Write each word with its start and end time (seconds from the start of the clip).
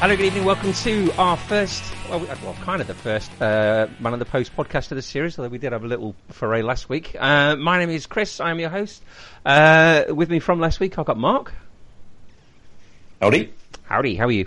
Hello, 0.00 0.16
good 0.16 0.24
evening. 0.24 0.46
Welcome 0.46 0.72
to 0.72 1.12
our 1.18 1.36
first, 1.36 1.84
well, 2.08 2.20
well 2.20 2.56
kind 2.62 2.80
of 2.80 2.86
the 2.86 2.94
first 2.94 3.30
uh, 3.38 3.86
Man 4.00 4.14
of 4.14 4.18
the 4.18 4.24
Post 4.24 4.56
podcast 4.56 4.90
of 4.90 4.96
the 4.96 5.02
series, 5.02 5.38
although 5.38 5.50
we 5.50 5.58
did 5.58 5.72
have 5.72 5.84
a 5.84 5.86
little 5.86 6.14
foray 6.30 6.62
last 6.62 6.88
week. 6.88 7.14
Uh, 7.20 7.56
my 7.56 7.78
name 7.78 7.90
is 7.90 8.06
Chris. 8.06 8.40
I 8.40 8.50
am 8.50 8.58
your 8.58 8.70
host. 8.70 9.02
Uh, 9.44 10.04
with 10.08 10.30
me 10.30 10.38
from 10.38 10.58
last 10.58 10.80
week, 10.80 10.98
I've 10.98 11.04
got 11.04 11.18
Mark. 11.18 11.52
Howdy. 13.20 13.52
Howdy, 13.82 14.16
how 14.16 14.24
are 14.24 14.32
you? 14.32 14.46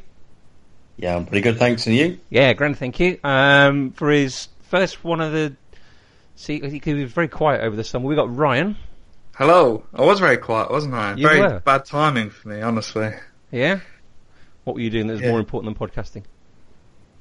Yeah, 0.98 1.18
I'm 1.18 1.28
pretty 1.28 1.42
good, 1.42 1.60
thanks. 1.60 1.86
And 1.86 1.96
you? 1.96 2.18
Yeah, 2.32 2.54
grand, 2.54 2.80
thank 2.80 3.00
you. 3.00 3.20
Um, 3.24 3.92
for 3.92 4.10
his 4.10 4.48
first 4.72 5.04
one 5.04 5.22
of 5.22 5.34
the, 5.34 5.56
see, 6.36 6.68
he 6.84 6.94
was 6.96 7.12
very 7.14 7.28
quiet 7.28 7.62
over 7.62 7.76
the 7.76 7.84
summer. 7.84 8.08
We 8.08 8.16
got 8.16 8.36
Ryan. 8.36 8.76
Hello. 9.36 9.84
I 9.94 10.02
was 10.02 10.20
very 10.20 10.38
quiet, 10.38 10.72
wasn't 10.72 10.96
I? 10.96 11.14
You 11.14 11.28
very 11.28 11.42
were. 11.42 11.60
bad 11.60 11.86
timing 11.86 12.32
for 12.32 12.48
me, 12.48 12.60
honestly. 12.64 13.12
Yeah. 13.52 13.82
What 14.64 14.74
were 14.76 14.82
you 14.82 14.90
doing 14.90 15.08
that 15.08 15.14
was 15.14 15.22
Yeah. 15.22 15.30
more 15.32 15.40
important 15.40 15.78
than 15.78 15.88
podcasting? 15.90 16.24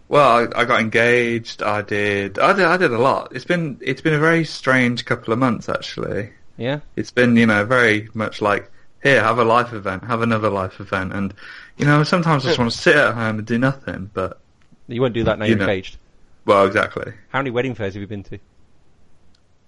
Well, 0.09 0.49
I, 0.55 0.61
I 0.63 0.65
got 0.65 0.81
engaged. 0.81 1.63
I 1.63 1.83
did. 1.83 2.39
I 2.39 2.53
did. 2.53 2.65
I 2.65 2.77
did 2.77 2.93
a 2.93 2.99
lot. 2.99 3.35
It's 3.35 3.45
been. 3.45 3.79
It's 3.81 4.01
been 4.03 4.15
a 4.15 4.19
very 4.19 4.45
strange 4.45 5.05
couple 5.05 5.33
of 5.33 5.39
months, 5.39 5.69
actually. 5.69 6.31
Yeah. 6.59 6.81
It's 6.97 7.11
been, 7.11 7.37
you 7.37 7.47
know, 7.47 7.65
very 7.65 8.09
much 8.13 8.43
like 8.43 8.71
here, 9.03 9.23
have 9.23 9.39
a 9.39 9.45
life 9.45 9.73
event, 9.73 10.05
have 10.05 10.21
another 10.23 10.51
life 10.51 10.81
event, 10.81 11.13
and 11.15 11.33
you 11.79 11.87
know, 11.87 12.05
sometimes 12.05 12.45
I 12.45 12.49
just 12.49 12.59
want 12.59 12.71
to 12.73 12.77
sit 12.79 12.95
at 12.97 13.15
home 13.15 13.39
and 13.39 13.47
do 13.47 13.59
nothing. 13.59 14.11
But 14.13 14.39
You 14.87 15.01
won't 15.01 15.15
do 15.15 15.25
that 15.25 15.39
now 15.39 15.47
You 15.47 15.51
you're 15.51 15.59
know. 15.59 15.65
engaged. 15.65 15.97
well, 16.45 16.67
exactly. 16.67 17.13
How 17.31 17.39
many 17.39 17.51
wedding 17.51 17.75
fairs 17.75 17.95
have 17.95 18.01
you 18.03 18.07
been 18.07 18.23
to? 18.25 18.39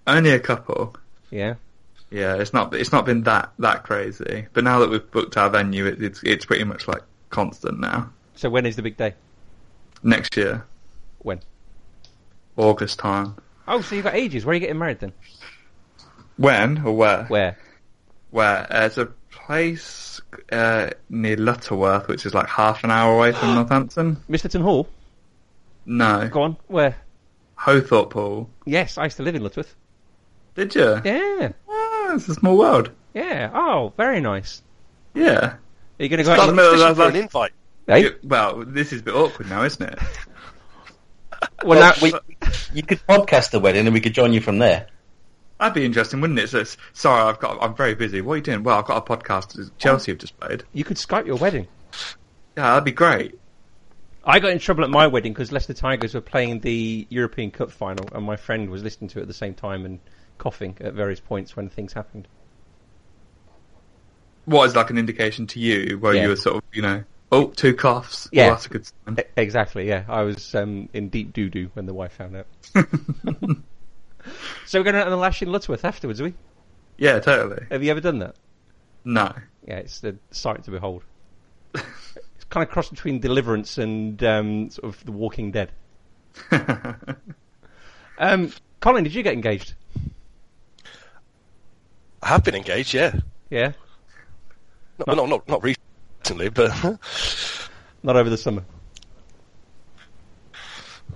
Only 0.07 0.31
a 0.31 0.39
couple. 0.39 0.95
Yeah. 1.31 1.55
Yeah, 2.11 2.35
it's 2.35 2.53
not. 2.53 2.73
It's 2.75 2.91
not 2.91 3.05
been 3.05 3.23
that 3.23 3.51
that 3.59 3.83
crazy. 3.83 4.45
But 4.53 4.63
now 4.63 4.79
that 4.79 4.89
we've 4.91 5.09
booked 5.11 5.37
our 5.37 5.49
venue, 5.49 5.87
it, 5.87 6.01
it's 6.03 6.21
it's 6.23 6.45
pretty 6.45 6.63
much 6.63 6.87
like 6.87 7.01
constant 7.35 7.79
now. 7.79 8.09
So 8.35 8.49
when 8.49 8.65
is 8.65 8.75
the 8.77 8.81
big 8.81 8.95
day? 8.97 9.13
Next 10.03 10.35
year, 10.37 10.65
When? 11.19 11.41
August 12.57 12.99
time. 12.99 13.35
Oh, 13.67 13.81
so 13.81 13.95
you've 13.95 14.05
got 14.05 14.15
ages. 14.15 14.45
Where 14.45 14.51
are 14.51 14.55
you 14.55 14.59
getting 14.61 14.77
married 14.77 14.99
then? 14.99 15.11
When 16.37 16.77
or 16.85 16.93
where? 16.95 17.25
Where? 17.25 17.57
where 18.31 18.67
there's 18.69 18.97
a 18.97 19.05
place 19.31 20.19
uh, 20.51 20.89
near 21.09 21.35
Lutterworth, 21.37 22.07
which 22.07 22.25
is 22.25 22.33
like 22.33 22.47
half 22.47 22.83
an 22.83 22.91
hour 22.91 23.13
away 23.15 23.31
from 23.31 23.55
Northampton. 23.55 24.17
Misterton 24.27 24.61
Hall? 24.61 24.87
No, 25.85 26.27
Go 26.29 26.41
on. 26.43 26.57
Where? 26.67 26.95
Hothorpe 27.55 28.13
Hall. 28.13 28.49
Yes, 28.65 28.97
I 28.97 29.05
used 29.05 29.17
to 29.17 29.23
live 29.23 29.35
in 29.35 29.43
Lutterworth. 29.43 29.75
Did 30.55 30.75
you? 30.75 31.01
Yeah. 31.03 31.51
Ah, 31.69 32.15
it's 32.15 32.27
a 32.29 32.33
small 32.33 32.57
world. 32.57 32.89
Yeah. 33.13 33.51
Oh, 33.53 33.93
very 33.97 34.19
nice. 34.21 34.61
Yeah. 35.13 35.55
Are 35.99 36.03
you 36.03 36.09
going 36.09 36.17
to 36.19 36.23
go 36.23 36.31
out? 36.31 36.37
not 36.37 36.45
the 36.47 36.53
middle 36.53 36.73
of 36.73 36.79
Fishing 36.79 36.95
for 36.95 37.09
an 37.09 37.15
invite. 37.15 37.51
Hey? 37.87 38.03
Yeah, 38.03 38.09
Well, 38.23 38.65
this 38.65 38.91
is 38.91 39.01
a 39.01 39.03
bit 39.03 39.13
awkward 39.15 39.49
now, 39.49 39.63
isn't 39.63 39.81
it? 39.87 39.99
Well, 41.63 41.79
now, 41.79 41.93
we, 42.01 42.13
you 42.73 42.81
could 42.81 42.99
podcast 43.07 43.51
the 43.51 43.59
wedding 43.59 43.85
and 43.85 43.93
we 43.93 43.99
could 44.01 44.13
join 44.13 44.33
you 44.33 44.41
from 44.41 44.57
there. 44.57 44.87
That'd 45.59 45.75
be 45.75 45.85
interesting, 45.85 46.19
wouldn't 46.21 46.39
it? 46.39 46.49
So, 46.49 46.57
it's- 46.59 46.77
sorry, 46.93 47.21
I've 47.21 47.39
got. 47.39 47.61
I'm 47.61 47.75
very 47.75 47.93
busy. 47.93 48.21
What 48.21 48.33
are 48.33 48.37
you 48.37 48.41
doing? 48.41 48.63
Well, 48.63 48.79
I've 48.79 48.85
got 48.85 48.97
a 48.97 49.15
podcast. 49.15 49.53
that 49.53 49.77
Chelsea 49.77 50.11
have 50.11 50.17
just 50.19 50.39
played. 50.39 50.63
you 50.73 50.83
could 50.83 50.97
Skype 50.97 51.25
your 51.27 51.35
wedding. 51.35 51.67
Yeah, 52.57 52.69
that'd 52.71 52.83
be 52.83 52.91
great. 52.91 53.37
I 54.23 54.39
got 54.39 54.51
in 54.51 54.59
trouble 54.59 54.83
at 54.83 54.89
my 54.89 55.05
wedding 55.07 55.33
because 55.33 55.51
Leicester 55.51 55.73
Tigers 55.73 56.13
were 56.15 56.21
playing 56.21 56.61
the 56.61 57.05
European 57.09 57.51
Cup 57.51 57.69
final, 57.71 58.07
and 58.13 58.25
my 58.25 58.37
friend 58.37 58.69
was 58.69 58.81
listening 58.83 59.09
to 59.11 59.19
it 59.19 59.23
at 59.23 59.27
the 59.27 59.33
same 59.33 59.53
time 59.53 59.85
and 59.85 59.99
coughing 60.39 60.75
at 60.81 60.93
various 60.93 61.19
points 61.19 61.55
when 61.55 61.69
things 61.69 61.93
happened. 61.93 62.27
What 64.45 64.65
is 64.65 64.75
like 64.75 64.89
an 64.89 64.97
indication 64.97 65.47
to 65.47 65.59
you 65.59 65.97
where 65.99 66.13
Yeah. 66.13 66.23
you 66.23 66.29
were 66.29 66.35
sort 66.35 66.57
of, 66.57 66.63
you 66.73 66.81
know, 66.81 67.03
oh, 67.31 67.47
two 67.47 67.73
coughs. 67.75 68.29
Yeah. 68.31 68.45
well, 68.45 68.51
that's 68.55 68.65
a 68.67 68.69
good 68.69 68.85
sign. 68.85 69.17
E- 69.19 69.23
exactly. 69.37 69.87
Yeah, 69.87 70.03
I 70.07 70.21
was 70.21 70.53
um, 70.55 70.87
in 70.93 71.09
deep 71.09 71.33
doo 71.33 71.49
doo 71.49 71.69
when 71.73 71.85
the 71.85 71.93
wife 71.93 72.13
found 72.13 72.35
out. 72.35 72.47
so 74.65 74.79
we're 74.79 74.83
going 74.83 74.95
to 75.05 75.15
lash 75.15 75.41
in 75.41 75.51
Lutterworth 75.51 75.83
afterwards, 75.85 76.21
are 76.21 76.25
we? 76.25 76.33
yeah, 76.97 77.19
totally. 77.19 77.65
Have 77.71 77.83
you 77.83 77.91
ever 77.91 78.01
done 78.01 78.19
that? 78.19 78.35
No. 79.03 79.33
Yeah, 79.67 79.77
it's 79.77 79.99
the 79.99 80.15
sight 80.31 80.63
to 80.65 80.71
behold. 80.71 81.03
it's 81.73 82.43
kind 82.49 82.63
of 82.65 82.71
cross 82.71 82.89
between 82.89 83.19
Deliverance 83.19 83.77
and 83.77 84.23
um, 84.23 84.69
sort 84.69 84.93
of 84.95 85.03
The 85.05 85.11
Walking 85.11 85.51
Dead. 85.51 85.71
Um, 88.17 88.51
Colin, 88.79 89.03
did 89.03 89.13
you 89.13 89.23
get 89.23 89.33
engaged? 89.33 89.73
I 92.23 92.27
have 92.29 92.45
been 92.45 92.55
engaged, 92.55 92.93
yeah. 92.93 93.13
Yeah, 93.49 93.73
Not, 94.99 95.15
not, 95.17 95.29
not, 95.29 95.49
not 95.49 95.63
recently, 95.63 96.49
but 96.49 96.71
not 98.03 98.15
over 98.15 98.29
the 98.29 98.37
summer. 98.37 98.63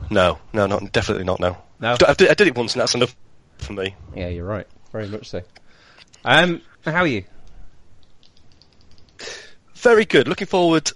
no, 0.10 0.40
no, 0.54 0.66
not 0.68 0.92
definitely 0.92 1.24
not 1.24 1.40
now. 1.40 1.62
No. 1.80 1.96
I 2.06 2.14
did, 2.14 2.30
I 2.30 2.34
did 2.34 2.48
it 2.48 2.58
once, 2.58 2.74
and 2.74 2.82
that's 2.82 2.96
enough 2.96 3.16
for 3.58 3.74
me. 3.74 3.96
Yeah, 4.16 4.28
you're 4.28 4.46
right. 4.46 4.68
Very 4.92 5.08
much 5.08 5.30
so. 5.30 5.42
Um, 6.26 6.62
how 6.84 7.02
are 7.02 7.08
you? 7.08 7.24
Very 9.76 10.04
good. 10.06 10.28
Looking 10.28 10.48
forward 10.48 10.92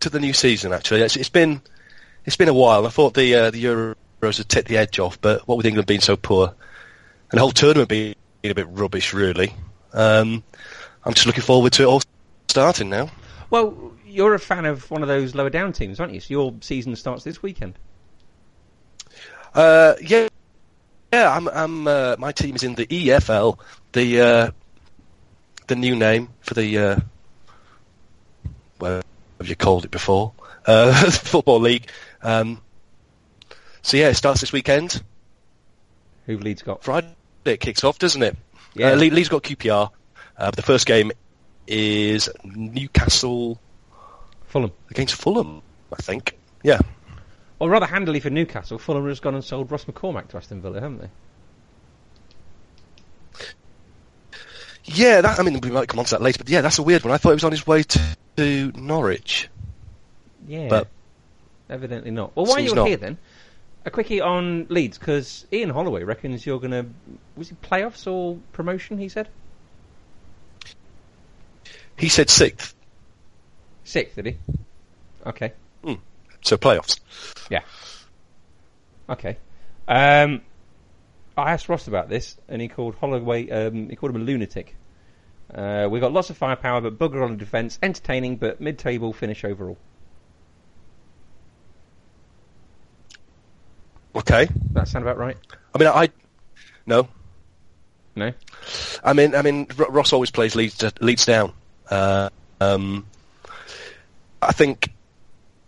to 0.00 0.10
the 0.10 0.18
new 0.18 0.32
season. 0.32 0.72
Actually, 0.72 1.02
it's, 1.02 1.16
it's 1.16 1.28
been 1.28 1.62
it's 2.24 2.36
been 2.36 2.48
a 2.48 2.54
while. 2.54 2.86
I 2.86 2.90
thought 2.90 3.14
the 3.14 3.34
uh, 3.34 3.50
the 3.50 3.64
Euros 3.64 3.94
would 4.20 4.48
take 4.48 4.66
the 4.66 4.78
edge 4.78 4.98
off, 4.98 5.20
but 5.20 5.46
what 5.46 5.56
with 5.56 5.66
England 5.66 5.86
being 5.86 6.00
so 6.00 6.16
poor 6.16 6.54
and 7.30 7.38
the 7.38 7.40
whole 7.40 7.50
tournament 7.50 7.88
being 7.88 8.14
a 8.44 8.54
bit 8.54 8.68
rubbish, 8.68 9.12
really, 9.14 9.54
um, 9.92 10.42
I'm 11.04 11.14
just 11.14 11.26
looking 11.26 11.42
forward 11.42 11.72
to 11.74 11.82
it 11.82 11.86
all 11.86 12.02
starting 12.48 12.88
now. 12.88 13.10
Well, 13.50 13.92
you're 14.06 14.34
a 14.34 14.38
fan 14.38 14.64
of 14.64 14.90
one 14.90 15.02
of 15.02 15.08
those 15.08 15.34
lower 15.34 15.50
down 15.50 15.72
teams, 15.72 16.00
aren't 16.00 16.14
you? 16.14 16.20
So 16.20 16.26
your 16.30 16.54
season 16.60 16.96
starts 16.96 17.24
this 17.24 17.42
weekend. 17.42 17.74
Uh, 19.54 19.94
yeah, 20.00 20.28
yeah. 21.12 21.30
I'm. 21.30 21.48
I'm. 21.48 21.86
Uh, 21.86 22.16
my 22.18 22.32
team 22.32 22.56
is 22.56 22.64
in 22.64 22.74
the 22.74 22.86
EFL, 22.86 23.58
the 23.92 24.20
uh, 24.20 24.50
the 25.68 25.76
new 25.76 25.94
name 25.94 26.28
for 26.40 26.54
the 26.54 26.78
uh, 26.78 26.96
well, 28.80 29.02
have 29.38 29.48
you 29.48 29.56
called 29.56 29.84
it 29.84 29.90
before? 29.90 30.32
Uh, 30.66 31.10
football 31.10 31.60
league. 31.60 31.90
Um, 32.22 32.58
so 33.82 33.98
yeah, 33.98 34.08
it 34.08 34.14
starts 34.14 34.40
this 34.40 34.50
weekend. 34.50 35.02
Who've 36.24 36.40
Leeds 36.40 36.62
got? 36.62 36.82
Friday 36.82 37.14
it 37.44 37.60
kicks 37.60 37.84
off, 37.84 37.98
doesn't 37.98 38.22
it? 38.22 38.34
Yeah. 38.72 38.92
Uh, 38.92 38.94
Le- 38.94 39.12
Leeds 39.12 39.28
got 39.28 39.42
QPR. 39.42 39.90
Uh, 40.36 40.46
but 40.46 40.56
the 40.56 40.62
first 40.62 40.86
game 40.86 41.12
is 41.66 42.28
Newcastle 42.44 43.60
Fulham. 44.46 44.72
against 44.90 45.14
Fulham, 45.14 45.62
I 45.92 45.96
think. 45.96 46.36
Yeah. 46.62 46.80
Well, 47.58 47.68
rather 47.68 47.86
handily 47.86 48.20
for 48.20 48.30
Newcastle, 48.30 48.78
Fulham 48.78 49.06
has 49.08 49.20
gone 49.20 49.34
and 49.34 49.44
sold 49.44 49.70
Ross 49.70 49.84
McCormack 49.84 50.28
to 50.28 50.36
Aston 50.36 50.60
Villa, 50.60 50.80
haven't 50.80 50.98
they? 51.02 51.10
Yeah, 54.86 55.22
that, 55.22 55.38
I 55.38 55.42
mean, 55.42 55.60
we 55.60 55.70
might 55.70 55.88
come 55.88 55.98
on 55.98 56.04
to 56.06 56.10
that 56.12 56.22
later, 56.22 56.38
but 56.38 56.48
yeah, 56.50 56.60
that's 56.60 56.78
a 56.78 56.82
weird 56.82 57.04
one. 57.04 57.12
I 57.14 57.16
thought 57.16 57.30
he 57.30 57.34
was 57.34 57.44
on 57.44 57.52
his 57.52 57.66
way 57.66 57.82
to, 57.84 58.16
to 58.36 58.72
Norwich. 58.74 59.48
Yeah. 60.46 60.68
But- 60.68 60.88
Evidently 61.70 62.10
not. 62.10 62.36
Well, 62.36 62.44
while 62.44 62.56
Seems 62.56 62.66
you're 62.66 62.76
not. 62.76 62.88
here 62.88 62.98
then, 62.98 63.16
a 63.86 63.90
quickie 63.90 64.20
on 64.20 64.66
Leeds, 64.68 64.98
because 64.98 65.46
Ian 65.50 65.70
Holloway 65.70 66.02
reckons 66.04 66.44
you're 66.44 66.60
going 66.60 66.72
to... 66.72 66.86
Was 67.36 67.50
it 67.50 67.62
playoffs 67.62 68.06
or 68.06 68.38
promotion, 68.52 68.98
he 68.98 69.08
said? 69.08 69.28
He 71.96 72.08
said 72.08 72.28
sixth, 72.28 72.74
Sixth, 73.84 74.16
did 74.16 74.26
he? 74.26 74.36
Okay. 75.26 75.52
so 76.40 76.56
playoffs. 76.56 76.98
Yeah. 77.50 77.60
Okay. 79.08 79.36
Um, 79.86 80.40
I 81.36 81.52
asked 81.52 81.68
Ross 81.68 81.86
about 81.86 82.08
this, 82.08 82.36
and 82.48 82.60
he 82.60 82.68
called 82.68 82.94
Holloway. 82.96 83.48
Um, 83.50 83.88
he 83.90 83.96
called 83.96 84.14
him 84.14 84.22
a 84.22 84.24
lunatic. 84.24 84.74
Uh, 85.54 85.86
we 85.90 86.00
got 86.00 86.12
lots 86.12 86.30
of 86.30 86.36
firepower, 86.36 86.80
but 86.80 86.98
bugger 86.98 87.22
on 87.22 87.36
defence. 87.36 87.78
Entertaining, 87.82 88.36
but 88.36 88.60
mid-table 88.60 89.12
finish 89.12 89.44
overall. 89.44 89.76
Okay. 94.16 94.48
That 94.72 94.88
sound 94.88 95.04
about 95.04 95.18
right? 95.18 95.36
I 95.74 95.78
mean, 95.78 95.88
I 95.88 96.08
no. 96.86 97.08
No. 98.16 98.32
I 99.02 99.12
mean, 99.12 99.34
I 99.34 99.42
mean, 99.42 99.66
Ross 99.76 100.12
always 100.12 100.30
plays 100.30 100.54
leads 100.54 100.82
Leeds 101.00 101.26
down. 101.26 101.52
Uh, 101.90 102.30
um, 102.60 103.06
I 104.40 104.52
think, 104.52 104.90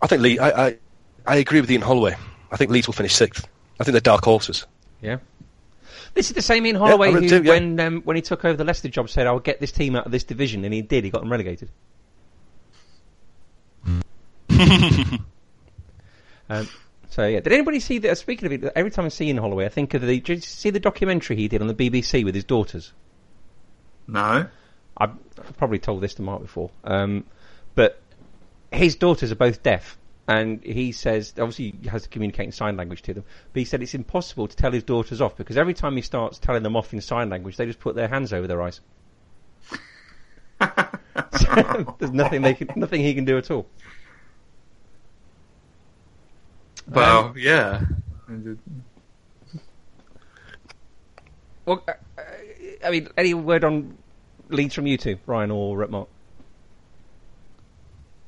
I 0.00 0.06
think 0.06 0.22
Leeds. 0.22 0.40
I, 0.40 0.50
I, 0.50 0.76
I 1.26 1.36
agree 1.36 1.60
with 1.60 1.70
Ian 1.70 1.82
Holloway. 1.82 2.16
I 2.50 2.56
think 2.56 2.70
Leeds 2.70 2.86
will 2.86 2.94
finish 2.94 3.14
sixth. 3.14 3.46
I 3.80 3.84
think 3.84 3.92
they're 3.92 4.00
dark 4.00 4.24
horses. 4.24 4.66
Yeah. 5.02 5.18
This 6.14 6.30
is 6.30 6.34
the 6.34 6.42
same 6.42 6.64
Ian 6.64 6.76
Holloway 6.76 7.08
I 7.08 7.12
would 7.12 7.22
who, 7.24 7.28
do, 7.28 7.42
yeah. 7.42 7.50
when 7.50 7.78
um, 7.78 8.00
when 8.02 8.16
he 8.16 8.22
took 8.22 8.44
over 8.44 8.56
the 8.56 8.64
Leicester 8.64 8.88
job, 8.88 9.10
said, 9.10 9.26
"I'll 9.26 9.38
get 9.38 9.60
this 9.60 9.70
team 9.70 9.94
out 9.96 10.06
of 10.06 10.12
this 10.12 10.24
division," 10.24 10.64
and 10.64 10.72
he 10.72 10.80
did. 10.80 11.04
He 11.04 11.10
got 11.10 11.20
them 11.20 11.30
relegated. 11.30 11.68
um, 16.48 16.68
so 17.10 17.26
yeah, 17.26 17.40
did 17.40 17.52
anybody 17.52 17.80
see 17.80 17.98
that? 17.98 18.16
Speaking 18.16 18.46
of 18.46 18.52
it, 18.52 18.72
every 18.74 18.90
time 18.90 19.04
I 19.04 19.08
see 19.08 19.26
Ian 19.26 19.36
Holloway, 19.36 19.66
I 19.66 19.68
think 19.68 19.92
of 19.92 20.00
the. 20.00 20.20
Did 20.20 20.28
you 20.36 20.40
see 20.40 20.70
the 20.70 20.80
documentary 20.80 21.36
he 21.36 21.48
did 21.48 21.60
on 21.60 21.66
the 21.66 21.74
BBC 21.74 22.24
with 22.24 22.34
his 22.34 22.44
daughters? 22.44 22.94
No. 24.06 24.46
I've 25.38 25.56
probably 25.56 25.78
told 25.78 26.00
this 26.00 26.14
to 26.14 26.22
Mark 26.22 26.42
before, 26.42 26.70
um, 26.84 27.24
but 27.74 28.00
his 28.72 28.96
daughters 28.96 29.32
are 29.32 29.36
both 29.36 29.62
deaf, 29.62 29.98
and 30.28 30.62
he 30.62 30.92
says 30.92 31.32
obviously 31.38 31.74
he 31.82 31.88
has 31.88 32.02
to 32.02 32.08
communicate 32.08 32.46
in 32.46 32.52
sign 32.52 32.76
language 32.76 33.02
to 33.02 33.14
them. 33.14 33.24
But 33.52 33.60
he 33.60 33.64
said 33.64 33.82
it's 33.82 33.94
impossible 33.94 34.48
to 34.48 34.56
tell 34.56 34.72
his 34.72 34.82
daughters 34.82 35.20
off 35.20 35.36
because 35.36 35.56
every 35.56 35.74
time 35.74 35.96
he 35.96 36.02
starts 36.02 36.38
telling 36.38 36.62
them 36.62 36.76
off 36.76 36.92
in 36.92 37.00
sign 37.00 37.30
language, 37.30 37.56
they 37.56 37.66
just 37.66 37.80
put 37.80 37.94
their 37.94 38.08
hands 38.08 38.32
over 38.32 38.46
their 38.46 38.62
eyes. 38.62 38.80
So 39.70 39.76
there's 41.98 42.12
nothing 42.12 42.42
they 42.42 42.54
can, 42.54 42.68
nothing 42.76 43.02
he 43.02 43.14
can 43.14 43.24
do 43.24 43.38
at 43.38 43.50
all. 43.50 43.66
Well, 46.88 47.34
yeah. 47.36 47.82
Well, 51.64 51.82
uh, 51.88 51.92
uh, 52.16 52.22
I 52.84 52.90
mean, 52.90 53.08
any 53.16 53.34
word 53.34 53.64
on 53.64 53.98
Leeds 54.48 54.74
from 54.74 54.86
you 54.86 54.96
two, 54.96 55.18
Ryan 55.26 55.50
or 55.50 55.82
uh, 55.84 55.88
Mark? 55.88 56.08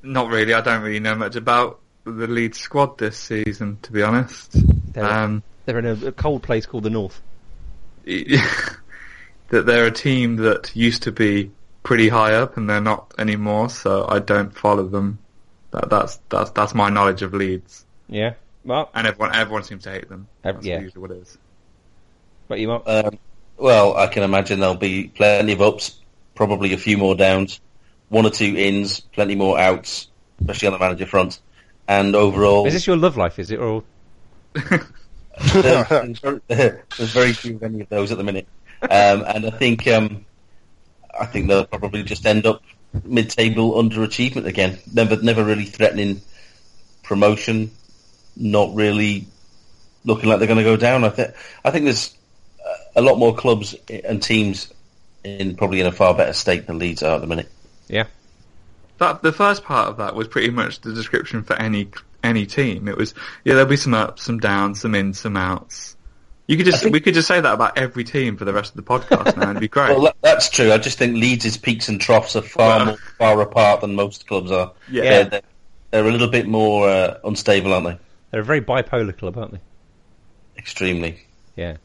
Not 0.01 0.29
really. 0.29 0.53
I 0.53 0.61
don't 0.61 0.81
really 0.81 0.99
know 0.99 1.15
much 1.15 1.35
about 1.35 1.79
the 2.05 2.27
lead 2.27 2.55
squad 2.55 2.97
this 2.97 3.17
season, 3.17 3.77
to 3.83 3.91
be 3.91 4.01
honest. 4.01 4.55
They're, 4.93 5.03
Um, 5.05 5.43
they're 5.65 5.79
in 5.79 5.85
a, 5.85 6.07
a 6.07 6.11
cold 6.11 6.43
place 6.43 6.65
called 6.65 6.83
the 6.83 6.89
North. 6.89 7.21
that 8.05 9.65
they're 9.65 9.85
a 9.85 9.91
team 9.91 10.37
that 10.37 10.75
used 10.75 11.03
to 11.03 11.11
be 11.11 11.51
pretty 11.83 12.09
high 12.09 12.33
up 12.33 12.57
and 12.57 12.69
they're 12.69 12.81
not 12.81 13.13
anymore, 13.17 13.69
so 13.69 14.05
I 14.07 14.19
don't 14.19 14.55
follow 14.55 14.87
them. 14.87 15.19
That, 15.71 15.89
that's 15.89 16.19
that's 16.29 16.49
that's 16.51 16.73
my 16.73 16.89
knowledge 16.89 17.21
of 17.21 17.33
Leeds, 17.35 17.85
Yeah, 18.07 18.33
Mark. 18.63 18.89
and 18.95 19.05
everyone 19.05 19.35
everyone 19.35 19.63
seems 19.63 19.83
to 19.83 19.91
hate 19.91 20.09
them. 20.09 20.27
That's 20.41 20.65
yeah. 20.65 20.79
usually 20.79 21.01
what 21.01 21.11
it 21.11 21.17
is. 21.17 21.37
What 22.47 22.59
you 22.59 22.67
Mark? 22.69 22.83
Um, 22.87 23.19
well, 23.57 23.95
I 23.95 24.07
can 24.07 24.23
imagine 24.23 24.59
there'll 24.61 24.73
be 24.75 25.09
plenty 25.09 25.53
of 25.53 25.61
ups, 25.61 25.98
probably 26.39 26.71
a 26.71 26.77
few 26.77 26.97
more 26.97 27.15
downs, 27.15 27.59
one 28.07 28.25
or 28.25 28.29
two 28.29 28.55
ins, 28.55 29.01
plenty 29.01 29.35
more 29.35 29.59
outs, 29.59 30.07
especially 30.39 30.67
on 30.67 30.73
the 30.73 30.79
manager 30.79 31.05
front. 31.05 31.41
And 31.85 32.15
overall, 32.15 32.65
is 32.65 32.71
this 32.71 32.87
your 32.87 32.95
love 32.95 33.17
life? 33.17 33.39
Is 33.39 33.51
it 33.51 33.59
or? 33.59 33.83
there's, 34.53 35.87
there's 35.89 36.19
very- 36.21 36.41
very 36.97 37.33
few 37.33 37.57
of 37.57 37.63
any 37.63 37.81
of 37.81 37.89
those 37.89 38.13
at 38.13 38.17
the 38.17 38.23
minute. 38.23 38.47
Um, 38.81 39.25
and 39.27 39.47
I 39.47 39.49
think 39.49 39.85
um, 39.89 40.25
I 41.19 41.25
think 41.25 41.49
they'll 41.49 41.65
probably 41.65 42.03
just 42.03 42.25
end 42.25 42.45
up 42.45 42.63
mid-table 43.03 43.73
underachievement 43.73 44.45
again. 44.45 44.79
Never, 44.93 45.21
never 45.21 45.43
really 45.43 45.65
threatening 45.65 46.21
promotion. 47.03 47.69
Not 48.37 48.73
really 48.73 49.27
looking 50.05 50.29
like 50.29 50.39
they're 50.39 50.47
going 50.47 50.59
to 50.59 50.63
go 50.63 50.77
down. 50.77 51.03
I 51.03 51.09
think 51.09 51.31
I 51.65 51.71
think 51.71 51.83
there's 51.83 52.15
a 52.95 53.01
lot 53.01 53.17
more 53.17 53.35
clubs 53.35 53.75
and 53.89 54.23
teams 54.23 54.71
in 55.23 55.55
probably 55.55 55.79
in 55.81 55.85
a 55.87 55.91
far 55.91 56.13
better 56.15 56.33
state 56.33 56.67
than 56.67 56.79
Leeds 56.79 57.03
are 57.03 57.15
at 57.15 57.21
the 57.21 57.27
minute. 57.27 57.49
Yeah. 57.87 58.05
That 58.99 59.21
the 59.21 59.31
first 59.31 59.63
part 59.63 59.89
of 59.89 59.97
that 59.97 60.15
was 60.15 60.27
pretty 60.27 60.49
much 60.49 60.81
the 60.81 60.93
description 60.93 61.43
for 61.43 61.55
any 61.55 61.89
any 62.23 62.45
team. 62.45 62.87
It 62.87 62.97
was 62.97 63.13
yeah, 63.43 63.53
there'll 63.53 63.69
be 63.69 63.77
some 63.77 63.93
ups, 63.93 64.23
some 64.23 64.39
downs, 64.39 64.81
some 64.81 64.93
ins, 64.95 65.19
some 65.19 65.37
outs. 65.37 65.95
You 66.47 66.57
could 66.57 66.65
just 66.65 66.81
think- 66.81 66.93
we 66.93 66.99
could 66.99 67.13
just 67.13 67.27
say 67.27 67.39
that 67.39 67.53
about 67.53 67.77
every 67.77 68.03
team 68.03 68.35
for 68.35 68.43
the 68.43 68.53
rest 68.53 68.75
of 68.75 68.77
the 68.77 68.81
podcast 68.81 69.37
now, 69.37 69.51
it'd 69.51 69.59
be 69.61 69.67
great. 69.67 69.95
Well, 69.97 70.11
that's 70.21 70.49
true. 70.49 70.71
I 70.73 70.79
just 70.79 70.97
think 70.97 71.15
Leeds' 71.15 71.57
peaks 71.57 71.89
and 71.89 72.01
troughs 72.01 72.35
are 72.35 72.41
far 72.41 72.77
Well- 72.77 72.85
more 72.87 72.97
far 73.19 73.41
apart 73.41 73.81
than 73.81 73.93
most 73.95 74.25
clubs 74.27 74.51
are. 74.51 74.71
Yeah. 74.89 75.01
They're, 75.03 75.25
they're, 75.25 75.41
they're 75.91 76.07
a 76.07 76.11
little 76.11 76.27
bit 76.27 76.47
more 76.47 76.89
uh, 76.89 77.19
unstable, 77.23 77.71
aren't 77.73 77.85
they? 77.85 77.99
They're 78.31 78.41
a 78.41 78.43
very 78.43 78.61
bipolar 78.61 79.15
club, 79.15 79.37
aren't 79.37 79.51
they? 79.53 79.59
Extremely. 80.57 81.19
Yeah. 81.55 81.77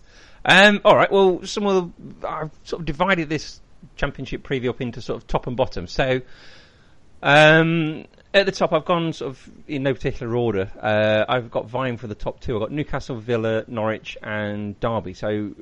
Um, 0.45 0.81
all 0.85 0.97
right. 0.97 1.11
Well, 1.11 1.45
some 1.45 1.67
of 1.67 1.93
the, 2.21 2.29
I've 2.29 2.51
sort 2.65 2.81
of 2.81 2.87
divided 2.87 3.29
this 3.29 3.61
championship 3.97 4.47
preview 4.47 4.71
up 4.71 4.81
into 4.81 5.01
sort 5.01 5.23
of 5.23 5.27
top 5.27 5.47
and 5.47 5.57
bottom. 5.57 5.87
So, 5.87 6.21
um, 7.23 8.05
at 8.33 8.47
the 8.47 8.53
top, 8.53 8.73
I've 8.73 8.85
gone 8.85 9.13
sort 9.13 9.31
of 9.31 9.51
in 9.67 9.85
no 9.85 9.95
particular 9.95 10.37
order. 10.37 10.71
Uh, 10.81 11.25
I've 11.29 11.51
got 11.51 11.69
vying 11.69 11.97
for 11.97 12.07
the 12.07 12.15
top 12.15 12.41
two. 12.41 12.57
I've 12.57 12.61
got 12.61 12.73
Newcastle, 12.73 13.17
Villa, 13.17 13.65
Norwich, 13.67 14.19
and 14.23 14.79
Derby. 14.81 15.15
So, 15.15 15.55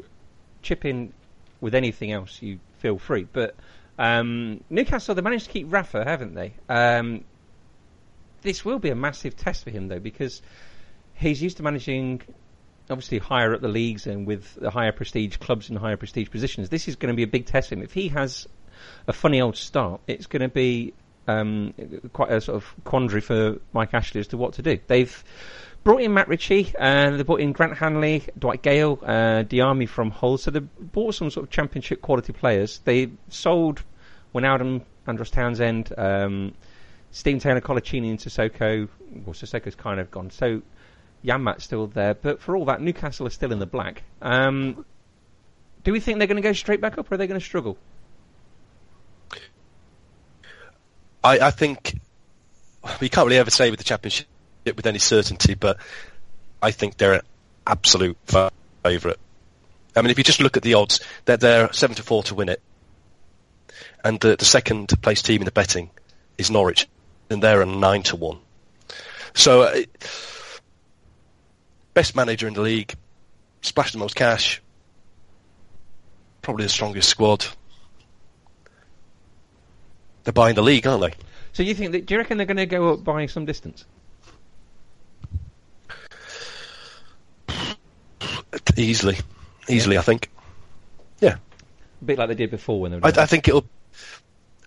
chip 0.62 0.84
in 0.84 1.12
with 1.60 1.74
anything 1.74 2.10
else 2.10 2.42
you 2.42 2.58
feel 2.78 2.98
free. 2.98 3.26
But 3.30 3.54
um, 3.98 4.64
Newcastle, 4.68 5.14
they 5.14 5.22
managed 5.22 5.46
to 5.46 5.52
keep 5.52 5.72
Rafa, 5.72 6.04
haven't 6.04 6.34
they? 6.34 6.54
Um, 6.68 7.24
this 8.42 8.64
will 8.64 8.80
be 8.80 8.90
a 8.90 8.96
massive 8.96 9.36
test 9.36 9.62
for 9.62 9.70
him, 9.70 9.86
though, 9.88 10.00
because 10.00 10.42
he's 11.14 11.40
used 11.40 11.58
to 11.58 11.62
managing 11.62 12.22
obviously 12.90 13.18
higher 13.18 13.54
up 13.54 13.60
the 13.60 13.68
leagues 13.68 14.06
and 14.06 14.26
with 14.26 14.54
the 14.56 14.70
higher 14.70 14.92
prestige 14.92 15.36
clubs 15.36 15.68
and 15.68 15.78
higher 15.78 15.96
prestige 15.96 16.30
positions. 16.30 16.68
This 16.68 16.88
is 16.88 16.96
going 16.96 17.12
to 17.12 17.16
be 17.16 17.22
a 17.22 17.28
big 17.28 17.46
test 17.46 17.68
for 17.68 17.76
him. 17.76 17.82
If 17.82 17.92
he 17.92 18.08
has 18.08 18.46
a 19.06 19.12
funny 19.12 19.40
old 19.40 19.56
start, 19.56 20.00
it's 20.06 20.26
going 20.26 20.42
to 20.42 20.48
be 20.48 20.94
um, 21.28 21.74
quite 22.12 22.30
a 22.30 22.40
sort 22.40 22.56
of 22.56 22.74
quandary 22.84 23.20
for 23.20 23.58
Mike 23.72 23.94
Ashley 23.94 24.20
as 24.20 24.28
to 24.28 24.36
what 24.36 24.54
to 24.54 24.62
do. 24.62 24.78
They've 24.86 25.24
brought 25.84 26.02
in 26.02 26.14
Matt 26.14 26.28
Ritchie, 26.28 26.74
and 26.78 27.18
they 27.18 27.22
brought 27.22 27.40
in 27.40 27.52
Grant 27.52 27.76
Hanley, 27.76 28.24
Dwight 28.38 28.62
Gayle, 28.62 28.98
uh, 29.02 29.44
Diamé 29.44 29.88
from 29.88 30.10
Hull. 30.10 30.38
So 30.38 30.50
they 30.50 30.60
bought 30.60 31.14
some 31.14 31.30
sort 31.30 31.44
of 31.44 31.50
championship 31.50 32.02
quality 32.02 32.32
players. 32.32 32.80
They 32.84 33.10
sold 33.28 33.82
Wijnaldum, 34.34 34.82
Andros 35.06 35.30
Townsend, 35.30 35.92
um, 35.96 36.54
Steve 37.10 37.42
Taylor, 37.42 37.60
Coloccini, 37.60 38.10
and 38.10 38.18
Sissoko. 38.18 38.88
Well, 39.24 39.34
Sissoko's 39.34 39.74
kind 39.74 40.00
of 40.00 40.10
gone. 40.10 40.30
So 40.30 40.62
Janmaat's 41.24 41.64
still 41.64 41.86
there, 41.86 42.14
but 42.14 42.40
for 42.40 42.56
all 42.56 42.64
that, 42.66 42.80
Newcastle 42.80 43.26
are 43.26 43.30
still 43.30 43.52
in 43.52 43.58
the 43.58 43.66
black. 43.66 44.02
Um, 44.20 44.84
do 45.84 45.92
we 45.92 46.00
think 46.00 46.18
they're 46.18 46.26
going 46.26 46.36
to 46.36 46.42
go 46.42 46.52
straight 46.52 46.80
back 46.80 46.98
up, 46.98 47.10
or 47.10 47.14
are 47.14 47.18
they 47.18 47.26
going 47.26 47.40
to 47.40 47.44
struggle? 47.44 47.76
I, 51.24 51.38
I 51.38 51.50
think 51.50 52.00
you 53.00 53.08
can't 53.08 53.26
really 53.26 53.38
ever 53.38 53.50
say 53.50 53.70
with 53.70 53.78
the 53.78 53.84
championship 53.84 54.26
with 54.64 54.86
any 54.86 54.98
certainty, 54.98 55.54
but 55.54 55.78
I 56.60 56.70
think 56.72 56.96
they're 56.96 57.14
an 57.14 57.22
absolute 57.66 58.16
favourite. 58.82 59.18
I 59.94 60.02
mean, 60.02 60.10
if 60.10 60.18
you 60.18 60.24
just 60.24 60.40
look 60.40 60.56
at 60.56 60.62
the 60.62 60.74
odds, 60.74 61.00
they're, 61.24 61.36
they're 61.36 61.72
seven 61.72 61.96
to 61.96 62.02
four 62.02 62.22
to 62.24 62.34
win 62.34 62.48
it, 62.48 62.60
and 64.04 64.18
the, 64.20 64.36
the 64.36 64.44
second 64.44 65.00
place 65.02 65.22
team 65.22 65.42
in 65.42 65.44
the 65.44 65.52
betting 65.52 65.90
is 66.38 66.50
Norwich, 66.50 66.88
and 67.30 67.42
they're 67.42 67.62
a 67.62 67.66
nine 67.66 68.02
to 68.04 68.16
one. 68.16 68.38
So, 69.34 69.62
uh, 69.62 69.82
best 71.94 72.16
manager 72.16 72.48
in 72.48 72.54
the 72.54 72.60
league, 72.62 72.94
splashed 73.60 73.92
the 73.92 73.98
most 73.98 74.14
cash, 74.14 74.62
probably 76.42 76.64
the 76.64 76.70
strongest 76.70 77.08
squad. 77.08 77.46
They're 80.24 80.32
buying 80.32 80.54
the 80.54 80.62
league, 80.62 80.86
aren't 80.86 81.02
they? 81.02 81.12
So 81.52 81.62
you 81.62 81.74
think 81.74 81.92
that? 81.92 82.06
Do 82.06 82.14
you 82.14 82.18
reckon 82.18 82.36
they're 82.36 82.46
going 82.46 82.56
to 82.56 82.66
go 82.66 82.92
up 82.92 83.04
by 83.04 83.26
some 83.26 83.44
distance? 83.44 83.84
Easily, 88.76 89.18
easily, 89.68 89.98
I 89.98 90.02
think. 90.02 90.30
Yeah, 91.20 91.36
A 92.00 92.04
bit 92.04 92.18
like 92.18 92.28
they 92.28 92.34
did 92.34 92.50
before 92.50 92.80
when 92.80 92.92
they 92.92 92.98
were. 92.98 93.06
I. 93.06 93.22
I 93.22 93.26
think 93.26 93.48
it'll. 93.48 93.66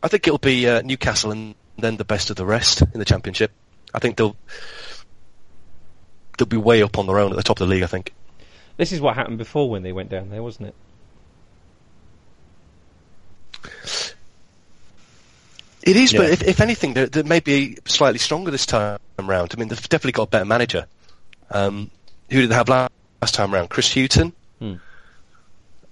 I 0.03 0.07
think 0.07 0.27
it'll 0.27 0.37
be 0.37 0.67
uh, 0.67 0.81
Newcastle 0.81 1.31
and 1.31 1.55
then 1.77 1.97
the 1.97 2.05
best 2.05 2.29
of 2.29 2.35
the 2.35 2.45
rest 2.45 2.81
in 2.81 2.99
the 2.99 3.05
championship. 3.05 3.51
I 3.93 3.99
think 3.99 4.17
they'll 4.17 4.35
they'll 6.37 6.45
be 6.47 6.57
way 6.57 6.81
up 6.83 6.97
on 6.97 7.07
their 7.07 7.19
own 7.19 7.31
at 7.31 7.37
the 7.37 7.43
top 7.43 7.59
of 7.59 7.67
the 7.67 7.73
league. 7.73 7.83
I 7.83 7.87
think. 7.87 8.13
This 8.77 8.91
is 8.91 8.99
what 8.99 9.15
happened 9.15 9.37
before 9.37 9.69
when 9.69 9.83
they 9.83 9.93
went 9.93 10.09
down 10.09 10.29
there, 10.29 10.43
wasn't 10.43 10.69
it? 10.69 10.75
It 15.83 15.95
is, 15.95 16.13
but 16.13 16.29
if, 16.31 16.41
if 16.41 16.61
anything, 16.61 16.93
they're, 16.93 17.05
they 17.05 17.23
may 17.23 17.39
be 17.39 17.77
slightly 17.85 18.17
stronger 18.17 18.49
this 18.49 18.65
time 18.65 18.97
round. 19.19 19.53
I 19.55 19.59
mean, 19.59 19.67
they've 19.69 19.89
definitely 19.89 20.13
got 20.13 20.23
a 20.23 20.27
better 20.27 20.45
manager. 20.45 20.87
Um, 21.51 21.91
who 22.31 22.41
did 22.41 22.49
they 22.49 22.55
have 22.55 22.67
last, 22.69 22.91
last 23.21 23.35
time 23.35 23.53
round? 23.53 23.69
Chris 23.69 23.93
Hughton. 23.93 24.33
Hmm. 24.59 24.73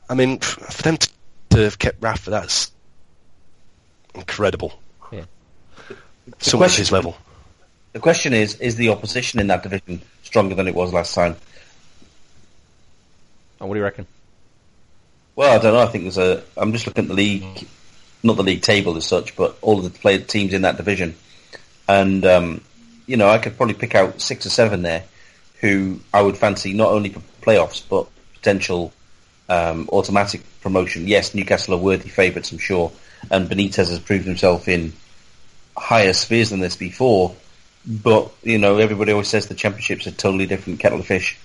I 0.09 0.15
mean, 0.15 0.39
for 0.39 0.81
them 0.81 0.97
to, 0.97 1.09
to 1.51 1.57
have 1.57 1.77
kept 1.77 2.01
Rafa, 2.03 2.31
that's 2.31 2.71
incredible. 4.15 4.73
Yeah. 5.11 5.25
Someone 6.39 6.65
at 6.65 6.69
question- 6.69 6.81
his 6.81 6.91
level. 6.91 7.15
The 7.93 7.99
question 7.99 8.33
is, 8.33 8.59
is 8.59 8.75
the 8.75 8.89
opposition 8.89 9.39
in 9.39 9.47
that 9.47 9.63
division 9.63 10.01
stronger 10.23 10.55
than 10.55 10.67
it 10.67 10.75
was 10.75 10.91
last 10.91 11.13
time? 11.13 11.35
Oh, 13.61 13.67
what 13.67 13.75
do 13.75 13.79
you 13.79 13.83
reckon? 13.83 14.07
Well, 15.35 15.57
I 15.57 15.61
don't 15.61 15.73
know. 15.73 15.79
I 15.79 15.87
think 15.87 16.03
there's 16.03 16.17
a. 16.17 16.43
I'm 16.57 16.73
just 16.73 16.85
looking 16.85 17.05
at 17.05 17.07
the 17.07 17.13
league, 17.13 17.67
not 18.23 18.35
the 18.35 18.43
league 18.43 18.61
table 18.61 18.97
as 18.97 19.05
such, 19.05 19.35
but 19.35 19.57
all 19.61 19.77
of 19.77 19.83
the 19.83 19.97
play, 19.99 20.17
teams 20.17 20.53
in 20.53 20.63
that 20.63 20.77
division, 20.77 21.15
and 21.87 22.25
um, 22.25 22.61
you 23.05 23.17
know, 23.17 23.29
I 23.29 23.37
could 23.37 23.57
probably 23.57 23.75
pick 23.75 23.95
out 23.95 24.21
six 24.21 24.45
or 24.45 24.49
seven 24.49 24.81
there 24.81 25.03
who 25.59 25.99
I 26.13 26.21
would 26.21 26.37
fancy 26.37 26.73
not 26.73 26.91
only 26.91 27.09
for 27.09 27.21
playoffs 27.41 27.81
but 27.87 28.07
potential 28.33 28.91
um, 29.49 29.87
automatic 29.91 30.41
promotion. 30.61 31.07
Yes, 31.07 31.33
Newcastle 31.33 31.75
are 31.75 31.77
worthy 31.77 32.09
favourites, 32.09 32.51
I'm 32.51 32.57
sure, 32.57 32.91
and 33.31 33.49
Benitez 33.49 33.89
has 33.89 33.99
proved 33.99 34.25
himself 34.25 34.67
in 34.67 34.93
higher 35.77 36.13
spheres 36.13 36.49
than 36.49 36.59
this 36.59 36.75
before. 36.75 37.35
But 37.85 38.31
you 38.43 38.57
know, 38.57 38.77
everybody 38.77 39.11
always 39.11 39.27
says 39.27 39.47
the 39.47 39.55
Championship's 39.55 40.07
a 40.07 40.11
totally 40.11 40.45
different 40.45 40.79
kettle 40.79 40.99
of 40.99 41.05
fish. 41.05 41.37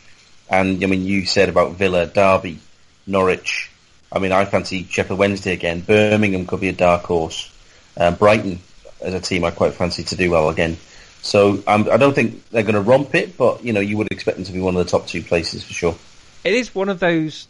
And 0.50 0.82
I 0.82 0.86
mean, 0.86 1.02
you 1.02 1.26
said 1.26 1.48
about 1.48 1.72
Villa, 1.72 2.06
Derby, 2.06 2.58
Norwich. 3.06 3.70
I 4.10 4.18
mean, 4.18 4.32
I 4.32 4.44
fancy 4.44 4.84
Sheffield 4.84 5.18
Wednesday 5.18 5.52
again. 5.52 5.80
Birmingham 5.80 6.46
could 6.46 6.60
be 6.60 6.68
a 6.68 6.72
dark 6.72 7.02
horse. 7.02 7.52
Um, 7.96 8.14
Brighton 8.14 8.60
as 9.00 9.14
a 9.14 9.20
team, 9.20 9.44
I 9.44 9.50
quite 9.50 9.74
fancy 9.74 10.02
to 10.04 10.16
do 10.16 10.30
well 10.30 10.48
again. 10.48 10.76
So 11.22 11.62
um, 11.66 11.88
I 11.90 11.96
don't 11.96 12.14
think 12.14 12.48
they're 12.50 12.62
going 12.62 12.74
to 12.74 12.80
romp 12.80 13.14
it, 13.14 13.36
but 13.36 13.64
you 13.64 13.72
know, 13.72 13.80
you 13.80 13.96
would 13.98 14.08
expect 14.10 14.36
them 14.38 14.46
to 14.46 14.52
be 14.52 14.60
one 14.60 14.76
of 14.76 14.84
the 14.84 14.90
top 14.90 15.06
two 15.06 15.22
places 15.22 15.64
for 15.64 15.72
sure. 15.72 15.96
It 16.44 16.54
is 16.54 16.74
one 16.74 16.88
of 16.88 17.00
those 17.00 17.48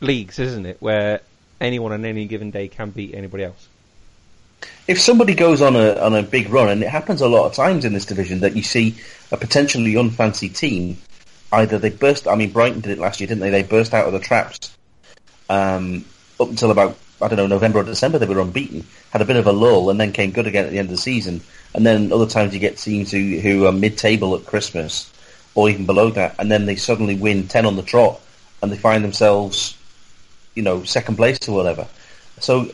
leagues, 0.00 0.38
isn't 0.38 0.66
it, 0.66 0.76
where 0.80 1.20
anyone 1.60 1.92
on 1.92 2.04
any 2.04 2.26
given 2.26 2.50
day 2.50 2.68
can 2.68 2.90
beat 2.90 3.14
anybody 3.14 3.44
else. 3.44 3.68
If 4.86 5.00
somebody 5.00 5.34
goes 5.34 5.62
on 5.62 5.76
a 5.76 5.94
on 5.94 6.14
a 6.14 6.22
big 6.22 6.50
run, 6.50 6.68
and 6.68 6.82
it 6.82 6.88
happens 6.88 7.20
a 7.20 7.28
lot 7.28 7.46
of 7.46 7.54
times 7.54 7.84
in 7.84 7.92
this 7.92 8.06
division, 8.06 8.40
that 8.40 8.56
you 8.56 8.62
see 8.62 8.96
a 9.30 9.36
potentially 9.36 9.94
unfancy 9.94 10.54
team, 10.54 10.98
either 11.52 11.78
they 11.78 11.90
burst. 11.90 12.26
I 12.26 12.34
mean, 12.34 12.50
Brighton 12.50 12.80
did 12.80 12.92
it 12.92 12.98
last 12.98 13.20
year, 13.20 13.28
didn't 13.28 13.40
they? 13.40 13.50
They 13.50 13.62
burst 13.62 13.94
out 13.94 14.06
of 14.06 14.12
the 14.12 14.18
traps 14.18 14.76
um, 15.48 16.04
up 16.40 16.48
until 16.48 16.70
about 16.70 16.98
I 17.22 17.28
don't 17.28 17.36
know 17.36 17.46
November 17.46 17.80
or 17.80 17.84
December. 17.84 18.18
They 18.18 18.26
were 18.26 18.40
unbeaten, 18.40 18.86
had 19.10 19.22
a 19.22 19.26
bit 19.26 19.36
of 19.36 19.46
a 19.46 19.52
lull, 19.52 19.90
and 19.90 20.00
then 20.00 20.12
came 20.12 20.30
good 20.30 20.46
again 20.46 20.64
at 20.64 20.70
the 20.70 20.78
end 20.78 20.86
of 20.86 20.96
the 20.96 21.02
season. 21.02 21.42
And 21.74 21.86
then 21.86 22.12
other 22.12 22.26
times 22.26 22.54
you 22.54 22.60
get 22.60 22.78
teams 22.78 23.10
who 23.10 23.38
who 23.38 23.66
are 23.66 23.72
mid-table 23.72 24.34
at 24.34 24.46
Christmas, 24.46 25.12
or 25.54 25.70
even 25.70 25.86
below 25.86 26.10
that, 26.10 26.34
and 26.38 26.50
then 26.50 26.66
they 26.66 26.76
suddenly 26.76 27.14
win 27.14 27.46
ten 27.46 27.66
on 27.66 27.76
the 27.76 27.82
trot, 27.82 28.20
and 28.62 28.72
they 28.72 28.76
find 28.76 29.04
themselves, 29.04 29.76
you 30.54 30.62
know, 30.62 30.82
second 30.84 31.16
place 31.16 31.48
or 31.48 31.54
whatever. 31.54 31.86
So 32.40 32.70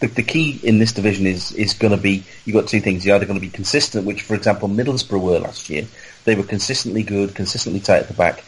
the, 0.00 0.06
the 0.06 0.22
key 0.22 0.60
in 0.62 0.78
this 0.78 0.92
division 0.92 1.26
is 1.26 1.52
is 1.52 1.74
going 1.74 1.90
to 1.90 2.00
be 2.00 2.24
you've 2.44 2.54
got 2.54 2.68
two 2.68 2.80
things. 2.80 3.04
You're 3.04 3.16
either 3.16 3.26
going 3.26 3.38
to 3.38 3.44
be 3.44 3.50
consistent, 3.50 4.06
which, 4.06 4.22
for 4.22 4.34
example, 4.34 4.68
Middlesbrough 4.68 5.20
were 5.20 5.38
last 5.38 5.68
year. 5.70 5.86
They 6.24 6.34
were 6.34 6.44
consistently 6.44 7.02
good, 7.02 7.34
consistently 7.34 7.80
tight 7.80 8.02
at 8.02 8.08
the 8.08 8.14
back, 8.14 8.44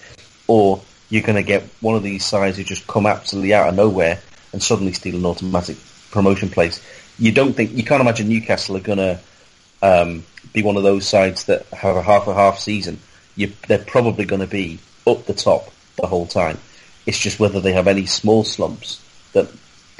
or 0.46 0.80
you're 1.08 1.22
going 1.22 1.36
to 1.36 1.42
get 1.42 1.62
one 1.80 1.96
of 1.96 2.02
these 2.02 2.24
sides 2.24 2.56
who 2.56 2.64
just 2.64 2.86
come 2.86 3.06
absolutely 3.06 3.52
out 3.52 3.68
of 3.68 3.74
nowhere 3.74 4.20
and 4.52 4.62
suddenly 4.62 4.92
steal 4.92 5.16
an 5.16 5.26
automatic 5.26 5.76
promotion 6.10 6.48
place. 6.48 6.84
You 7.18 7.32
don't 7.32 7.52
think 7.52 7.72
you 7.72 7.84
can't 7.84 8.00
imagine 8.00 8.28
Newcastle 8.28 8.76
are 8.76 8.80
going 8.80 8.98
to 8.98 9.20
um, 9.82 10.24
be 10.52 10.62
one 10.62 10.76
of 10.76 10.82
those 10.82 11.06
sides 11.06 11.44
that 11.46 11.66
have 11.66 11.96
a 11.96 12.02
half 12.02 12.28
a 12.28 12.34
half 12.34 12.58
season. 12.58 12.98
You, 13.36 13.52
they're 13.66 13.78
probably 13.78 14.24
going 14.24 14.40
to 14.40 14.46
be 14.46 14.78
up 15.06 15.26
the 15.26 15.34
top 15.34 15.70
the 16.00 16.06
whole 16.06 16.26
time. 16.26 16.58
It's 17.06 17.18
just 17.18 17.40
whether 17.40 17.60
they 17.60 17.72
have 17.72 17.88
any 17.88 18.06
small 18.06 18.44
slumps 18.44 19.04
that 19.32 19.50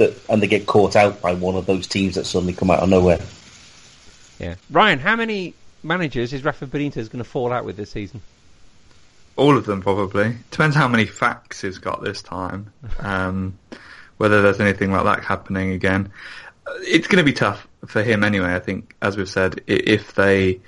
that 0.00 0.19
and 0.28 0.42
they 0.42 0.47
get 0.47 0.66
caught 0.66 0.97
out 0.97 1.23
by 1.23 1.33
one 1.33 1.54
of 1.54 1.66
those 1.66 1.87
teams 1.87 2.16
that 2.16 2.25
suddenly 2.26 2.52
come 2.52 2.71
out 2.71 2.80
of 2.80 2.88
nowhere. 2.88 3.21
Yeah, 4.38 4.57
Ryan, 4.71 4.99
how 4.99 5.16
many 5.16 5.54
managers 5.83 6.33
is 6.33 6.45
Rafa 6.45 6.66
Benitez 6.66 7.11
going 7.11 7.23
to 7.23 7.25
fall 7.25 7.52
out 7.52 7.64
with 7.64 7.76
this 7.76 7.90
season? 7.90 8.21
All 9.37 9.57
of 9.57 9.64
them, 9.64 9.80
probably. 9.80 10.35
Depends 10.50 10.75
how 10.75 10.88
many 10.88 11.07
facts 11.07 11.61
he's 11.61 11.78
got 11.78 12.02
this 12.02 12.23
time. 12.23 12.73
Um, 12.99 13.59
whether 14.19 14.42
there's 14.42 14.61
anything 14.61 14.92
like 14.92 15.04
that 15.04 15.25
happening 15.25 15.71
again. 15.71 16.12
It's 16.83 17.07
going 17.07 17.25
to 17.25 17.25
be 17.25 17.33
tough 17.33 17.66
for 17.87 18.02
him 18.02 18.23
anyway. 18.23 18.54
I 18.54 18.59
think, 18.59 18.95
as 19.00 19.16
we've 19.16 19.26
said, 19.26 19.62
if 19.66 20.14
they 20.14 20.61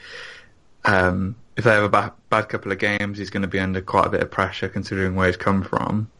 um, 0.87 1.37
if 1.55 1.65
they 1.65 1.71
have 1.71 1.83
a 1.83 1.89
bad, 1.91 2.13
bad 2.31 2.49
couple 2.49 2.73
of 2.73 2.79
games, 2.79 3.19
he's 3.19 3.29
going 3.29 3.43
to 3.43 3.49
be 3.49 3.61
under 3.61 3.83
quite 3.83 4.07
a 4.07 4.09
bit 4.09 4.23
of 4.23 4.31
pressure 4.31 4.71
considering 4.71 5.17
where 5.17 5.27
he's 5.27 5.37
come 5.37 5.63
from. 5.63 6.11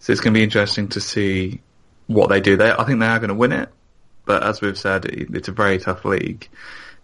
So 0.00 0.12
it's 0.12 0.20
going 0.20 0.34
to 0.34 0.38
be 0.38 0.44
interesting 0.44 0.88
to 0.88 1.00
see 1.00 1.62
what 2.06 2.28
they 2.28 2.40
do. 2.40 2.56
They, 2.56 2.70
I 2.70 2.84
think 2.84 3.00
they 3.00 3.06
are 3.06 3.18
going 3.18 3.28
to 3.28 3.34
win 3.34 3.52
it, 3.52 3.68
but 4.24 4.42
as 4.42 4.60
we've 4.60 4.78
said, 4.78 5.04
it's 5.06 5.48
a 5.48 5.52
very 5.52 5.78
tough 5.78 6.04
league. 6.04 6.48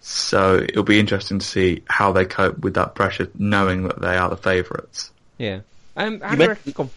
So 0.01 0.57
it'll 0.57 0.83
be 0.83 0.99
interesting 0.99 1.39
to 1.39 1.47
see 1.47 1.83
how 1.89 2.13
they 2.13 2.25
cope 2.25 2.59
with 2.59 2.75
that 2.75 2.95
pressure, 2.95 3.29
knowing 3.39 3.85
that 3.85 4.01
they 4.01 4.17
are 4.17 4.29
the 4.29 4.37
favourites. 4.37 5.13
Yeah. 5.39 5.61
Um, 5.97 6.15
you 6.31 6.37
mentioned, 6.37 6.91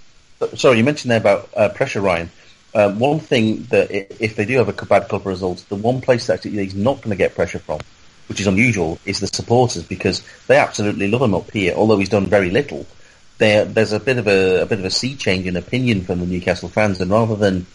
sorry, 0.55 0.77
you 0.77 0.83
mentioned 0.83 1.11
there 1.11 1.19
about 1.19 1.49
uh, 1.55 1.69
pressure, 1.69 2.01
Ryan. 2.01 2.29
Um, 2.73 2.99
one 2.99 3.19
thing 3.19 3.63
that 3.69 3.91
if 3.91 4.35
they 4.35 4.45
do 4.45 4.57
have 4.57 4.67
a 4.67 4.85
bad 4.85 5.07
club 5.07 5.25
result, 5.25 5.63
the 5.69 5.75
one 5.75 6.01
place 6.01 6.27
that 6.27 6.43
he's 6.43 6.75
not 6.75 6.97
going 6.97 7.11
to 7.11 7.15
get 7.15 7.35
pressure 7.35 7.59
from, 7.59 7.79
which 8.27 8.41
is 8.41 8.47
unusual, 8.47 8.99
is 9.05 9.19
the 9.19 9.27
supporters 9.27 9.83
because 9.83 10.23
they 10.47 10.57
absolutely 10.57 11.07
love 11.07 11.21
him 11.21 11.35
up 11.35 11.51
here. 11.51 11.73
Although 11.75 11.97
he's 11.97 12.09
done 12.09 12.25
very 12.25 12.49
little, 12.49 12.85
there, 13.37 13.65
there's 13.65 13.93
a 13.93 13.99
bit 13.99 14.17
of 14.17 14.27
a, 14.27 14.63
a, 14.63 14.65
bit 14.65 14.79
of 14.79 14.85
a 14.85 14.89
sea 14.89 15.15
change 15.15 15.45
in 15.45 15.55
opinion 15.55 16.01
from 16.01 16.19
the 16.19 16.25
Newcastle 16.25 16.69
fans, 16.69 16.99
and 16.99 17.11
rather 17.11 17.35
than 17.35 17.65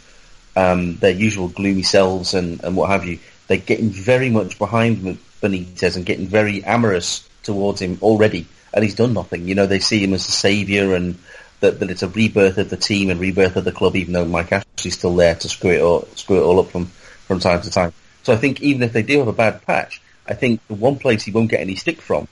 um, 0.56 0.96
their 0.96 1.10
usual 1.10 1.48
gloomy 1.48 1.82
selves 1.82 2.34
and, 2.34 2.62
and 2.64 2.76
what 2.76 2.90
have 2.90 3.04
you, 3.04 3.18
they're 3.46 3.56
getting 3.56 3.90
very 3.90 4.30
much 4.30 4.58
behind 4.58 5.18
Benitez 5.42 5.96
and 5.96 6.06
getting 6.06 6.26
very 6.26 6.62
amorous 6.64 7.28
towards 7.42 7.80
him 7.80 7.98
already, 8.02 8.46
and 8.72 8.84
he's 8.84 8.94
done 8.94 9.12
nothing. 9.12 9.48
You 9.48 9.54
know, 9.54 9.66
they 9.66 9.78
see 9.78 10.02
him 10.02 10.12
as 10.12 10.28
a 10.28 10.32
saviour 10.32 10.94
and 10.94 11.18
that, 11.60 11.80
that 11.80 11.90
it's 11.90 12.02
a 12.02 12.08
rebirth 12.08 12.58
of 12.58 12.70
the 12.70 12.76
team 12.76 13.10
and 13.10 13.20
rebirth 13.20 13.56
of 13.56 13.64
the 13.64 13.72
club, 13.72 13.96
even 13.96 14.12
though 14.12 14.24
Mike 14.24 14.52
Ashley's 14.52 14.98
still 14.98 15.14
there 15.16 15.34
to 15.34 15.48
screw 15.48 15.72
it 15.72 15.82
all, 15.82 16.08
screw 16.14 16.38
it 16.38 16.44
all 16.44 16.60
up 16.60 16.68
from, 16.68 16.86
from 16.86 17.38
time 17.38 17.60
to 17.62 17.70
time. 17.70 17.92
So 18.22 18.32
I 18.32 18.36
think 18.36 18.60
even 18.60 18.82
if 18.82 18.92
they 18.92 19.02
do 19.02 19.18
have 19.18 19.28
a 19.28 19.32
bad 19.32 19.62
patch, 19.66 20.00
I 20.26 20.34
think 20.34 20.66
the 20.68 20.74
one 20.74 20.98
place 20.98 21.24
he 21.24 21.32
won't 21.32 21.50
get 21.50 21.60
any 21.60 21.76
stick 21.76 22.00
from 22.00 22.28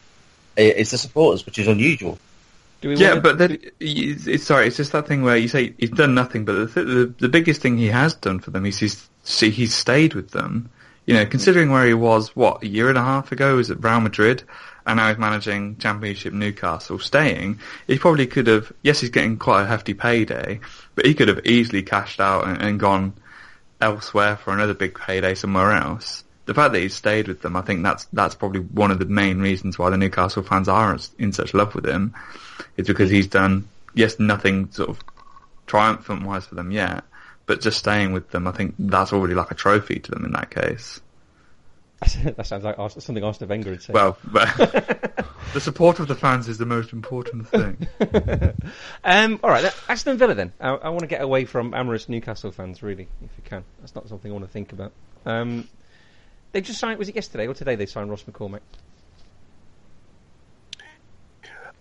is 0.56 0.90
the 0.90 0.98
supporters, 0.98 1.44
which 1.46 1.58
is 1.58 1.68
unusual. 1.68 2.18
Yeah, 2.82 3.14
to... 3.14 3.20
but 3.20 3.38
then, 3.38 3.58
it's, 3.80 4.44
sorry, 4.44 4.68
it's 4.68 4.76
just 4.76 4.92
that 4.92 5.06
thing 5.06 5.22
where 5.22 5.36
you 5.36 5.48
say 5.48 5.74
he's 5.78 5.90
done 5.90 6.14
nothing, 6.14 6.44
but 6.44 6.74
the, 6.74 6.84
the, 6.84 7.14
the 7.18 7.28
biggest 7.28 7.60
thing 7.60 7.76
he 7.76 7.88
has 7.88 8.14
done 8.14 8.40
for 8.40 8.50
them 8.50 8.66
is 8.66 8.78
he's 8.78 9.08
he's 9.24 9.74
stayed 9.74 10.14
with 10.14 10.30
them. 10.30 10.70
You 11.06 11.14
know, 11.14 11.24
considering 11.24 11.70
where 11.70 11.86
he 11.86 11.94
was, 11.94 12.36
what 12.36 12.62
a 12.62 12.66
year 12.66 12.90
and 12.90 12.98
a 12.98 13.02
half 13.02 13.32
ago, 13.32 13.56
was 13.56 13.70
at 13.70 13.82
Real 13.82 14.00
Madrid, 14.00 14.42
and 14.86 14.96
now 14.96 15.08
he's 15.08 15.18
managing 15.18 15.76
Championship 15.76 16.32
Newcastle, 16.32 16.98
staying, 16.98 17.60
he 17.86 17.98
probably 17.98 18.26
could 18.26 18.46
have, 18.46 18.72
yes, 18.82 19.00
he's 19.00 19.10
getting 19.10 19.38
quite 19.38 19.62
a 19.62 19.66
hefty 19.66 19.94
payday, 19.94 20.60
but 20.94 21.04
he 21.04 21.14
could 21.14 21.28
have 21.28 21.46
easily 21.46 21.82
cashed 21.82 22.20
out 22.20 22.46
and, 22.46 22.60
and 22.60 22.80
gone 22.80 23.12
elsewhere 23.80 24.36
for 24.36 24.52
another 24.52 24.74
big 24.74 24.98
payday 24.98 25.34
somewhere 25.34 25.72
else. 25.72 26.24
The 26.46 26.54
fact 26.54 26.72
that 26.72 26.80
he's 26.80 26.94
stayed 26.94 27.28
with 27.28 27.42
them, 27.42 27.54
I 27.54 27.60
think 27.60 27.82
that's 27.82 28.06
that's 28.14 28.34
probably 28.34 28.60
one 28.60 28.90
of 28.90 28.98
the 28.98 29.04
main 29.04 29.40
reasons 29.40 29.78
why 29.78 29.90
the 29.90 29.98
Newcastle 29.98 30.42
fans 30.42 30.68
are 30.68 30.98
in 31.18 31.32
such 31.32 31.52
love 31.52 31.74
with 31.74 31.84
him, 31.84 32.14
is 32.78 32.86
because 32.86 33.10
he's 33.10 33.26
done 33.26 33.68
yes 33.94 34.18
nothing 34.18 34.70
sort 34.70 34.88
of 34.88 35.00
triumphant 35.66 36.22
wise 36.24 36.46
for 36.46 36.54
them 36.54 36.70
yet, 36.70 37.04
but 37.44 37.60
just 37.60 37.78
staying 37.78 38.12
with 38.12 38.30
them, 38.30 38.46
I 38.46 38.52
think 38.52 38.74
that's 38.78 39.12
already 39.12 39.34
like 39.34 39.50
a 39.50 39.54
trophy 39.54 39.98
to 40.00 40.10
them 40.10 40.24
in 40.24 40.32
that 40.32 40.50
case. 40.50 41.00
that 42.24 42.46
sounds 42.46 42.64
like 42.64 42.76
something 42.98 43.24
Arsene 43.24 43.48
Wenger 43.48 43.70
would 43.70 43.82
say. 43.82 43.92
Well, 43.92 44.16
the 44.32 45.60
support 45.60 45.98
of 45.98 46.06
the 46.06 46.14
fans 46.14 46.48
is 46.48 46.56
the 46.56 46.66
most 46.66 46.92
important 46.92 47.48
thing. 47.48 47.88
um, 49.04 49.40
all 49.42 49.50
right, 49.50 49.72
Aston 49.88 50.16
Villa 50.16 50.34
then. 50.34 50.52
I, 50.60 50.70
I, 50.70 50.88
want 50.90 51.00
to 51.00 51.08
get 51.08 51.20
away 51.20 51.44
from 51.44 51.74
amorous 51.74 52.08
Newcastle 52.08 52.52
fans, 52.52 52.82
really, 52.82 53.08
if 53.22 53.30
you 53.36 53.42
can. 53.44 53.64
That's 53.80 53.96
not 53.96 54.08
something 54.08 54.30
I 54.30 54.34
want 54.34 54.44
to 54.44 54.50
think 54.50 54.72
about. 54.72 54.92
Um, 55.26 55.68
they 56.52 56.60
just 56.60 56.78
signed, 56.78 56.98
was 56.98 57.08
it 57.08 57.16
yesterday 57.16 57.48
or 57.48 57.54
today 57.54 57.74
they 57.74 57.86
signed 57.86 58.10
Ross 58.10 58.22
McCormack? 58.22 58.60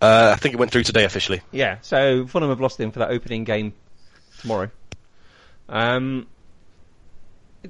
Uh, 0.02 0.32
I 0.34 0.40
think 0.40 0.54
it 0.54 0.58
went 0.58 0.72
through 0.72 0.84
today 0.84 1.06
officially. 1.06 1.42
Yeah, 1.52 1.78
so 1.82 2.28
Fulham 2.28 2.50
have 2.50 2.62
lost 2.62 2.80
him 2.80 2.92
for 2.92 3.00
that 3.00 3.10
opening 3.10 3.44
game 3.44 3.74
tomorrow. 4.40 4.70
Um, 5.70 6.28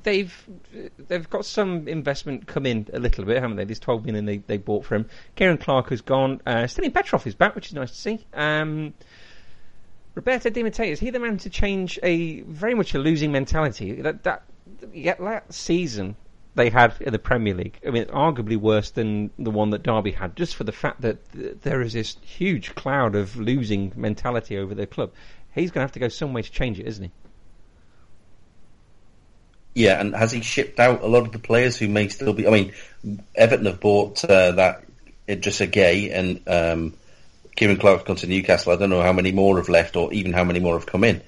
they've 0.04 0.50
they've 1.08 1.30
got 1.30 1.46
some 1.46 1.88
investment 1.88 2.48
come 2.48 2.66
in 2.66 2.88
a 2.94 3.00
little 3.00 3.26
bit, 3.26 3.42
haven't 3.42 3.58
they? 3.58 3.66
There's 3.66 3.80
12 3.80 4.06
million 4.06 4.26
they, 4.26 4.38
they 4.38 4.58
bought 4.58 4.86
for 4.86 4.96
him. 4.96 5.10
Ciaran 5.38 5.58
Clark 5.58 5.90
has 5.90 6.02
gone. 6.02 6.42
Uh, 6.46 6.68
Petrov 6.94 7.26
is 7.26 7.36
back, 7.36 7.56
which 7.56 7.68
is 7.68 7.74
nice 7.74 7.92
to 7.92 7.98
see. 7.98 8.26
Um, 8.34 8.94
Roberto 10.16 10.50
Di 10.50 10.64
Matteo, 10.64 10.92
is 10.92 11.00
he 11.00 11.12
the 11.12 11.20
man 11.20 11.38
to 11.38 11.50
change 11.50 12.00
a 12.02 12.42
very 12.42 12.74
much 12.74 12.94
a 12.96 13.00
losing 13.00 13.32
mentality? 13.32 14.02
That 14.02 14.24
that, 14.24 14.44
yeah, 14.92 15.16
that 15.20 15.54
season 15.54 16.16
they 16.58 16.70
had 16.70 16.96
in 17.00 17.14
the 17.14 17.20
Premier 17.20 17.54
League, 17.54 17.80
I 17.86 17.92
mean, 17.92 18.06
arguably 18.06 18.58
worse 18.58 18.90
than 18.90 19.30
the 19.40 19.52
one 19.52 19.70
that 19.70 19.84
Derby 19.84 20.12
had, 20.12 20.36
just 20.36 20.56
for 20.56 20.64
the 20.64 20.72
fact 20.72 21.02
that 21.02 21.62
there 21.62 21.82
is 21.82 21.94
this 21.94 22.18
huge 22.22 22.76
cloud 22.76 23.16
of 23.16 23.38
losing 23.38 23.94
mentality 23.96 24.58
over 24.58 24.76
their 24.76 24.88
club. 24.88 25.12
He's 25.54 25.72
going 25.72 25.82
to 25.82 25.86
have 25.86 25.94
to 25.94 26.00
go 26.00 26.10
some 26.10 26.34
way 26.34 26.42
to 26.42 26.52
change 26.52 26.80
it, 26.80 26.88
isn't 26.88 27.06
he? 27.06 27.12
Yeah, 29.76 30.02
and 30.02 30.16
has 30.16 30.32
he 30.32 30.42
shipped 30.42 30.80
out 30.80 31.04
a 31.04 31.08
lot 31.08 31.26
of 31.26 31.32
the 31.32 31.40
players 31.40 31.78
who 31.78 31.88
may 31.88 32.08
still 32.08 32.34
be? 32.34 32.48
I 32.48 32.52
mean, 32.52 32.74
Everton 33.36 33.68
have 33.68 33.80
bought 33.80 34.26
uh, 34.26 34.52
that 34.54 34.84
Idrissa 35.28 35.72
Gueye 35.72 36.12
and 36.12 36.42
um, 36.48 36.94
Ciaran 37.56 37.78
Clark's 37.78 38.04
gone 38.04 38.16
to 38.18 38.28
Newcastle. 38.28 38.74
I 38.74 38.78
don't 38.78 38.90
know 38.90 39.04
how 39.04 39.14
many 39.14 39.32
more 39.32 39.58
have 39.58 39.70
left, 39.70 39.96
or 39.96 40.12
even 40.12 40.34
how 40.34 40.44
many 40.44 40.60
more 40.60 40.74
have 40.74 40.88
come 40.88 41.04
in. 41.04 41.22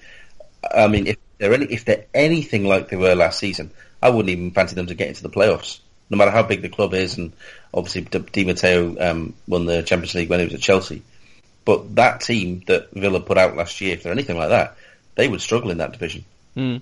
I 0.73 0.87
mean, 0.87 1.05
if 1.05 1.17
they're 1.37 1.53
any, 1.53 1.65
if 1.65 1.85
they're 1.85 2.05
anything 2.13 2.65
like 2.65 2.89
they 2.89 2.97
were 2.97 3.13
last 3.13 3.37
season, 3.37 3.71
I 4.01 4.09
wouldn't 4.09 4.29
even 4.29 4.51
fancy 4.51 4.75
them 4.75 4.87
to 4.87 4.95
get 4.95 5.09
into 5.09 5.23
the 5.23 5.29
playoffs, 5.29 5.79
no 6.09 6.17
matter 6.17 6.31
how 6.31 6.43
big 6.43 6.61
the 6.61 6.69
club 6.69 6.93
is. 6.93 7.17
And 7.17 7.33
obviously, 7.73 8.01
Di 8.01 8.45
Matteo 8.45 8.95
um, 8.99 9.33
won 9.47 9.65
the 9.65 9.83
Champions 9.83 10.15
League 10.15 10.29
when 10.29 10.39
he 10.39 10.45
was 10.45 10.55
at 10.55 10.61
Chelsea. 10.61 11.03
But 11.65 11.95
that 11.95 12.21
team 12.21 12.63
that 12.67 12.91
Villa 12.91 13.19
put 13.19 13.37
out 13.37 13.55
last 13.55 13.81
year, 13.81 13.93
if 13.93 14.03
they're 14.03 14.13
anything 14.13 14.37
like 14.37 14.49
that, 14.49 14.75
they 15.15 15.27
would 15.27 15.41
struggle 15.41 15.71
in 15.71 15.77
that 15.79 15.91
division. 15.91 16.25
Mm. 16.55 16.81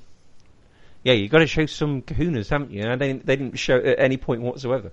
Yeah, 1.03 1.13
you've 1.13 1.31
got 1.31 1.39
to 1.39 1.47
show 1.47 1.65
some 1.65 2.01
kahunas, 2.01 2.50
haven't 2.50 2.71
you? 2.71 2.83
And 2.83 3.01
they, 3.01 3.13
they 3.13 3.36
didn't 3.36 3.57
show 3.57 3.77
at 3.77 4.00
any 4.00 4.17
point 4.17 4.41
whatsoever. 4.41 4.91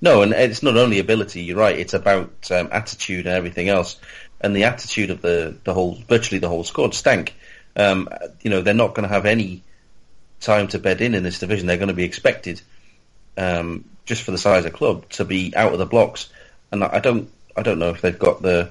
No, 0.00 0.22
and 0.22 0.32
it's 0.32 0.62
not 0.62 0.76
only 0.76 0.98
ability. 0.98 1.42
You're 1.42 1.58
right. 1.58 1.78
It's 1.78 1.92
about 1.92 2.50
um, 2.50 2.68
attitude 2.72 3.26
and 3.26 3.36
everything 3.36 3.68
else. 3.68 4.00
And 4.40 4.56
the 4.56 4.64
attitude 4.64 5.10
of 5.10 5.20
the 5.20 5.56
the 5.64 5.74
whole, 5.74 5.98
virtually 6.08 6.38
the 6.38 6.48
whole 6.48 6.64
squad, 6.64 6.94
stank. 6.94 7.34
Um, 7.76 8.08
you 8.40 8.50
know, 8.50 8.62
they're 8.62 8.72
not 8.72 8.94
going 8.94 9.06
to 9.06 9.14
have 9.14 9.26
any 9.26 9.62
time 10.40 10.68
to 10.68 10.78
bed 10.78 11.00
in 11.00 11.14
in 11.14 11.22
this 11.22 11.38
division. 11.38 11.66
They're 11.66 11.76
going 11.76 11.88
to 11.88 11.94
be 11.94 12.04
expected, 12.04 12.60
um, 13.36 13.84
just 14.04 14.22
for 14.22 14.30
the 14.30 14.38
size 14.38 14.64
of 14.64 14.72
club, 14.72 15.08
to 15.10 15.24
be 15.24 15.54
out 15.54 15.72
of 15.72 15.78
the 15.78 15.86
blocks. 15.86 16.28
And 16.72 16.82
I 16.82 17.00
don't, 17.00 17.30
I 17.56 17.62
don't 17.62 17.78
know 17.78 17.90
if 17.90 18.00
they've 18.00 18.18
got 18.18 18.42
the 18.42 18.70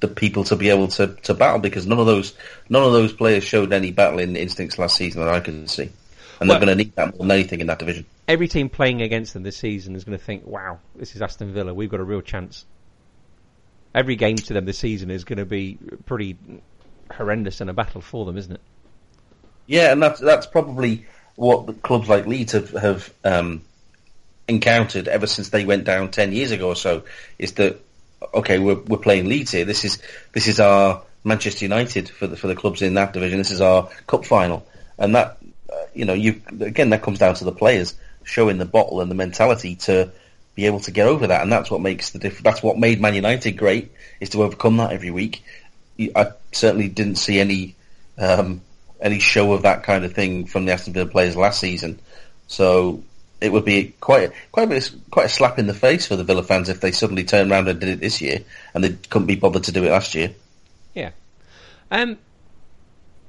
the 0.00 0.08
people 0.08 0.44
to 0.44 0.56
be 0.56 0.70
able 0.70 0.88
to, 0.88 1.08
to 1.22 1.34
battle 1.34 1.60
because 1.60 1.86
none 1.86 1.98
of 1.98 2.06
those 2.06 2.34
none 2.68 2.82
of 2.82 2.92
those 2.92 3.12
players 3.12 3.44
showed 3.44 3.72
any 3.72 3.92
battling 3.92 4.34
instincts 4.34 4.78
last 4.78 4.96
season 4.96 5.22
that 5.22 5.32
I 5.32 5.40
can 5.40 5.68
see, 5.68 5.90
and 6.40 6.48
Well- 6.48 6.58
they're 6.58 6.66
going 6.66 6.78
to 6.78 6.84
need 6.84 6.94
that 6.96 7.16
more 7.16 7.26
than 7.26 7.30
anything 7.30 7.60
in 7.60 7.66
that 7.68 7.78
division. 7.78 8.06
Every 8.26 8.48
team 8.48 8.68
playing 8.68 9.02
against 9.02 9.34
them 9.34 9.42
this 9.42 9.56
season 9.56 9.96
is 9.96 10.04
going 10.04 10.16
to 10.18 10.24
think, 10.24 10.46
"Wow, 10.46 10.78
this 10.94 11.16
is 11.16 11.22
Aston 11.22 11.52
Villa. 11.52 11.74
We've 11.74 11.90
got 11.90 12.00
a 12.00 12.04
real 12.04 12.20
chance." 12.20 12.64
Every 13.92 14.14
game 14.14 14.36
to 14.36 14.54
them 14.54 14.66
this 14.66 14.78
season 14.78 15.10
is 15.10 15.24
going 15.24 15.38
to 15.38 15.44
be 15.44 15.76
pretty 16.06 16.36
horrendous 17.12 17.60
and 17.60 17.68
a 17.68 17.72
battle 17.72 18.00
for 18.00 18.24
them, 18.24 18.36
isn't 18.36 18.52
it? 18.52 18.60
Yeah, 19.70 19.92
and 19.92 20.02
that's 20.02 20.18
that's 20.18 20.46
probably 20.48 21.06
what 21.36 21.66
the 21.66 21.74
clubs 21.74 22.08
like 22.08 22.26
Leeds 22.26 22.54
have 22.54 22.70
have 22.70 23.14
um, 23.22 23.62
encountered 24.48 25.06
ever 25.06 25.28
since 25.28 25.50
they 25.50 25.64
went 25.64 25.84
down 25.84 26.10
ten 26.10 26.32
years 26.32 26.50
ago 26.50 26.66
or 26.66 26.74
so. 26.74 27.04
Is 27.38 27.52
that 27.52 27.80
okay? 28.34 28.58
We're 28.58 28.80
we're 28.80 28.98
playing 28.98 29.28
Leeds 29.28 29.52
here. 29.52 29.64
This 29.64 29.84
is 29.84 30.02
this 30.32 30.48
is 30.48 30.58
our 30.58 31.02
Manchester 31.22 31.66
United 31.66 32.08
for 32.08 32.26
the 32.26 32.36
for 32.36 32.48
the 32.48 32.56
clubs 32.56 32.82
in 32.82 32.94
that 32.94 33.12
division. 33.12 33.38
This 33.38 33.52
is 33.52 33.60
our 33.60 33.88
cup 34.08 34.24
final, 34.24 34.66
and 34.98 35.14
that 35.14 35.38
uh, 35.72 35.76
you 35.94 36.04
know 36.04 36.14
you 36.14 36.42
again 36.60 36.90
that 36.90 37.02
comes 37.02 37.20
down 37.20 37.36
to 37.36 37.44
the 37.44 37.52
players 37.52 37.94
showing 38.24 38.58
the 38.58 38.64
bottle 38.64 39.00
and 39.00 39.08
the 39.08 39.14
mentality 39.14 39.76
to 39.76 40.10
be 40.56 40.66
able 40.66 40.80
to 40.80 40.90
get 40.90 41.06
over 41.06 41.28
that, 41.28 41.42
and 41.42 41.52
that's 41.52 41.70
what 41.70 41.80
makes 41.80 42.10
the 42.10 42.18
That's 42.42 42.60
what 42.60 42.76
made 42.76 43.00
Man 43.00 43.14
United 43.14 43.52
great 43.52 43.92
is 44.18 44.30
to 44.30 44.42
overcome 44.42 44.78
that 44.78 44.90
every 44.90 45.12
week. 45.12 45.44
I 46.16 46.32
certainly 46.50 46.88
didn't 46.88 47.18
see 47.18 47.38
any 47.38 47.76
um, 48.18 48.62
any 49.00 49.18
show 49.18 49.52
of 49.52 49.62
that 49.62 49.82
kind 49.82 50.04
of 50.04 50.12
thing 50.12 50.46
from 50.46 50.66
the 50.66 50.72
Aston 50.72 50.92
Villa 50.92 51.06
players 51.06 51.36
last 51.36 51.60
season. 51.60 51.98
So 52.46 53.02
it 53.40 53.52
would 53.52 53.64
be 53.64 53.94
quite 54.00 54.32
quite 54.52 54.64
a 54.64 54.66
bit, 54.66 54.90
quite 55.10 55.26
a 55.26 55.30
slap 55.30 55.58
in 55.58 55.66
the 55.66 55.74
face 55.74 56.06
for 56.06 56.16
the 56.16 56.24
Villa 56.24 56.42
fans 56.42 56.68
if 56.68 56.80
they 56.80 56.92
suddenly 56.92 57.24
turned 57.24 57.50
around 57.50 57.68
and 57.68 57.80
did 57.80 57.88
it 57.88 58.00
this 58.00 58.20
year 58.20 58.40
and 58.74 58.84
they 58.84 58.90
couldn't 59.08 59.26
be 59.26 59.36
bothered 59.36 59.64
to 59.64 59.72
do 59.72 59.84
it 59.84 59.90
last 59.90 60.14
year. 60.14 60.32
Yeah. 60.94 61.10
Um, 61.90 62.18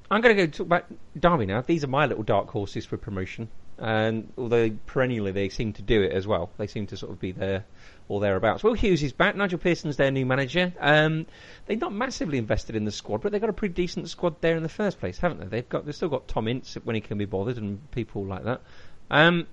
I'm 0.10 0.22
going 0.22 0.36
to 0.36 0.46
go 0.46 0.51
talk 0.51 0.66
about 0.66 0.86
Derby 1.18 1.46
now. 1.46 1.62
These 1.62 1.84
are 1.84 1.88
my 1.88 2.06
little 2.06 2.24
dark 2.24 2.50
horses 2.50 2.86
for 2.86 2.98
promotion. 2.98 3.48
And 3.78 4.32
although 4.38 4.70
perennially 4.86 5.32
they 5.32 5.50
seem 5.50 5.74
to 5.74 5.82
do 5.82 6.04
it 6.04 6.12
as 6.12 6.28
well, 6.28 6.51
they 6.58 6.68
seem 6.68 6.86
to 6.88 6.98
sort 6.98 7.12
of 7.12 7.20
be 7.20 7.32
there 7.32 7.63
or 8.12 8.20
thereabouts. 8.20 8.62
Will 8.62 8.74
Hughes 8.74 9.01
is 9.01 9.13
back. 9.13 9.38
Nigel 9.38 9.58
Pearson's 9.58 9.96
their 9.96 10.12
new 10.12 10.25
manager. 10.25 10.74
Um, 10.82 11.25
they've 11.65 11.80
not 11.80 11.94
massively 11.94 12.38
invested 12.38 12.75
in 12.75 12.84
the 12.84 12.91
squad, 12.91 13.22
but 13.22 13.32
they've 13.32 13.39
got 13.39 13.50
a 13.50 13.53
pretty 13.53 13.74
decent 13.74 14.10
squad 14.10 14.41
there 14.41 14.58
in 14.58 14.63
the 14.63 14.70
first 14.70 15.00
place, 15.00 15.18
haven't 15.18 15.39
they? 15.39 15.48
They've 15.48 15.70
got 15.70 15.86
they've 15.86 15.96
still 15.96 16.10
got 16.10 16.27
Tom 16.27 16.50
Ince 16.50 16.75
when 16.84 16.96
he 16.96 17.01
can 17.01 17.18
be 17.18 17.24
bothered 17.24 17.58
and 17.58 17.89
people 17.91 18.25
like 18.25 18.44
that. 18.44 18.62
Um, 19.10 19.48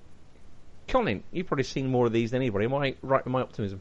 Colin, 0.89 1.23
you've 1.31 1.47
probably 1.47 1.65
seen 1.65 1.87
more 1.87 2.07
of 2.07 2.13
these 2.13 2.33
than 2.33 2.43
anybody. 2.43 2.65
Am 2.65 2.75
I 2.75 2.97
right 3.01 3.25
with 3.25 3.33
my 3.33 3.43
optimism? 3.43 3.81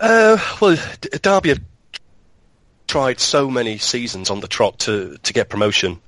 Uh, 0.00 0.38
well, 0.60 0.76
Derby 1.22 1.48
have 1.48 1.60
tried 2.86 3.18
so 3.18 3.50
many 3.50 3.78
seasons 3.78 4.30
on 4.30 4.38
the 4.38 4.46
trot 4.46 4.78
to, 4.80 5.18
to 5.24 5.32
get 5.32 5.48
promotion. 5.48 5.98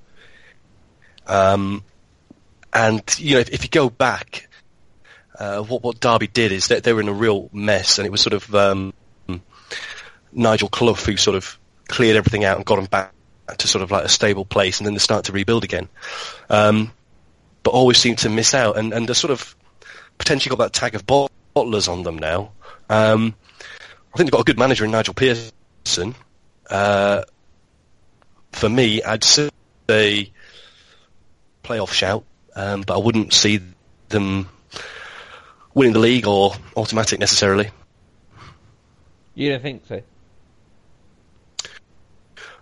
Um, 1.27 1.83
and, 2.73 3.03
you 3.19 3.35
know, 3.35 3.40
if, 3.40 3.51
if 3.51 3.64
you 3.64 3.69
go 3.69 3.90
back, 3.90 4.49
uh, 5.40 5.62
what, 5.62 5.83
what 5.83 5.98
Derby 5.98 6.26
did 6.26 6.53
is 6.53 6.68
that 6.68 6.85
they 6.85 6.92
were 6.92 7.00
in 7.00 7.09
a 7.09 7.12
real 7.12 7.48
mess 7.53 7.98
and 7.98 8.07
it 8.07 8.11
was 8.11 8.20
sort 8.20 8.35
of, 8.35 8.55
um, 8.55 8.92
Nigel 10.33 10.68
Clough 10.68 10.94
who 10.94 11.16
sort 11.16 11.37
of 11.37 11.59
cleared 11.88 12.16
everything 12.16 12.44
out 12.44 12.57
and 12.57 12.64
got 12.64 12.76
them 12.76 12.85
back 12.85 13.12
to 13.59 13.66
sort 13.66 13.83
of 13.83 13.90
like 13.90 14.05
a 14.05 14.09
stable 14.09 14.44
place 14.44 14.79
and 14.79 14.87
then 14.87 14.94
they 14.94 15.00
start 15.00 15.24
to 15.24 15.33
rebuild 15.33 15.64
again. 15.64 15.88
Um, 16.48 16.92
but 17.62 17.70
always 17.70 17.98
seem 17.98 18.16
to 18.16 18.29
miss 18.29 18.55
out 18.55 18.79
and, 18.79 18.92
and 18.92 19.09
they're 19.09 19.14
sort 19.14 19.33
of 19.33 19.57
potentially 20.18 20.55
got 20.55 20.62
that 20.62 20.72
tag 20.72 20.94
of 20.94 21.07
bot- 21.07 21.33
bottlers 21.57 21.88
on 21.88 22.03
them 22.03 22.18
now. 22.18 22.53
Um, 22.88 23.35
I 24.12 24.16
think 24.16 24.26
they've 24.29 24.33
got 24.33 24.42
a 24.42 24.44
good 24.44 24.59
manager 24.59 24.85
in 24.85 24.90
Nigel 24.90 25.14
Pearson. 25.14 26.14
Uh, 26.68 27.22
for 28.53 28.68
me, 28.68 29.03
I'd 29.03 29.24
say 29.24 29.50
playoff 31.64 31.92
shout, 31.92 32.24
um, 32.55 32.83
but 32.83 32.94
I 32.94 32.98
wouldn't 32.98 33.33
see 33.33 33.61
them 34.09 34.48
winning 35.75 35.93
the 35.93 35.99
league 35.99 36.27
or 36.27 36.53
automatic 36.77 37.21
necessarily. 37.21 37.71
You 39.35 39.51
don't 39.51 39.63
think 39.63 39.87
so? 39.87 40.03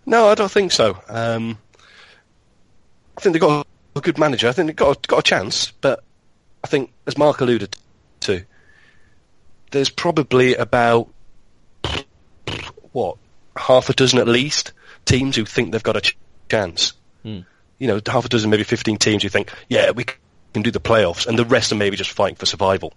No, 0.07 0.29
I 0.29 0.35
don't 0.35 0.51
think 0.51 0.73
so. 0.73 0.99
Um, 1.09 1.59
I 3.17 3.21
think 3.21 3.33
they've 3.33 3.41
got 3.41 3.67
a 3.97 4.01
good 4.01 4.19
manager. 4.19 4.49
I 4.49 4.53
think 4.53 4.69
they've 4.69 4.77
got 4.77 4.97
a, 4.97 5.01
got 5.07 5.19
a 5.19 5.23
chance, 5.23 5.73
but 5.81 6.03
I 6.65 6.67
think, 6.67 6.93
as 7.07 7.19
Mark 7.19 7.41
alluded 7.41 7.77
to, 8.21 8.45
there's 9.71 9.91
probably 9.91 10.55
about 10.55 11.09
what 12.93 13.19
half 13.57 13.91
a 13.91 13.93
dozen 13.93 14.19
at 14.19 14.29
least 14.29 14.73
teams 15.05 15.37
who 15.37 15.45
think 15.45 15.73
they've 15.73 15.83
got 15.83 15.97
a 15.97 16.01
ch- 16.01 16.17
chance. 16.49 16.95
Hmm. 17.23 17.41
You 17.79 17.89
know, 17.89 18.01
half 18.07 18.25
a 18.25 18.29
dozen, 18.29 18.51
maybe 18.51 18.65
fifteen 18.65 18.97
teams 18.97 19.23
who 19.23 19.29
think, 19.29 19.53
yeah, 19.69 19.91
we 19.91 20.05
can 20.55 20.63
do 20.63 20.71
the 20.71 20.81
playoffs, 20.81 21.27
and 21.27 21.39
the 21.39 21.45
rest 21.45 21.73
are 21.73 21.77
maybe 21.77 21.97
just 21.97 22.11
fighting 22.11 22.37
for 22.37 22.47
survival 22.47 22.93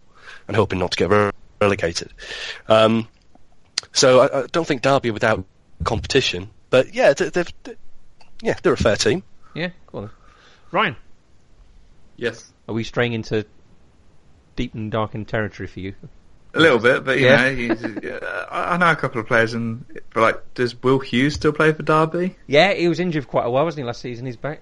and 0.48 0.56
hoping 0.56 0.80
not 0.80 0.92
to 0.92 0.98
get 0.98 1.10
re- 1.10 1.32
relegated. 1.62 2.12
Um, 2.68 3.08
so 3.94 4.20
I, 4.22 4.44
I 4.44 4.48
don't 4.48 4.66
think 4.66 4.82
Derby 4.82 5.10
are 5.10 5.14
without 5.14 5.44
competition, 5.84 6.50
but 6.70 6.94
yeah, 6.94 7.14
they, 7.14 7.30
they've, 7.30 7.54
they, 7.64 7.76
yeah, 8.42 8.56
they're 8.64 8.74
a 8.74 8.78
fair 8.78 8.96
team. 8.96 9.24
Yeah, 9.54 9.70
go 9.88 10.00
on. 10.00 10.10
Ryan, 10.72 10.96
Yes. 12.16 12.52
are 12.68 12.74
we 12.74 12.84
straying 12.84 13.14
into 13.14 13.46
deep 14.56 14.74
and 14.74 14.92
darkened 14.92 15.28
territory 15.28 15.68
for 15.68 15.80
you? 15.80 15.94
A 16.54 16.60
little 16.60 16.80
bit, 16.80 17.04
but 17.06 17.18
you 17.18 17.26
Yeah. 17.28 17.50
know, 17.50 17.56
he's, 17.56 17.84
uh, 17.84 18.48
I 18.52 18.74
I 18.74 18.78
know 18.78 18.92
a 18.92 18.96
couple 18.96 19.22
of 19.22 19.28
players, 19.28 19.54
and 19.54 19.86
but 20.14 20.22
like, 20.22 20.54
does 20.54 20.82
Will 20.84 21.00
Hughes 21.00 21.36
still 21.36 21.54
play 21.54 21.72
for 21.72 21.84
Derby? 21.84 22.36
Yeah, 22.48 22.74
he 22.74 22.88
was 22.90 23.00
injured 23.00 23.24
for 23.24 23.30
quite 23.30 23.46
a 23.46 23.50
while, 23.50 23.64
wasn't 23.64 23.80
he? 23.84 23.86
Last 23.86 24.02
season, 24.02 24.26
he's 24.26 24.36
back. 24.38 24.62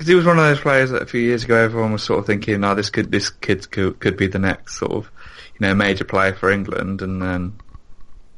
Because 0.00 0.08
he 0.08 0.14
was 0.14 0.24
one 0.24 0.38
of 0.38 0.44
those 0.44 0.60
players 0.60 0.88
that 0.92 1.02
a 1.02 1.06
few 1.06 1.20
years 1.20 1.44
ago 1.44 1.56
everyone 1.56 1.92
was 1.92 2.02
sort 2.02 2.20
of 2.20 2.24
thinking, 2.26 2.64
"Oh, 2.64 2.74
this 2.74 2.88
could 2.88 3.12
this 3.12 3.28
kid 3.28 3.70
could, 3.70 4.00
could 4.00 4.16
be 4.16 4.28
the 4.28 4.38
next 4.38 4.78
sort 4.78 4.92
of 4.92 5.10
you 5.52 5.60
know 5.60 5.74
major 5.74 6.04
player 6.04 6.32
for 6.32 6.50
England," 6.50 7.02
and 7.02 7.20
then 7.20 7.58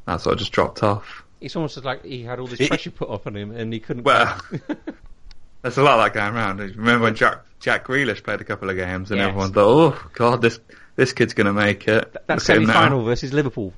that 0.07 0.21
sort 0.23 0.33
of 0.33 0.39
just 0.41 0.51
dropped 0.51 0.83
off. 0.83 1.23
It's 1.41 1.55
almost 1.55 1.77
like 1.85 2.05
he 2.05 2.25
had 2.25 2.41
all 2.41 2.49
this 2.49 2.67
pressure 2.67 2.91
put 2.91 3.09
up 3.11 3.29
on 3.29 3.37
him, 3.37 3.53
and 3.53 3.73
he 3.73 3.79
couldn't. 3.79 4.03
Well, 4.03 4.41
there's 5.63 5.79
a 5.79 5.85
lot 5.85 6.01
of 6.01 6.05
that 6.05 6.15
going 6.15 6.35
around. 6.35 6.59
Remember 6.59 7.05
when 7.05 7.15
Jack 7.15 7.43
Jack 7.61 7.87
Grealish 7.87 8.25
played 8.25 8.41
a 8.41 8.45
couple 8.45 8.69
of 8.69 8.75
games, 8.75 9.13
and 9.13 9.21
Yes. 9.21 9.29
everyone 9.29 9.53
thought, 9.53 9.95
"Oh 9.95 10.11
God, 10.15 10.43
this 10.43 10.59
this 10.97 11.13
kid's 11.13 11.33
going 11.35 11.47
to 11.47 11.53
make 11.53 11.87
it." 11.87 12.13
that 12.13 12.29
Look 12.29 12.41
semi-final 12.41 12.99
now. 12.99 13.05
versus 13.05 13.33
Liverpool. 13.33 13.73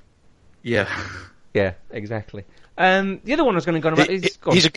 Yeah. 0.62 0.88
Yeah, 1.52 1.74
exactly. 1.90 2.44
Um, 2.78 3.20
the 3.24 3.34
other 3.34 3.44
one 3.44 3.54
I 3.54 3.58
was 3.58 3.64
going 3.66 3.74
to 3.74 3.80
go 3.80 3.86
on 3.88 3.92
about 3.92 4.08
He- 4.08 4.16
is 4.16 4.38
go 4.38 4.50
he's 4.52 4.66
a, 4.66 4.70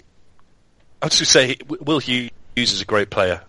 I 1.01 1.05
was 1.07 1.17
just 1.17 1.31
say, 1.31 1.57
Will 1.67 1.97
Hughes 1.97 2.29
is 2.57 2.81
a 2.81 2.85
great 2.85 3.09
player. 3.09 3.41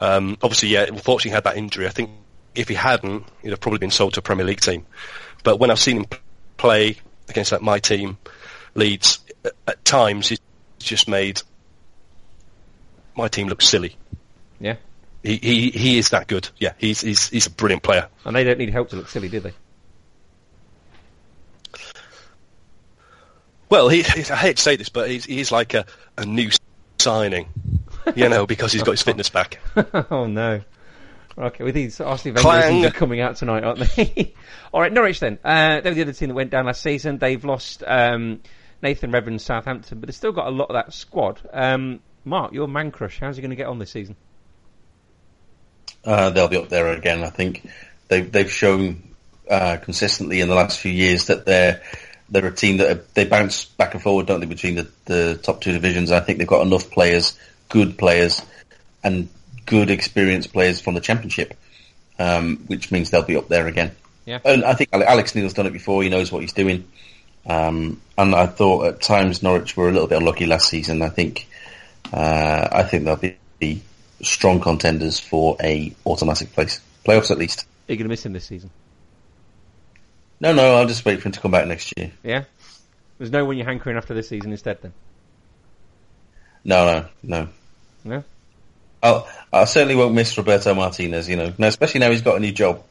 Um, 0.00 0.38
obviously, 0.42 0.70
yeah, 0.70 0.82
unfortunately 0.88 1.30
he 1.30 1.34
had 1.34 1.44
that 1.44 1.56
injury. 1.56 1.86
I 1.86 1.90
think 1.90 2.10
if 2.54 2.68
he 2.68 2.74
hadn't, 2.74 3.24
he'd 3.42 3.50
have 3.50 3.60
probably 3.60 3.78
been 3.78 3.90
sold 3.90 4.14
to 4.14 4.20
a 4.20 4.22
Premier 4.22 4.44
League 4.46 4.60
team. 4.60 4.86
But 5.44 5.58
when 5.58 5.70
I've 5.70 5.78
seen 5.78 5.98
him 5.98 6.06
play 6.56 6.96
against 7.28 7.52
like, 7.52 7.62
my 7.62 7.78
team, 7.78 8.18
Leeds, 8.74 9.20
at, 9.44 9.52
at 9.66 9.84
times 9.84 10.28
he's 10.28 10.40
just 10.78 11.08
made 11.08 11.42
my 13.16 13.28
team 13.28 13.48
look 13.48 13.62
silly. 13.62 13.96
yeah, 14.58 14.76
He, 15.22 15.36
he, 15.36 15.70
he 15.70 15.98
is 15.98 16.08
that 16.10 16.26
good. 16.26 16.48
Yeah, 16.58 16.72
he's, 16.78 17.02
he's, 17.02 17.28
he's 17.28 17.46
a 17.46 17.50
brilliant 17.50 17.82
player. 17.82 18.08
and 18.24 18.34
they 18.34 18.44
don't 18.44 18.58
need 18.58 18.70
help 18.70 18.88
to 18.90 18.96
look 18.96 19.08
silly, 19.08 19.28
do 19.28 19.40
they? 19.40 19.52
Well, 23.68 23.88
he, 23.88 24.00
I 24.00 24.36
hate 24.36 24.56
to 24.56 24.62
say 24.62 24.76
this, 24.76 24.88
but 24.88 25.08
he's, 25.08 25.24
he's 25.24 25.52
like 25.52 25.74
a, 25.74 25.86
a 26.16 26.24
new 26.24 26.50
signing, 26.98 27.48
you 28.14 28.28
know, 28.28 28.46
because 28.46 28.72
he's 28.72 28.82
got 28.82 28.92
his 28.92 29.02
fitness 29.02 29.30
back. 29.30 29.60
oh 30.10 30.26
no. 30.26 30.60
Okay, 31.38 31.64
with 31.64 31.74
these 31.74 32.00
Arsene 32.00 32.34
Wenger 32.34 32.42
Clang. 32.42 32.76
issues 32.76 32.90
are 32.90 32.94
coming 32.94 33.20
out 33.20 33.36
tonight, 33.36 33.64
aren't 33.64 33.78
they? 33.96 34.34
All 34.72 34.80
right, 34.80 34.92
Norwich 34.92 35.20
then. 35.20 35.38
Uh, 35.44 35.80
they 35.80 35.90
were 35.90 35.94
the 35.94 36.02
other 36.02 36.12
team 36.12 36.28
that 36.28 36.34
went 36.34 36.50
down 36.50 36.66
last 36.66 36.82
season. 36.82 37.18
They've 37.18 37.42
lost 37.44 37.82
um, 37.86 38.40
Nathan 38.82 39.10
Redmond, 39.10 39.40
Southampton, 39.40 40.00
but 40.00 40.08
they've 40.08 40.14
still 40.14 40.32
got 40.32 40.48
a 40.48 40.50
lot 40.50 40.70
of 40.70 40.74
that 40.74 40.92
squad. 40.92 41.40
Um, 41.52 42.00
Mark, 42.24 42.52
your 42.52 42.68
man 42.68 42.90
crush, 42.90 43.20
how's 43.20 43.36
he 43.36 43.42
going 43.42 43.50
to 43.50 43.56
get 43.56 43.68
on 43.68 43.78
this 43.78 43.90
season? 43.90 44.16
Uh, 46.04 46.30
they'll 46.30 46.48
be 46.48 46.56
up 46.56 46.68
there 46.68 46.92
again. 46.92 47.22
I 47.24 47.30
think 47.30 47.68
they've 48.08 48.30
they've 48.30 48.50
shown 48.50 49.02
uh, 49.48 49.78
consistently 49.78 50.40
in 50.40 50.48
the 50.48 50.54
last 50.54 50.78
few 50.78 50.92
years 50.92 51.26
that 51.26 51.44
they're 51.44 51.82
they're 52.30 52.46
a 52.46 52.54
team 52.54 52.78
that 52.78 52.90
are, 52.90 53.04
they 53.14 53.26
bounce 53.26 53.64
back 53.64 53.94
and 53.94 54.02
forward, 54.02 54.26
don't 54.26 54.40
they, 54.40 54.46
between 54.46 54.76
the, 54.76 54.88
the 55.06 55.40
top 55.42 55.60
two 55.60 55.72
divisions. 55.72 56.12
I 56.12 56.20
think 56.20 56.38
they've 56.38 56.46
got 56.46 56.64
enough 56.64 56.90
players, 56.90 57.38
good 57.70 57.96
players, 57.96 58.42
and 59.02 59.28
good 59.64 59.90
experienced 59.90 60.52
players 60.52 60.80
from 60.80 60.94
the 60.94 61.00
championship, 61.00 61.56
um, 62.18 62.58
which 62.66 62.92
means 62.92 63.10
they'll 63.10 63.22
be 63.22 63.36
up 63.36 63.48
there 63.48 63.66
again. 63.66 63.92
Yeah. 64.26 64.40
And 64.44 64.64
I 64.64 64.74
think 64.74 64.90
Alex 64.92 65.34
Neil's 65.34 65.54
done 65.54 65.66
it 65.66 65.72
before. 65.72 66.02
He 66.02 66.10
knows 66.10 66.30
what 66.30 66.42
he's 66.42 66.52
doing. 66.52 66.86
Um, 67.46 68.00
and 68.18 68.34
I 68.34 68.46
thought 68.46 68.86
at 68.86 69.00
times 69.00 69.42
Norwich 69.42 69.76
were 69.76 69.88
a 69.88 69.92
little 69.92 70.08
bit 70.08 70.18
unlucky 70.18 70.44
last 70.44 70.68
season. 70.68 71.00
I 71.00 71.08
think 71.08 71.48
uh, 72.12 72.68
I 72.70 72.82
think 72.82 73.04
they'll 73.04 73.34
be 73.58 73.82
strong 74.22 74.60
contenders 74.60 75.18
for 75.18 75.56
a 75.62 75.94
automatic 76.04 76.52
place 76.52 76.80
playoffs 77.04 77.30
at 77.30 77.38
least. 77.38 77.64
Are 77.88 77.92
you 77.92 77.96
going 77.96 78.04
to 78.04 78.10
miss 78.10 78.24
him 78.24 78.34
this 78.34 78.44
season? 78.44 78.70
No, 80.38 80.52
no, 80.52 80.76
I'll 80.76 80.86
just 80.86 81.04
wait 81.04 81.20
for 81.20 81.28
him 81.28 81.32
to 81.32 81.40
come 81.40 81.50
back 81.50 81.66
next 81.66 81.92
year. 81.96 82.12
Yeah. 82.22 82.44
There's 83.18 83.30
no 83.30 83.44
one 83.44 83.56
you're 83.56 83.66
hankering 83.66 83.96
after 83.96 84.14
this 84.14 84.28
season 84.28 84.52
instead, 84.52 84.80
then. 84.80 84.92
No, 86.64 86.86
no, 86.86 87.08
no. 87.22 87.48
No. 88.04 88.24
I'll, 89.02 89.26
I 89.52 89.64
certainly 89.64 89.94
won't 89.96 90.14
miss 90.14 90.36
Roberto 90.36 90.74
Martinez. 90.74 91.28
You 91.28 91.36
know, 91.36 91.52
now, 91.58 91.68
especially 91.68 92.00
now 92.00 92.10
he's 92.10 92.22
got 92.22 92.36
a 92.36 92.40
new 92.40 92.52
job. 92.52 92.82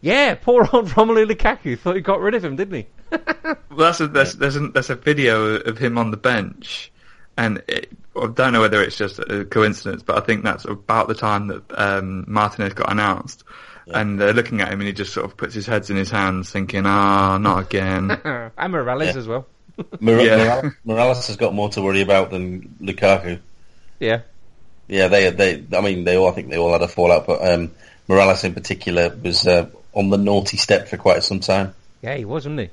Yeah, 0.00 0.34
poor 0.36 0.68
old 0.72 0.86
Romelu 0.90 1.28
Lukaku 1.30 1.78
thought 1.78 1.96
he 1.96 2.02
got 2.02 2.20
rid 2.20 2.34
of 2.34 2.44
him, 2.44 2.56
didn't 2.56 2.74
he? 2.74 2.86
Well, 3.70 3.86
that's 3.86 4.00
a, 4.00 4.08
there's, 4.08 4.34
there's, 4.34 4.56
a, 4.56 4.68
there's 4.68 4.90
a 4.90 4.96
video 4.96 5.54
of 5.60 5.78
him 5.78 5.98
on 5.98 6.10
the 6.10 6.16
bench, 6.16 6.90
and 7.36 7.62
it, 7.68 7.88
I 8.20 8.26
don't 8.26 8.52
know 8.52 8.60
whether 8.60 8.82
it's 8.82 8.96
just 8.96 9.20
a 9.20 9.44
coincidence, 9.44 10.02
but 10.02 10.16
I 10.18 10.20
think 10.20 10.42
that's 10.42 10.64
about 10.64 11.06
the 11.06 11.14
time 11.14 11.46
that 11.46 11.62
um, 11.78 12.24
Martinez 12.26 12.74
got 12.74 12.90
announced. 12.90 13.44
And 13.86 14.20
they're 14.20 14.32
looking 14.34 14.60
at 14.60 14.68
him, 14.72 14.80
and 14.80 14.86
he 14.88 14.92
just 14.92 15.12
sort 15.14 15.26
of 15.26 15.36
puts 15.36 15.54
his 15.54 15.64
heads 15.66 15.90
in 15.90 15.96
his 15.96 16.10
hands, 16.10 16.50
thinking, 16.50 16.84
"Ah, 16.86 17.38
not 17.38 17.62
again." 17.66 18.10
and 18.24 18.74
Mirallas 18.74 19.12
Yeah. 19.14 19.18
as 19.18 19.28
well. 19.28 19.46
Mor- 20.00 20.20
Yeah. 20.20 20.60
Mirallas, 20.62 20.74
Mirallas 20.86 21.26
has 21.28 21.36
got 21.36 21.54
more 21.54 21.68
to 21.70 21.80
worry 21.82 22.00
about 22.02 22.30
than 22.30 22.74
Lukaku. 22.82 23.38
Yeah. 23.98 24.22
Yeah, 24.86 25.08
they, 25.08 25.30
they, 25.30 25.64
I 25.76 25.80
mean, 25.80 26.04
they 26.04 26.16
all, 26.16 26.28
I 26.28 26.32
think 26.32 26.48
they 26.48 26.56
all 26.56 26.72
had 26.72 26.82
a 26.82 26.88
fallout, 26.88 27.26
but 27.26 27.46
um, 27.46 27.72
Mirallas 28.08 28.44
in 28.44 28.54
particular 28.54 29.14
was 29.22 29.46
uh, 29.46 29.68
on 29.92 30.08
the 30.08 30.16
naughty 30.16 30.56
step 30.56 30.88
for 30.88 30.96
quite 30.96 31.22
some 31.22 31.40
time. 31.40 31.74
Yeah, 32.00 32.16
he 32.16 32.24
was, 32.24 32.46
wasn't 32.46 32.60
he? 32.60 32.70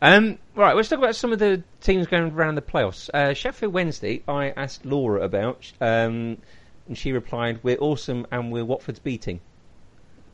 Um, 0.00 0.38
right, 0.54 0.76
let's 0.76 0.88
talk 0.88 0.98
about 0.98 1.16
some 1.16 1.32
of 1.32 1.40
the 1.40 1.62
teams 1.80 2.06
going 2.06 2.32
around 2.32 2.54
the 2.54 2.62
playoffs. 2.62 3.10
Uh, 3.12 3.34
Sheffield 3.34 3.72
Wednesday, 3.72 4.22
I 4.28 4.50
asked 4.50 4.86
Laura 4.86 5.22
about, 5.22 5.70
um, 5.80 6.38
and 6.86 6.96
she 6.96 7.12
replied, 7.12 7.60
"We're 7.62 7.78
awesome 7.78 8.26
and 8.30 8.52
we're 8.52 8.64
Watford's 8.64 9.00
beating." 9.00 9.40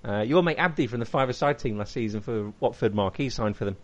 Uh, 0.07 0.21
your 0.21 0.43
mate 0.43 0.59
Abdi 0.59 0.87
from 0.87 1.01
the 1.01 1.07
five-a-side 1.07 1.59
team 1.59 1.79
last 1.79 1.95
season 1.95 2.21
for 2.21 2.53
Watford, 2.61 2.95
Mark, 2.95 3.17
he 3.17 3.31
signed 3.31 3.57
for 3.57 3.65
them. 3.65 3.77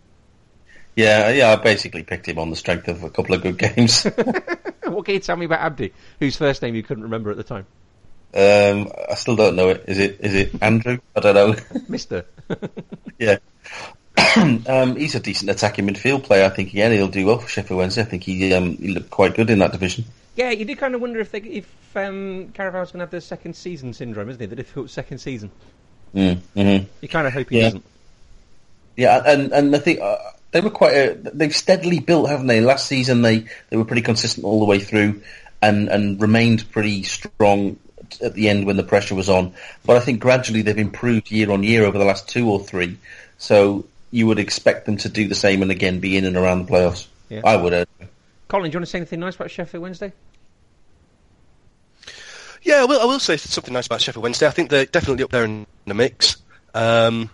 Yeah, 0.95 1.29
yeah, 1.29 1.51
I 1.51 1.55
basically 1.55 2.03
picked 2.03 2.27
him 2.27 2.37
on 2.37 2.49
the 2.49 2.55
strength 2.55 2.87
of 2.87 3.03
a 3.03 3.09
couple 3.09 3.33
of 3.35 3.41
good 3.41 3.57
games. 3.57 4.03
what 4.83 5.05
can 5.05 5.13
you 5.15 5.19
tell 5.19 5.37
me 5.37 5.45
about 5.45 5.61
Abdi, 5.61 5.93
whose 6.19 6.35
first 6.35 6.61
name 6.61 6.75
you 6.75 6.83
couldn't 6.83 7.03
remember 7.03 7.31
at 7.31 7.37
the 7.37 7.43
time? 7.43 7.65
um, 8.33 8.91
I 9.09 9.15
still 9.15 9.35
don't 9.35 9.55
know 9.57 9.69
it. 9.69 9.83
Is 9.87 9.99
it, 9.99 10.19
is 10.21 10.33
it 10.35 10.51
Andrew? 10.61 10.99
I 11.15 11.19
don't 11.19 11.35
know. 11.35 11.55
Mister. 11.89 12.25
yeah. 13.19 13.37
um, 14.67 14.95
he's 14.95 15.15
a 15.15 15.19
decent 15.19 15.49
attacking 15.51 15.87
midfield 15.87 16.23
player. 16.23 16.45
I 16.45 16.49
think 16.49 16.69
again 16.69 16.91
he'll 16.91 17.07
do 17.07 17.25
well 17.25 17.39
for 17.39 17.47
Sheffield 17.47 17.77
Wednesday. 17.79 18.01
I 18.01 18.05
think 18.05 18.23
he 18.23 18.53
um, 18.53 18.75
he 18.77 18.89
looked 18.89 19.09
quite 19.11 19.35
good 19.35 19.49
in 19.49 19.59
that 19.59 19.71
division. 19.71 20.05
yeah, 20.35 20.51
you 20.51 20.63
do 20.65 20.75
kind 20.75 20.95
of 20.95 21.01
wonder 21.01 21.19
if 21.19 21.31
they, 21.31 21.39
if 21.39 21.73
um, 21.97 22.51
Carvalhal's 22.53 22.91
going 22.91 22.99
to 22.99 23.03
have 23.05 23.11
the 23.11 23.21
second 23.21 23.55
season 23.55 23.93
syndrome, 23.93 24.29
isn't 24.29 24.39
he? 24.41 24.45
The 24.47 24.55
difficult 24.55 24.89
second 24.89 25.17
season. 25.19 25.51
Mm, 26.15 26.39
hmm 26.55 26.85
You 27.01 27.07
kind 27.07 27.27
of 27.27 27.33
hope 27.33 27.49
he 27.49 27.57
Yeah. 27.57 27.63
doesn't. 27.65 27.85
Yeah, 28.97 29.21
and 29.25 29.51
and 29.53 29.75
I 29.75 29.79
think 29.79 29.99
uh, 30.01 30.17
they 30.51 30.61
were 30.61 30.69
quite. 30.69 30.93
A, 30.93 31.13
they've 31.13 31.55
steadily 31.55 31.99
built, 31.99 32.29
haven't 32.29 32.47
they? 32.47 32.61
Last 32.61 32.87
season 32.87 33.21
they, 33.21 33.45
they 33.69 33.77
were 33.77 33.85
pretty 33.85 34.01
consistent 34.01 34.45
all 34.45 34.59
the 34.59 34.65
way 34.65 34.79
through, 34.79 35.21
and 35.61 35.89
and 35.89 36.21
remained 36.21 36.69
pretty 36.71 37.03
strong 37.03 37.77
at 38.21 38.33
the 38.33 38.49
end 38.49 38.65
when 38.65 38.77
the 38.77 38.83
pressure 38.83 39.15
was 39.15 39.29
on. 39.29 39.53
But 39.85 39.97
I 39.97 39.99
think 40.01 40.19
gradually 40.19 40.61
they've 40.61 40.77
improved 40.77 41.31
year 41.31 41.51
on 41.51 41.63
year 41.63 41.85
over 41.85 41.97
the 41.97 42.05
last 42.05 42.27
two 42.27 42.49
or 42.49 42.59
three. 42.59 42.97
So 43.37 43.85
you 44.11 44.27
would 44.27 44.39
expect 44.39 44.85
them 44.85 44.97
to 44.97 45.09
do 45.09 45.27
the 45.27 45.35
same 45.35 45.61
and 45.61 45.71
again 45.71 45.99
be 45.99 46.17
in 46.17 46.25
and 46.25 46.35
around 46.35 46.65
the 46.65 46.71
playoffs. 46.71 47.07
Yeah. 47.29 47.41
I 47.45 47.55
would. 47.55 47.73
Uh, 47.73 47.85
Colin, 48.49 48.69
do 48.69 48.75
you 48.75 48.79
want 48.79 48.85
to 48.85 48.91
say 48.91 48.97
anything 48.97 49.21
nice 49.21 49.35
about 49.35 49.49
Sheffield 49.49 49.81
Wednesday? 49.81 50.11
Yeah, 52.63 52.81
I 52.81 52.85
will, 52.85 53.01
I 53.01 53.05
will 53.05 53.19
say 53.19 53.37
something 53.37 53.73
nice 53.73 53.87
about 53.87 54.01
Sheffield 54.01 54.23
Wednesday. 54.23 54.45
I 54.45 54.51
think 54.51 54.69
they're 54.69 54.85
definitely 54.85 55.23
up 55.23 55.31
there 55.31 55.45
in 55.45 55.65
the 55.87 55.93
mix. 55.93 56.37
Um, 56.73 57.29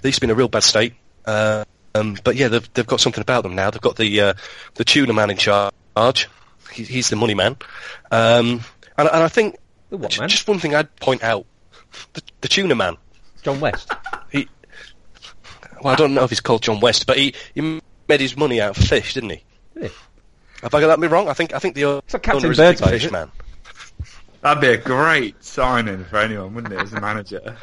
they 0.00 0.08
used 0.08 0.16
to 0.16 0.20
be 0.22 0.26
in 0.26 0.30
a 0.30 0.34
real 0.34 0.48
bad 0.48 0.62
state. 0.62 0.94
Uh, 1.24 1.64
um, 1.94 2.16
but 2.24 2.36
yeah, 2.36 2.48
they've, 2.48 2.72
they've 2.74 2.86
got 2.86 3.00
something 3.00 3.20
about 3.22 3.42
them 3.42 3.54
now. 3.54 3.70
They've 3.70 3.80
got 3.80 3.96
the 3.96 4.20
uh, 4.20 4.34
the 4.74 4.84
tuna 4.84 5.12
man 5.12 5.30
in 5.30 5.36
charge. 5.36 6.28
He, 6.72 6.84
he's 6.84 7.08
the 7.08 7.16
money 7.16 7.34
man. 7.34 7.56
Um, 8.10 8.60
and, 8.96 9.08
and 9.08 9.22
I 9.22 9.28
think 9.28 9.56
The 9.90 9.96
what 9.96 10.10
j- 10.12 10.20
man? 10.20 10.28
just 10.28 10.46
one 10.48 10.58
thing 10.58 10.74
I'd 10.74 10.94
point 10.96 11.22
out: 11.22 11.46
the, 12.12 12.22
the 12.42 12.48
tuna 12.48 12.74
man. 12.74 12.96
John 13.42 13.60
West. 13.60 13.90
He, 14.30 14.48
well, 15.82 15.92
I 15.92 15.96
don't 15.96 16.14
know 16.14 16.24
if 16.24 16.30
he's 16.30 16.40
called 16.40 16.62
John 16.62 16.80
West, 16.80 17.06
but 17.06 17.16
he, 17.16 17.34
he 17.54 17.80
made 18.08 18.20
his 18.20 18.36
money 18.36 18.60
out 18.60 18.76
of 18.76 18.84
fish, 18.84 19.14
didn't 19.14 19.30
he? 19.30 19.42
Did 19.74 19.84
he? 19.84 19.96
Have 20.62 20.74
I 20.74 20.80
got 20.80 20.88
that 20.88 20.98
me 21.00 21.06
wrong? 21.06 21.28
I 21.28 21.34
think 21.34 21.54
I 21.54 21.58
think 21.60 21.74
the 21.76 21.98
It's 21.98 22.14
like 22.14 22.22
Captain 22.24 22.44
owner 22.44 22.52
is 22.52 22.58
a 22.58 22.70
big 22.72 22.78
fish 22.78 23.04
it? 23.06 23.12
man. 23.12 23.30
That'd 24.40 24.60
be 24.60 24.68
a 24.68 24.76
great 24.76 25.42
signing 25.42 26.04
for 26.04 26.18
anyone, 26.18 26.54
wouldn't 26.54 26.72
it, 26.72 26.80
as 26.80 26.92
a 26.92 27.00
manager? 27.00 27.56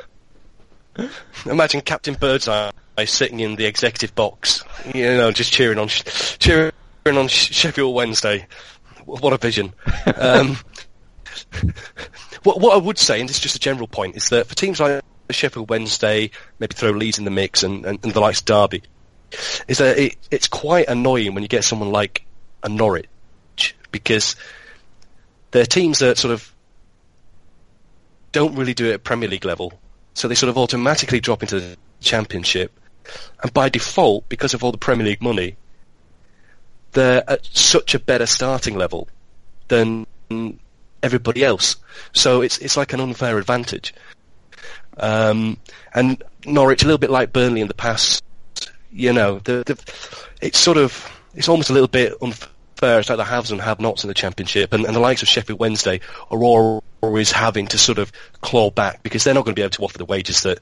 Imagine 1.45 1.81
Captain 1.81 2.13
Birdseye 2.15 2.71
sitting 3.03 3.41
in 3.41 3.57
the 3.57 3.65
executive 3.65 4.15
box, 4.15 4.63
you 4.93 5.03
know, 5.03 5.31
just 5.31 5.51
cheering 5.51 5.77
on, 5.77 5.89
cheering 5.89 6.71
on 7.05 7.27
Sheffield 7.27 7.93
Wednesday. 7.93 8.47
What 9.05 9.33
a 9.33 9.37
vision! 9.37 9.73
Um, 10.17 10.57
what, 12.43 12.61
what 12.61 12.73
I 12.73 12.77
would 12.77 12.97
say, 12.97 13.19
and 13.19 13.27
this 13.27 13.37
is 13.37 13.41
just 13.41 13.55
a 13.55 13.59
general 13.59 13.87
point, 13.87 14.15
is 14.15 14.29
that 14.29 14.47
for 14.47 14.55
teams 14.55 14.79
like 14.79 15.03
Sheffield 15.31 15.69
Wednesday, 15.69 16.31
maybe 16.59 16.75
throw 16.75 16.91
Leeds 16.91 17.17
in 17.17 17.25
the 17.25 17.31
mix, 17.31 17.63
and, 17.63 17.85
and, 17.85 17.99
and 18.03 18.13
the 18.13 18.19
likes 18.19 18.39
of 18.39 18.45
Derby, 18.45 18.83
is 19.67 19.79
that 19.79 19.97
it, 19.97 20.15
it's 20.31 20.47
quite 20.47 20.87
annoying 20.87 21.33
when 21.33 21.43
you 21.43 21.49
get 21.49 21.63
someone 21.63 21.91
like 21.91 22.25
a 22.63 22.69
Norwich 22.69 23.07
because 23.91 24.35
they're 25.51 25.65
teams 25.65 25.99
that 25.99 26.17
sort 26.17 26.33
of 26.33 26.53
don't 28.31 28.55
really 28.55 28.73
do 28.73 28.89
it 28.89 28.93
at 28.93 29.03
Premier 29.03 29.29
League 29.29 29.45
level, 29.45 29.73
so 30.13 30.27
they 30.27 30.35
sort 30.35 30.49
of 30.49 30.57
automatically 30.57 31.19
drop 31.19 31.41
into 31.41 31.59
the 31.59 31.77
Championship, 32.01 32.71
and 33.41 33.53
by 33.53 33.69
default, 33.69 34.27
because 34.29 34.53
of 34.53 34.63
all 34.63 34.71
the 34.71 34.77
Premier 34.77 35.05
League 35.05 35.21
money, 35.21 35.57
they're 36.91 37.29
at 37.29 37.45
such 37.45 37.93
a 37.93 37.99
better 37.99 38.25
starting 38.25 38.75
level 38.77 39.07
than 39.67 40.07
everybody 41.03 41.43
else. 41.43 41.75
So 42.13 42.41
it's 42.41 42.57
it's 42.59 42.77
like 42.77 42.93
an 42.93 42.99
unfair 42.99 43.37
advantage. 43.37 43.93
Um, 44.97 45.57
and 45.93 46.23
Norwich, 46.45 46.83
a 46.83 46.85
little 46.85 46.97
bit 46.97 47.09
like 47.09 47.33
Burnley 47.33 47.61
in 47.61 47.67
the 47.67 47.73
past, 47.73 48.23
you 48.91 49.11
know, 49.11 49.39
the, 49.39 49.63
the, 49.65 49.93
it's 50.41 50.57
sort 50.57 50.77
of 50.77 51.11
it's 51.33 51.49
almost 51.49 51.69
a 51.69 51.73
little 51.73 51.87
bit 51.87 52.13
unfair. 52.21 52.99
It's 52.99 53.09
like 53.09 53.17
the 53.17 53.25
haves 53.25 53.51
and 53.51 53.61
have-nots 53.61 54.03
in 54.03 54.07
the 54.07 54.13
Championship, 54.13 54.73
and, 54.73 54.85
and 54.85 54.95
the 54.95 54.99
likes 54.99 55.21
of 55.21 55.27
Sheffield 55.27 55.59
Wednesday 55.59 55.99
are 56.31 56.81
always 57.01 57.31
having 57.31 57.67
to 57.67 57.77
sort 57.77 57.97
of 57.97 58.11
claw 58.41 58.71
back 58.71 59.03
because 59.03 59.23
they're 59.23 59.33
not 59.33 59.45
going 59.45 59.53
to 59.55 59.59
be 59.59 59.63
able 59.63 59.71
to 59.71 59.83
offer 59.83 59.97
the 59.97 60.05
wages 60.05 60.43
that 60.43 60.59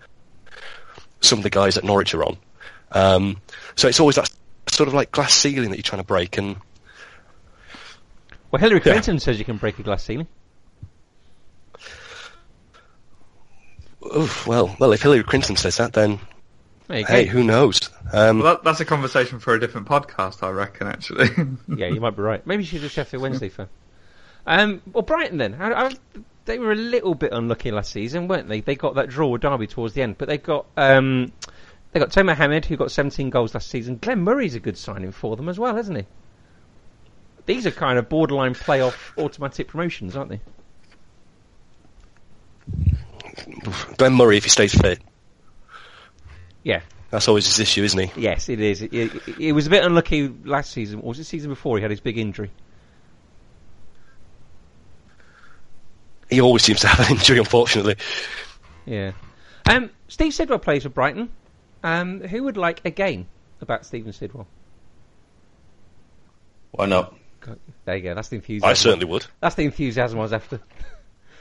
some 1.23 1.39
of 1.39 1.43
the 1.43 1.49
guys 1.49 1.77
at 1.77 1.83
Norwich 1.83 2.13
are 2.13 2.23
on. 2.23 2.37
Um, 2.91 3.37
so 3.75 3.87
it's 3.87 3.99
always 3.99 4.15
that 4.17 4.29
sort 4.69 4.87
of 4.87 4.93
like 4.93 5.11
glass 5.11 5.33
ceiling 5.33 5.69
that 5.71 5.77
you're 5.77 5.83
trying 5.83 6.01
to 6.01 6.07
break, 6.07 6.37
and 6.37 6.57
Well, 8.51 8.59
Hillary 8.59 8.77
Yeah. 8.85 8.91
Clinton 8.93 9.19
says 9.19 9.39
you 9.39 9.45
can 9.45 9.57
break 9.57 9.79
a 9.79 9.83
glass 9.83 10.03
ceiling. 10.03 10.27
oof, 14.15 14.45
well, 14.45 14.75
well, 14.79 14.91
if 14.93 15.01
Hillary 15.01 15.23
Clinton 15.23 15.55
says 15.55 15.77
that, 15.77 15.93
then 15.93 16.19
hey, 16.89 17.25
who 17.25 17.43
knows? 17.43 17.89
Um, 18.11 18.39
Well, 18.39 18.55
that, 18.55 18.63
that's 18.63 18.79
a 18.79 18.85
conversation 18.85 19.39
for 19.39 19.53
a 19.55 19.59
different 19.59 19.87
podcast, 19.87 20.43
I 20.43 20.49
reckon, 20.49 20.87
actually. 20.87 21.29
yeah, 21.75 21.87
you 21.87 22.01
might 22.01 22.15
be 22.15 22.21
right. 22.21 22.45
Maybe 22.45 22.63
she's 22.63 22.83
a 22.83 22.89
Sheffield 22.89 23.23
Wednesday 23.23 23.49
fan. 23.49 23.67
Um, 24.45 24.81
well, 24.91 25.03
Brighton 25.03 25.37
then. 25.37 25.53
How, 25.53 25.73
how, 25.73 25.89
they 26.45 26.59
were 26.59 26.71
a 26.71 26.75
little 26.75 27.15
bit 27.15 27.31
unlucky 27.31 27.71
last 27.71 27.91
season, 27.91 28.27
weren't 28.27 28.47
they? 28.49 28.61
They 28.61 28.75
got 28.75 28.95
that 28.95 29.09
draw 29.09 29.27
with 29.29 29.41
Derby 29.41 29.67
towards 29.67 29.93
the 29.93 30.01
end, 30.01 30.17
but 30.17 30.27
they 30.27 30.37
got 30.37 30.65
um, 30.77 31.31
they 31.91 31.99
got 31.99 32.09
Tomer 32.09 32.35
Hemed, 32.35 32.65
who 32.65 32.75
got 32.75 32.91
17 32.91 33.29
goals 33.29 33.53
last 33.53 33.69
season. 33.69 33.97
Glenn 34.01 34.23
Murray's 34.23 34.55
a 34.55 34.59
good 34.59 34.77
signing 34.77 35.11
for 35.11 35.35
them 35.35 35.47
as 35.47 35.59
well, 35.59 35.77
isn't 35.77 35.95
he? 35.95 36.05
These 37.45 37.67
are 37.67 37.71
kind 37.71 37.99
of 37.99 38.09
borderline 38.09 38.55
playoff 38.55 39.17
automatic 39.17 39.67
promotions, 39.67 40.15
aren't 40.15 40.29
they? 40.29 40.39
Glenn 43.97 44.13
Murray, 44.13 44.37
if 44.37 44.43
he 44.43 44.49
stays 44.49 44.73
fit, 44.73 44.99
Yeah. 46.63 46.81
That's 47.09 47.27
always 47.27 47.45
his 47.45 47.59
issue, 47.59 47.83
isn't 47.83 48.09
he? 48.09 48.21
Yes, 48.21 48.49
it 48.49 48.59
is. 48.59 48.81
It, 48.81 48.91
it, 48.91 49.39
it 49.39 49.51
was 49.51 49.67
a 49.67 49.69
bit 49.69 49.83
unlucky 49.83 50.33
last 50.45 50.71
season. 50.71 51.01
Or 51.01 51.09
was 51.09 51.19
it 51.19 51.25
season 51.25 51.51
before 51.51 51.77
he 51.77 51.83
had 51.83 51.91
his 51.91 51.99
big 51.99 52.17
injury? 52.17 52.49
He 56.33 56.41
always 56.41 56.63
seems 56.63 56.79
to 56.81 56.87
have 56.87 57.07
an 57.07 57.17
injury, 57.17 57.37
unfortunately. 57.37 57.95
Yeah. 58.85 59.11
Um, 59.69 59.89
Steve 60.07 60.33
Sidwell 60.33 60.59
plays 60.59 60.83
for 60.83 60.89
Brighton. 60.89 61.29
Um, 61.83 62.21
who 62.21 62.43
would 62.43 62.57
like 62.57 62.81
a 62.85 62.89
game 62.89 63.27
about 63.61 63.85
Stephen 63.85 64.13
Sidwell? 64.13 64.47
Why 66.71 66.87
not? 66.87 67.15
There 67.85 67.95
you 67.95 68.03
go. 68.03 68.15
That's 68.15 68.29
the 68.29 68.37
enthusiasm. 68.37 68.69
I 68.69 68.73
certainly 68.73 69.05
would. 69.05 69.25
That's 69.41 69.55
the 69.55 69.63
enthusiasm 69.63 70.19
I 70.19 70.21
was 70.23 70.33
after. 70.33 70.59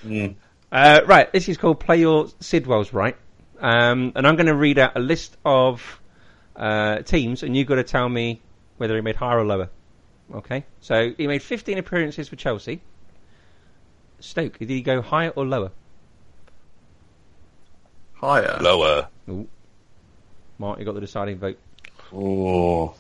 Mm. 0.05 0.35
Uh, 0.73 1.03
right, 1.07 1.33
this 1.33 1.49
is 1.49 1.57
called 1.57 1.79
Play 1.79 1.99
Your 1.99 2.25
Sidwells 2.41 2.93
Right. 2.93 3.17
Um, 3.61 4.11
and 4.17 4.27
I'm 4.27 4.35
going 4.35 4.47
to 4.47 4.55
read 4.57 4.77
out 4.77 4.97
a 4.97 4.99
list 4.99 5.37
of 5.45 6.01
uh, 6.57 7.03
teams, 7.03 7.45
and 7.45 7.57
you've 7.57 7.69
got 7.69 7.77
to 7.77 7.85
tell 7.85 8.09
me 8.09 8.43
whether 8.79 8.97
he 8.97 9.01
made 9.01 9.15
higher 9.15 9.39
or 9.39 9.45
lower. 9.45 9.71
Okay? 10.35 10.65
So 10.81 11.13
he 11.17 11.29
made 11.29 11.41
15 11.41 11.79
appearances 11.79 12.29
for 12.29 12.35
Chelsea. 12.35 12.81
Stoke, 14.23 14.59
did 14.59 14.71
he 14.71 14.83
go 14.83 15.03
higher 15.03 15.31
or 15.31 15.45
lower? 15.45 15.73
Higher. 18.15 18.57
Lower. 18.61 19.09
Mark, 20.59 20.79
you 20.79 20.85
got 20.85 20.95
the 20.95 21.01
deciding 21.01 21.39
vote. 21.39 21.59
Oh, 22.15 22.95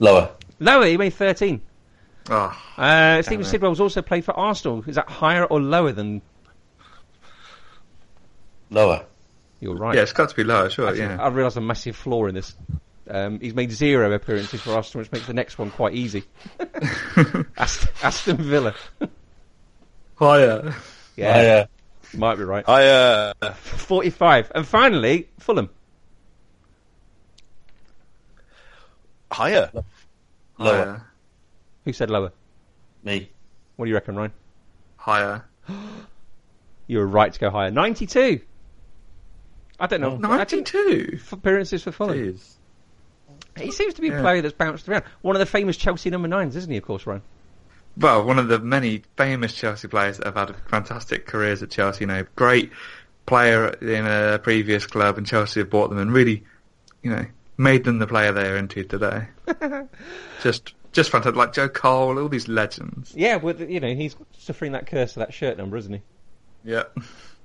lower. 0.00 0.30
Lower, 0.58 0.86
he 0.86 0.96
made 0.96 1.14
13. 1.14 1.60
Oh, 2.30 2.58
Uh, 2.76 3.22
Stephen 3.22 3.44
it. 3.44 3.48
Sidwell's 3.48 3.80
also 3.80 4.02
played 4.02 4.24
for 4.24 4.32
Arsenal. 4.32 4.82
Is 4.86 4.96
that 4.96 5.08
higher 5.08 5.44
or 5.44 5.60
lower 5.60 5.92
than. 5.92 6.22
Lower. 8.70 9.04
You're 9.60 9.76
right. 9.76 9.94
yeah, 9.94 10.02
it's 10.02 10.12
got 10.12 10.30
to 10.30 10.34
be 10.34 10.42
lower, 10.42 10.70
sure. 10.70 10.88
Actually, 10.88 11.04
yeah. 11.04 11.22
I 11.22 11.28
realised 11.28 11.56
a 11.56 11.60
massive 11.60 11.94
flaw 11.96 12.26
in 12.26 12.34
this. 12.34 12.56
Um, 13.08 13.38
he's 13.38 13.54
made 13.54 13.70
zero 13.70 14.10
appearances 14.12 14.62
for 14.62 14.72
Arsenal, 14.72 15.02
which 15.02 15.12
makes 15.12 15.26
the 15.26 15.34
next 15.34 15.58
one 15.58 15.70
quite 15.70 15.94
easy. 15.94 16.24
Aston, 17.56 17.88
Aston 18.02 18.36
Villa. 18.38 18.74
Higher. 20.24 20.74
Yeah, 21.16 21.36
I, 21.36 21.46
uh, 21.48 21.66
might 22.16 22.36
be 22.36 22.44
right. 22.44 22.66
I, 22.68 22.86
uh, 22.88 23.52
45. 23.54 24.52
And 24.54 24.66
finally, 24.66 25.28
Fulham. 25.38 25.68
higher. 29.30 29.70
lower. 30.58 30.84
Higher. 30.84 31.06
Who 31.84 31.92
said 31.92 32.08
lower? 32.10 32.32
Me. 33.02 33.28
What 33.76 33.84
do 33.86 33.88
you 33.90 33.94
reckon, 33.94 34.16
Ryan? 34.16 34.32
Higher. 34.96 35.44
You 36.86 36.98
were 36.98 37.06
right 37.06 37.32
to 37.32 37.40
go 37.40 37.48
higher. 37.48 37.70
92. 37.70 38.40
I 39.80 39.86
don't 39.86 40.02
know. 40.02 40.16
92? 40.18 41.12
f- 41.14 41.32
appearances 41.32 41.82
for 41.82 41.92
Fulham. 41.92 42.18
Jeez. 42.18 42.56
He 43.58 43.70
seems 43.70 43.94
to 43.94 44.02
be 44.02 44.08
a 44.08 44.12
Yeah. 44.16 44.20
player 44.20 44.42
that's 44.42 44.52
bounced 44.52 44.86
around. 44.86 45.04
One 45.22 45.34
of 45.34 45.40
the 45.40 45.46
famous 45.46 45.78
Chelsea 45.78 46.10
number 46.10 46.28
nines, 46.28 46.56
isn't 46.56 46.70
he, 46.70 46.76
of 46.76 46.84
course, 46.84 47.06
Ryan? 47.06 47.22
Well, 47.96 48.24
one 48.24 48.38
of 48.38 48.48
the 48.48 48.58
many 48.58 49.02
famous 49.16 49.54
Chelsea 49.54 49.88
players 49.88 50.18
that 50.18 50.26
have 50.26 50.36
had 50.36 50.56
fantastic 50.68 51.26
careers 51.26 51.62
at 51.62 51.70
Chelsea. 51.70 52.00
You 52.02 52.06
know, 52.08 52.26
great 52.34 52.72
player 53.26 53.68
in 53.68 54.06
a 54.06 54.38
previous 54.38 54.86
club, 54.86 55.18
and 55.18 55.26
Chelsea 55.26 55.60
have 55.60 55.70
bought 55.70 55.90
them 55.90 55.98
and 55.98 56.12
really, 56.12 56.44
you 57.02 57.10
know, 57.10 57.24
made 57.56 57.84
them 57.84 57.98
the 57.98 58.06
player 58.06 58.32
they 58.32 58.48
are 58.48 58.56
into 58.56 58.84
today. 58.84 59.28
just, 60.42 60.74
just 60.92 61.10
fantastic. 61.10 61.36
Like 61.36 61.52
Joe 61.52 61.68
Cole, 61.68 62.18
all 62.18 62.28
these 62.28 62.48
legends. 62.48 63.14
Yeah, 63.14 63.36
well, 63.36 63.54
you 63.60 63.80
know, 63.80 63.94
he's 63.94 64.16
suffering 64.38 64.72
that 64.72 64.86
curse 64.86 65.12
of 65.12 65.20
that 65.20 65.32
shirt 65.32 65.56
number, 65.56 65.76
isn't 65.76 65.92
he? 65.92 66.02
Yeah. 66.64 66.84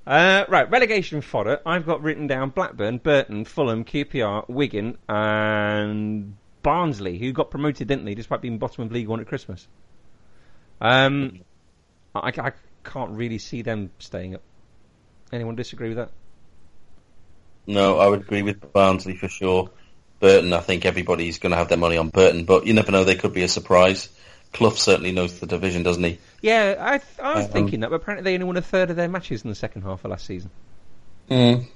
Uh, 0.07 0.43
right, 0.49 0.67
relegation 0.71 1.21
fodder. 1.21 1.59
I've 1.67 1.85
got 1.85 2.01
written 2.01 2.25
down 2.25 2.49
Blackburn, 2.49 2.97
Burton, 2.97 3.45
Fulham, 3.45 3.85
QPR, 3.85 4.49
Wigan, 4.49 4.97
and 5.07 6.35
Barnsley, 6.63 7.19
who 7.19 7.31
got 7.31 7.51
promoted, 7.51 7.88
didn't 7.88 8.05
they, 8.05 8.15
despite 8.15 8.41
being 8.41 8.57
bottom 8.57 8.85
of 8.85 8.91
League 8.91 9.07
One 9.07 9.19
at 9.19 9.27
Christmas. 9.27 9.67
Um, 10.82 11.42
I, 12.15 12.32
I 12.38 12.52
can't 12.84 13.12
really 13.12 13.38
see 13.38 13.62
them 13.62 13.92
staying 14.00 14.36
up. 14.36 14.42
Anyone 15.32 15.56
disagree 15.56 15.89
with 15.89 15.98
that? 15.98 16.12
No, 17.68 18.00
I 18.00 18.08
would 18.08 18.22
agree 18.22 18.42
with 18.42 18.74
Barnsley 18.74 19.15
for 19.15 19.28
sure. 19.28 19.70
Burton, 20.20 20.54
I 20.54 20.60
think 20.60 20.86
everybody's 20.86 21.39
going 21.39 21.52
to 21.52 21.58
have 21.58 21.70
their 21.70 21.78
money 21.78 21.98
on 21.98 22.10
Burton, 22.10 22.44
but 22.46 22.65
you 22.65 22.74
never 22.74 22.92
know, 22.92 23.04
they 23.04 23.15
could 23.15 23.34
be 23.34 23.44
a 23.44 23.48
surprise. 23.48 24.10
Clough 24.52 24.72
certainly 24.72 25.12
knows 25.12 25.39
the 25.39 25.46
division, 25.46 25.84
doesn't 25.84 26.04
he? 26.04 26.18
Yeah, 26.42 26.76
I, 26.80 26.98
th- 26.98 27.20
I 27.20 27.36
was 27.36 27.46
Um, 27.46 27.52
thinking 27.52 27.80
that, 27.82 27.89
but 27.89 27.98
apparently 27.98 28.24
they 28.24 28.34
only 28.34 28.48
won 28.48 28.58
a 28.58 28.62
third 28.62 28.89
of 28.89 28.96
their 28.96 29.08
matches 29.08 29.44
in 29.44 29.50
the 29.50 29.56
second 29.56 29.84
half 29.84 30.04
of 30.04 30.12
last 30.12 30.26
season. 30.26 30.50
Mm. 31.30 31.68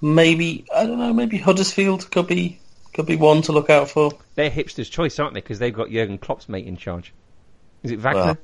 Maybe 0.00 0.64
I 0.74 0.86
don't 0.86 0.98
know. 0.98 1.12
Maybe 1.12 1.38
Huddersfield 1.38 2.10
could 2.10 2.28
be 2.28 2.60
could 2.94 3.06
be 3.06 3.16
one 3.16 3.42
to 3.42 3.52
look 3.52 3.70
out 3.70 3.90
for. 3.90 4.12
They're 4.36 4.50
hipsters' 4.50 4.90
choice, 4.90 5.18
aren't 5.18 5.34
they? 5.34 5.40
Because 5.40 5.58
they've 5.58 5.74
got 5.74 5.90
Jurgen 5.90 6.18
Klopp's 6.18 6.48
mate 6.48 6.66
in 6.66 6.76
charge. 6.76 7.12
Is 7.86 7.92
it 7.92 7.98
Wagner? 8.00 8.20
Well, 8.22 8.38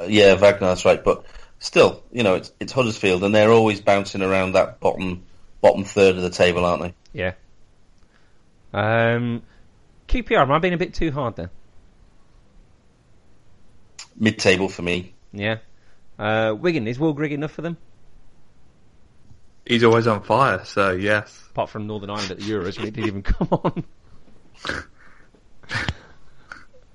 Uh, 0.00 0.04
yeah, 0.04 0.34
Wagner, 0.34 0.68
that's 0.68 0.84
right. 0.84 1.02
But 1.02 1.24
still, 1.58 2.02
you 2.12 2.22
know, 2.22 2.34
it's 2.36 2.52
it's 2.60 2.72
Huddersfield, 2.72 3.24
and 3.24 3.34
they're 3.34 3.50
always 3.50 3.80
bouncing 3.80 4.22
around 4.22 4.52
that 4.52 4.80
bottom 4.80 5.24
bottom 5.60 5.84
third 5.84 6.16
of 6.16 6.22
the 6.22 6.30
table, 6.30 6.64
aren't 6.64 6.82
they? 6.82 6.94
yeah. 7.12 7.32
Um, 8.74 9.42
QPR, 10.08 10.42
am 10.42 10.50
I 10.50 10.58
being 10.58 10.72
a 10.74 10.78
bit 10.78 10.94
too 10.94 11.10
hard 11.12 11.36
there? 11.36 11.50
Mid 14.16 14.38
table 14.38 14.68
for 14.68 14.82
me. 14.82 15.12
Yeah. 15.32 15.58
Uh, 16.18 16.54
Wigan, 16.58 16.86
is 16.86 16.98
Will 16.98 17.12
Grigg 17.12 17.32
enough 17.32 17.52
for 17.52 17.62
them? 17.62 17.76
He's 19.66 19.84
always 19.84 20.06
on 20.06 20.22
fire, 20.22 20.64
so 20.64 20.92
yes. 20.92 21.38
Apart 21.50 21.70
from 21.70 21.86
Northern 21.86 22.10
Ireland 22.10 22.30
at 22.32 22.38
the 22.38 22.44
Euros, 22.44 22.78
when 22.78 22.88
it 22.88 22.94
didn't 22.94 23.06
even 23.06 23.22
come 23.24 23.48
on. 23.50 23.84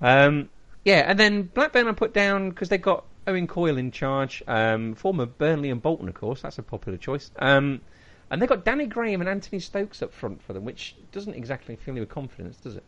um, 0.00 0.50
yeah, 0.88 1.04
and 1.06 1.20
then 1.20 1.42
Blackburn 1.42 1.86
I 1.86 1.92
put 1.92 2.14
down 2.14 2.48
because 2.48 2.70
they've 2.70 2.80
got 2.80 3.04
Owen 3.26 3.46
Coyle 3.46 3.76
in 3.76 3.90
charge, 3.90 4.42
um, 4.48 4.94
former 4.94 5.26
Burnley 5.26 5.68
and 5.68 5.82
Bolton, 5.82 6.08
of 6.08 6.14
course. 6.14 6.40
That's 6.40 6.56
a 6.56 6.62
popular 6.62 6.96
choice. 6.96 7.30
Um, 7.38 7.82
and 8.30 8.40
they've 8.40 8.48
got 8.48 8.64
Danny 8.64 8.86
Graham 8.86 9.20
and 9.20 9.28
Anthony 9.28 9.60
Stokes 9.60 10.00
up 10.00 10.14
front 10.14 10.42
for 10.42 10.54
them, 10.54 10.64
which 10.64 10.96
doesn't 11.12 11.34
exactly 11.34 11.76
fill 11.76 11.96
you 11.96 12.00
with 12.00 12.08
confidence, 12.08 12.56
does 12.56 12.74
it? 12.74 12.82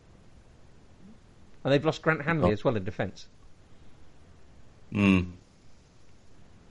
And 1.63 1.71
they've 1.71 1.85
lost 1.85 2.01
Grant 2.01 2.23
Hanley 2.23 2.47
No. 2.47 2.53
as 2.53 2.63
well 2.63 2.75
in 2.75 2.83
defence. 2.83 3.27
Mm. 4.91 5.33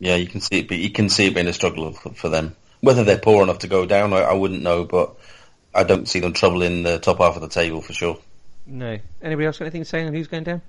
Yeah, 0.01 0.17
you 0.17 0.27
can 0.27 0.41
see 0.41 0.59
it. 0.59 0.67
But 0.69 0.79
you 0.79 0.91
can 0.91 1.09
see 1.09 1.29
it 1.29 1.35
being 1.37 1.47
a 1.47 1.53
struggle 1.53 1.93
for, 1.93 2.11
for 2.11 2.29
them. 2.29 2.57
Whether 2.81 3.05
they're 3.05 3.19
poor 3.19 3.45
enough 3.45 3.61
to 3.61 3.69
go 3.69 3.87
down, 3.87 4.13
I, 4.13 4.23
I 4.23 4.33
wouldn't 4.33 4.63
know, 4.63 4.83
but 4.83 5.15
I 5.73 5.85
don't 5.85 6.09
see 6.09 6.19
them 6.19 6.33
troubling 6.33 6.83
the 6.83 6.99
top 6.99 7.19
half 7.19 7.37
of 7.37 7.43
the 7.43 7.49
table 7.49 7.83
for 7.83 7.93
sure. 7.93 8.19
No. 8.67 8.99
Anybody 9.23 9.47
else 9.47 9.59
got 9.59 9.67
anything 9.67 9.83
to 9.83 9.89
say 9.89 10.05
on 10.05 10.13
who's 10.13 10.27
going 10.27 10.43
down? 10.43 10.63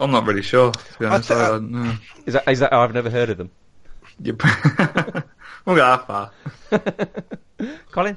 I'm 0.00 0.10
not 0.10 0.24
really 0.26 0.42
sure, 0.42 0.72
to 0.72 0.98
be 0.98 1.06
honest. 1.06 1.28
thi- 1.28 1.34
I 1.34 1.48
don't 1.48 1.70
know. 1.70 1.94
Is 2.26 2.34
that, 2.34 2.48
is 2.48 2.58
that? 2.60 2.72
Oh, 2.72 2.80
I've 2.80 2.94
never 2.94 3.10
heard 3.10 3.30
of 3.30 3.38
them. 3.38 3.50
You- 4.22 4.36
We'll 5.66 5.76
go 5.76 5.84
that 5.84 6.06
far. 6.06 6.30
Colin. 7.92 8.16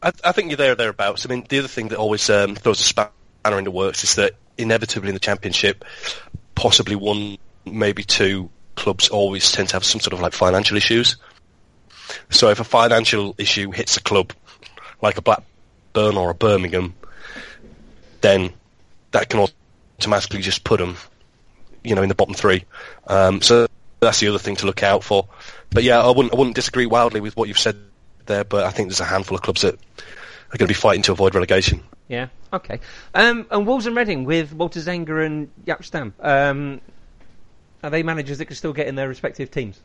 I, 0.00 0.12
I 0.24 0.30
think 0.32 0.50
you're 0.50 0.56
there 0.56 0.72
or 0.72 0.76
thereabouts. 0.76 1.26
I 1.26 1.28
mean, 1.28 1.44
the 1.48 1.58
other 1.58 1.68
thing 1.68 1.88
that 1.88 1.98
always 1.98 2.30
um, 2.30 2.54
throws 2.54 2.80
a 2.80 2.84
spanner 2.84 3.10
in 3.58 3.64
the 3.64 3.72
works 3.72 4.04
is 4.04 4.14
that 4.14 4.34
inevitably 4.56 5.08
in 5.08 5.14
the 5.14 5.20
championship, 5.20 5.84
possibly 6.54 6.94
one, 6.94 7.38
maybe 7.64 8.04
two 8.04 8.48
clubs 8.76 9.08
always 9.08 9.50
tend 9.50 9.68
to 9.70 9.74
have 9.74 9.84
some 9.84 10.00
sort 10.00 10.12
of 10.12 10.20
like 10.20 10.32
financial 10.32 10.76
issues. 10.76 11.16
So 12.30 12.50
if 12.50 12.60
a 12.60 12.64
financial 12.64 13.34
issue 13.36 13.72
hits 13.72 13.96
a 13.96 14.02
club 14.02 14.32
like 15.02 15.18
a 15.18 15.22
Blackburn 15.22 16.16
or 16.16 16.30
a 16.30 16.34
Birmingham, 16.34 16.94
then 18.20 18.52
that 19.10 19.28
can 19.28 19.40
automatically 19.98 20.40
just 20.40 20.64
put 20.64 20.78
them, 20.78 20.96
you 21.82 21.94
know, 21.94 22.02
in 22.02 22.08
the 22.08 22.14
bottom 22.14 22.34
three. 22.34 22.64
Um, 23.06 23.42
so 23.42 23.66
that's 24.00 24.20
the 24.20 24.28
other 24.28 24.38
thing 24.38 24.56
to 24.56 24.66
look 24.66 24.82
out 24.82 25.02
for. 25.04 25.28
But 25.70 25.82
yeah, 25.82 26.00
I 26.00 26.10
wouldn't 26.10 26.32
I 26.32 26.36
wouldn't 26.36 26.56
disagree 26.56 26.86
wildly 26.86 27.20
with 27.20 27.36
what 27.36 27.48
you've 27.48 27.58
said 27.58 27.76
there, 28.26 28.44
but 28.44 28.64
I 28.64 28.70
think 28.70 28.88
there's 28.88 29.00
a 29.00 29.04
handful 29.04 29.36
of 29.36 29.42
clubs 29.42 29.62
that 29.62 29.74
are 29.74 30.58
going 30.58 30.66
to 30.66 30.68
be 30.68 30.74
fighting 30.74 31.02
to 31.02 31.12
avoid 31.12 31.34
relegation. 31.34 31.82
Yeah. 32.08 32.28
Okay. 32.52 32.80
Um, 33.14 33.46
and 33.50 33.66
Wolves 33.66 33.86
and 33.86 33.96
Reading 33.96 34.24
with 34.24 34.52
Walter 34.52 34.80
Zenga 34.80 35.24
and 35.24 35.50
Jaap 35.64 35.84
Stam. 35.84 36.14
Um, 36.20 36.80
are 37.82 37.90
they 37.90 38.02
managers 38.02 38.38
that 38.38 38.46
can 38.46 38.56
still 38.56 38.72
get 38.72 38.86
in 38.86 38.94
their 38.94 39.08
respective 39.08 39.50
teams? 39.50 39.80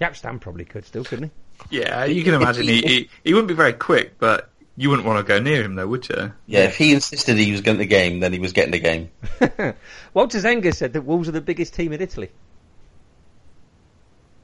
Jaap 0.00 0.16
Stam 0.16 0.38
probably 0.38 0.64
could 0.64 0.84
still, 0.84 1.04
couldn't 1.04 1.30
he? 1.70 1.78
Yeah, 1.78 2.04
you 2.04 2.24
can 2.24 2.34
imagine 2.34 2.66
he, 2.66 2.80
he 2.80 3.10
he 3.24 3.34
wouldn't 3.34 3.48
be 3.48 3.54
very 3.54 3.72
quick, 3.72 4.18
but 4.18 4.50
you 4.76 4.88
wouldn't 4.90 5.06
want 5.06 5.18
to 5.24 5.28
go 5.28 5.38
near 5.38 5.62
him, 5.62 5.74
though, 5.74 5.86
would 5.86 6.08
you? 6.08 6.32
Yeah, 6.46 6.64
if 6.64 6.76
he 6.76 6.92
insisted 6.92 7.36
he 7.36 7.52
was 7.52 7.60
getting 7.60 7.78
the 7.80 7.86
game, 7.86 8.20
then 8.20 8.32
he 8.32 8.38
was 8.38 8.52
getting 8.52 8.72
the 8.72 8.78
game. 8.78 9.10
he? 9.38 9.46
Walter 10.14 10.38
Zenga 10.38 10.74
said 10.74 10.94
that 10.94 11.02
Wolves 11.02 11.28
are 11.28 11.32
the 11.32 11.40
biggest 11.40 11.74
team 11.74 11.92
in 11.92 12.00
Italy. 12.00 12.30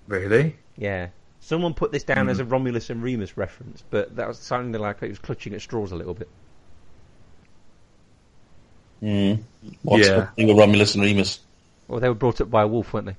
Really? 0.07 0.57
Yeah. 0.77 1.09
Someone 1.41 1.73
put 1.75 1.93
this 1.93 2.03
down 2.05 2.29
as 2.29 2.41
a 2.41 2.45
Romulus 2.45 2.91
and 2.91 3.03
Remus 3.03 3.37
reference, 3.37 3.83
but 3.91 4.17
that 4.17 4.29
was 4.29 4.38
sounding 4.38 4.81
like 4.81 5.03
it 5.03 5.09
was 5.09 5.19
clutching 5.19 5.55
at 5.55 5.61
straws 5.62 5.93
a 5.93 5.97
little 5.97 6.14
bit. 6.14 6.29
Mm. 9.03 9.43
What's 9.83 10.07
Yeah. 10.09 10.14
the 10.21 10.27
thing 10.37 10.49
with 10.49 10.59
Romulus 10.59 10.95
and 10.95 11.05
Remus? 11.05 11.41
Well, 11.87 12.01
they 12.01 12.09
were 12.09 12.14
brought 12.14 12.41
up 12.41 12.51
by 12.51 12.62
a 12.62 12.67
wolf, 12.67 12.93
weren't 12.93 13.07
they? 13.07 13.17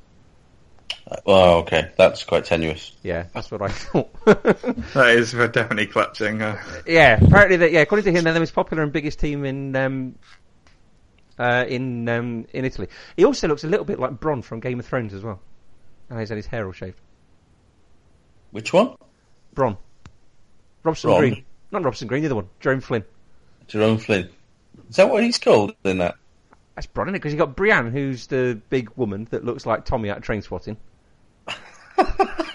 Oh, 1.25 1.59
okay, 1.59 1.91
that's 1.97 2.23
quite 2.23 2.45
tenuous. 2.45 2.91
Yeah, 3.03 3.25
that's 3.33 3.49
what 3.49 3.61
I 3.61 3.69
thought. 3.69 4.09
That 4.93 5.15
is 5.15 5.31
definitely 5.31 5.87
clutching. 5.87 6.41
Uh, 6.41 6.61
yeah, 6.85 7.19
apparently 7.21 7.57
that. 7.57 7.71
Yeah, 7.71 7.81
according 7.81 8.05
to 8.05 8.11
him, 8.11 8.23
they're 8.23 8.33
the 8.33 8.39
most 8.39 8.53
popular 8.53 8.83
and 8.83 8.91
biggest 8.91 9.19
team 9.19 9.45
in 9.45 9.75
um, 9.75 10.15
uh, 11.37 11.65
in 11.67 12.07
um, 12.09 12.45
in 12.53 12.65
Italy. 12.65 12.89
He 13.15 13.25
also 13.25 13.47
looks 13.47 13.63
a 13.63 13.67
little 13.67 13.85
bit 13.85 13.99
like 13.99 14.11
Bronn 14.19 14.43
from 14.43 14.59
Game 14.59 14.79
of 14.79 14.85
Thrones 14.85 15.13
as 15.13 15.23
well. 15.23 15.39
And 16.09 16.19
he's 16.19 16.29
had 16.29 16.37
his 16.37 16.47
hair 16.47 16.65
all 16.65 16.71
shaved. 16.71 16.99
Which 18.51 18.73
one? 18.73 18.95
Bronn. 19.55 19.77
Robson 20.83 21.09
Bronn? 21.09 21.19
Green, 21.19 21.45
not 21.71 21.83
Robson 21.83 22.07
Green, 22.07 22.21
the 22.21 22.27
other 22.27 22.35
one, 22.35 22.49
Jerome 22.59 22.81
Flynn. 22.81 23.03
Jerome 23.67 23.97
Flynn. 23.97 24.29
Is 24.89 24.95
that 24.95 25.09
what 25.09 25.23
he's 25.23 25.37
called 25.37 25.73
in 25.83 25.99
that? 25.99 26.15
That's 26.75 26.87
Bronn, 26.87 27.05
isn't 27.05 27.15
it? 27.15 27.19
Because 27.19 27.33
you 27.33 27.37
got 27.37 27.55
Brienne, 27.55 27.91
who's 27.91 28.27
the 28.27 28.59
big 28.69 28.89
woman 28.95 29.27
that 29.31 29.43
looks 29.43 29.65
like 29.65 29.85
Tommy 29.85 30.09
out 30.09 30.17
of 30.17 30.23
Train 30.23 30.41
Spotting, 30.41 30.77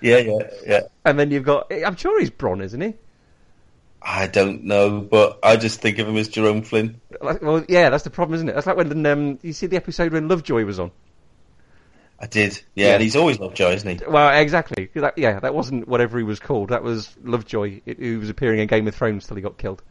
Yeah, 0.00 0.18
yeah, 0.18 0.38
yeah. 0.64 0.80
and 1.04 1.18
then 1.18 1.32
you've 1.32 1.44
got. 1.44 1.72
I'm 1.72 1.96
sure 1.96 2.20
he's 2.20 2.30
Bronn, 2.30 2.62
isn't 2.62 2.80
he? 2.80 2.94
I 4.00 4.26
don't 4.28 4.64
know, 4.64 5.00
but 5.00 5.40
I 5.42 5.56
just 5.56 5.80
think 5.80 5.98
of 5.98 6.06
him 6.06 6.16
as 6.16 6.28
Jerome 6.28 6.62
Flynn. 6.62 7.00
Like, 7.20 7.42
well, 7.42 7.64
yeah, 7.68 7.90
that's 7.90 8.04
the 8.04 8.10
problem, 8.10 8.34
isn't 8.36 8.48
it? 8.48 8.54
That's 8.54 8.66
like 8.66 8.76
when 8.76 9.04
um, 9.06 9.38
you 9.42 9.52
see 9.52 9.66
the 9.66 9.76
episode 9.76 10.12
when 10.12 10.28
Lovejoy 10.28 10.64
was 10.64 10.78
on. 10.78 10.92
I 12.20 12.26
did. 12.26 12.60
Yeah, 12.74 12.86
Yeah. 12.88 12.92
and 12.94 13.02
he's 13.02 13.16
always 13.16 13.40
Lovejoy, 13.40 13.72
isn't 13.72 14.00
he? 14.00 14.06
Well, 14.06 14.38
exactly. 14.38 14.90
That, 14.94 15.18
yeah, 15.18 15.40
that 15.40 15.54
wasn't 15.54 15.88
whatever 15.88 16.18
he 16.18 16.24
was 16.24 16.38
called. 16.38 16.68
That 16.68 16.84
was 16.84 17.12
Lovejoy, 17.24 17.80
who 17.98 18.20
was 18.20 18.28
appearing 18.28 18.60
in 18.60 18.68
Game 18.68 18.86
of 18.86 18.94
Thrones 18.94 19.26
till 19.26 19.36
he 19.36 19.42
got 19.42 19.58
killed. 19.58 19.82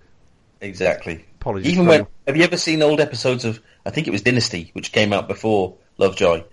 Exactly. 0.62 1.26
Apologies. 1.42 1.74
Even 1.74 1.88
when 1.88 2.08
have 2.26 2.38
you 2.38 2.44
ever 2.44 2.56
seen 2.56 2.82
old 2.82 3.02
episodes 3.02 3.44
of 3.44 3.60
I 3.86 3.90
think 3.90 4.08
it 4.08 4.12
was 4.12 4.22
Dynasty, 4.22 4.70
which 4.74 4.94
came 4.94 5.12
out 5.12 5.28
before 5.28 5.76
Lovejoy? 5.98 6.44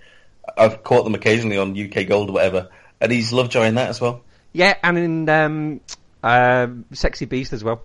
I've 0.57 0.83
caught 0.83 1.05
them 1.05 1.15
occasionally 1.15 1.59
on 1.59 1.79
UK 1.79 2.07
Gold 2.07 2.31
or 2.31 2.33
whatever, 2.33 2.69
and 3.01 3.11
he's 3.13 3.33
Lovejoy 3.33 3.65
in 3.67 3.75
that 3.77 3.89
as 3.89 4.01
well. 4.01 4.23
Yeah, 4.53 4.77
and 4.83 4.99
in 4.99 5.29
um, 5.29 5.81
um, 6.23 6.85
Sexy 6.93 7.25
Beast 7.25 7.53
as 7.53 7.63
well. 7.63 7.83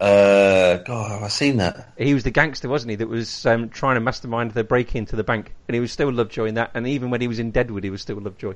Uh, 0.00 0.76
God, 0.78 1.10
have 1.10 1.22
I 1.22 1.28
seen 1.28 1.56
that? 1.56 1.92
He 1.98 2.14
was 2.14 2.22
the 2.22 2.30
gangster, 2.30 2.68
wasn't 2.68 2.90
he, 2.90 2.96
that 2.96 3.08
was 3.08 3.44
um, 3.46 3.68
trying 3.68 3.96
to 3.96 4.00
mastermind 4.00 4.52
the 4.52 4.62
break 4.62 4.94
into 4.94 5.16
the 5.16 5.24
bank. 5.24 5.52
And 5.66 5.74
he 5.74 5.80
was 5.80 5.90
still 5.90 6.12
Lovejoy 6.12 6.46
in 6.46 6.54
that. 6.54 6.70
And 6.74 6.86
even 6.86 7.10
when 7.10 7.20
he 7.20 7.26
was 7.26 7.38
in 7.40 7.50
Deadwood, 7.50 7.82
he 7.82 7.90
was 7.90 8.00
still 8.00 8.20
Lovejoy. 8.20 8.54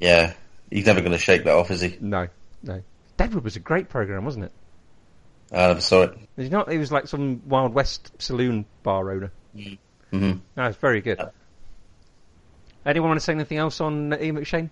Yeah, 0.00 0.32
he's 0.70 0.86
never 0.86 1.00
going 1.00 1.12
to 1.12 1.18
shake 1.18 1.44
that 1.44 1.54
off, 1.54 1.70
is 1.70 1.82
he? 1.82 1.98
No, 2.00 2.28
no. 2.62 2.82
Deadwood 3.18 3.44
was 3.44 3.56
a 3.56 3.60
great 3.60 3.88
program, 3.88 4.24
wasn't 4.24 4.46
it? 4.46 4.52
I 5.52 5.68
never 5.68 5.80
saw 5.80 6.02
it. 6.04 6.18
Did 6.36 6.44
you 6.44 6.50
not? 6.50 6.70
He 6.70 6.78
was 6.78 6.92
like 6.92 7.08
some 7.08 7.42
Wild 7.46 7.74
West 7.74 8.10
saloon 8.20 8.64
bar 8.82 9.10
owner. 9.10 9.32
hmm 10.10 10.32
No, 10.56 10.64
it's 10.64 10.76
very 10.78 11.00
good. 11.00 11.20
Anyone 12.88 13.10
want 13.10 13.20
to 13.20 13.24
say 13.24 13.34
anything 13.34 13.58
else 13.58 13.82
on 13.82 14.14
Ian 14.18 14.36
McShane? 14.36 14.70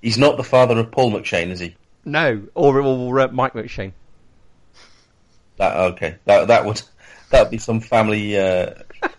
He's 0.00 0.18
not 0.18 0.36
the 0.36 0.44
father 0.44 0.78
of 0.78 0.92
Paul 0.92 1.10
McShane, 1.10 1.50
is 1.50 1.58
he? 1.58 1.74
No, 2.04 2.46
or, 2.54 2.80
or 2.80 3.20
uh, 3.20 3.28
Mike 3.32 3.54
McShane. 3.54 3.90
That 5.56 5.76
okay. 5.76 6.14
That 6.26 6.46
that 6.46 6.64
would 6.64 6.80
that 7.30 7.42
would 7.42 7.50
be 7.50 7.58
some 7.58 7.80
family 7.80 8.38
uh, 8.38 8.74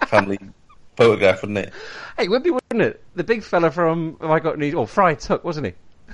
family 0.07 0.39
photograph, 0.95 1.41
wouldn't 1.41 1.57
it? 1.57 1.73
Hey, 2.17 2.23
it 2.23 2.29
would 2.29 2.43
be, 2.43 2.51
wouldn't 2.51 2.81
it? 2.81 3.03
The 3.15 3.25
big 3.25 3.43
fella 3.43 3.69
from 3.69 4.15
Have 4.21 4.29
I 4.31 4.39
Got 4.39 4.57
News? 4.57 4.75
Or 4.75 4.87
Friar 4.87 5.15
Tuck, 5.15 5.43
wasn't 5.43 5.67
he? 5.67 5.73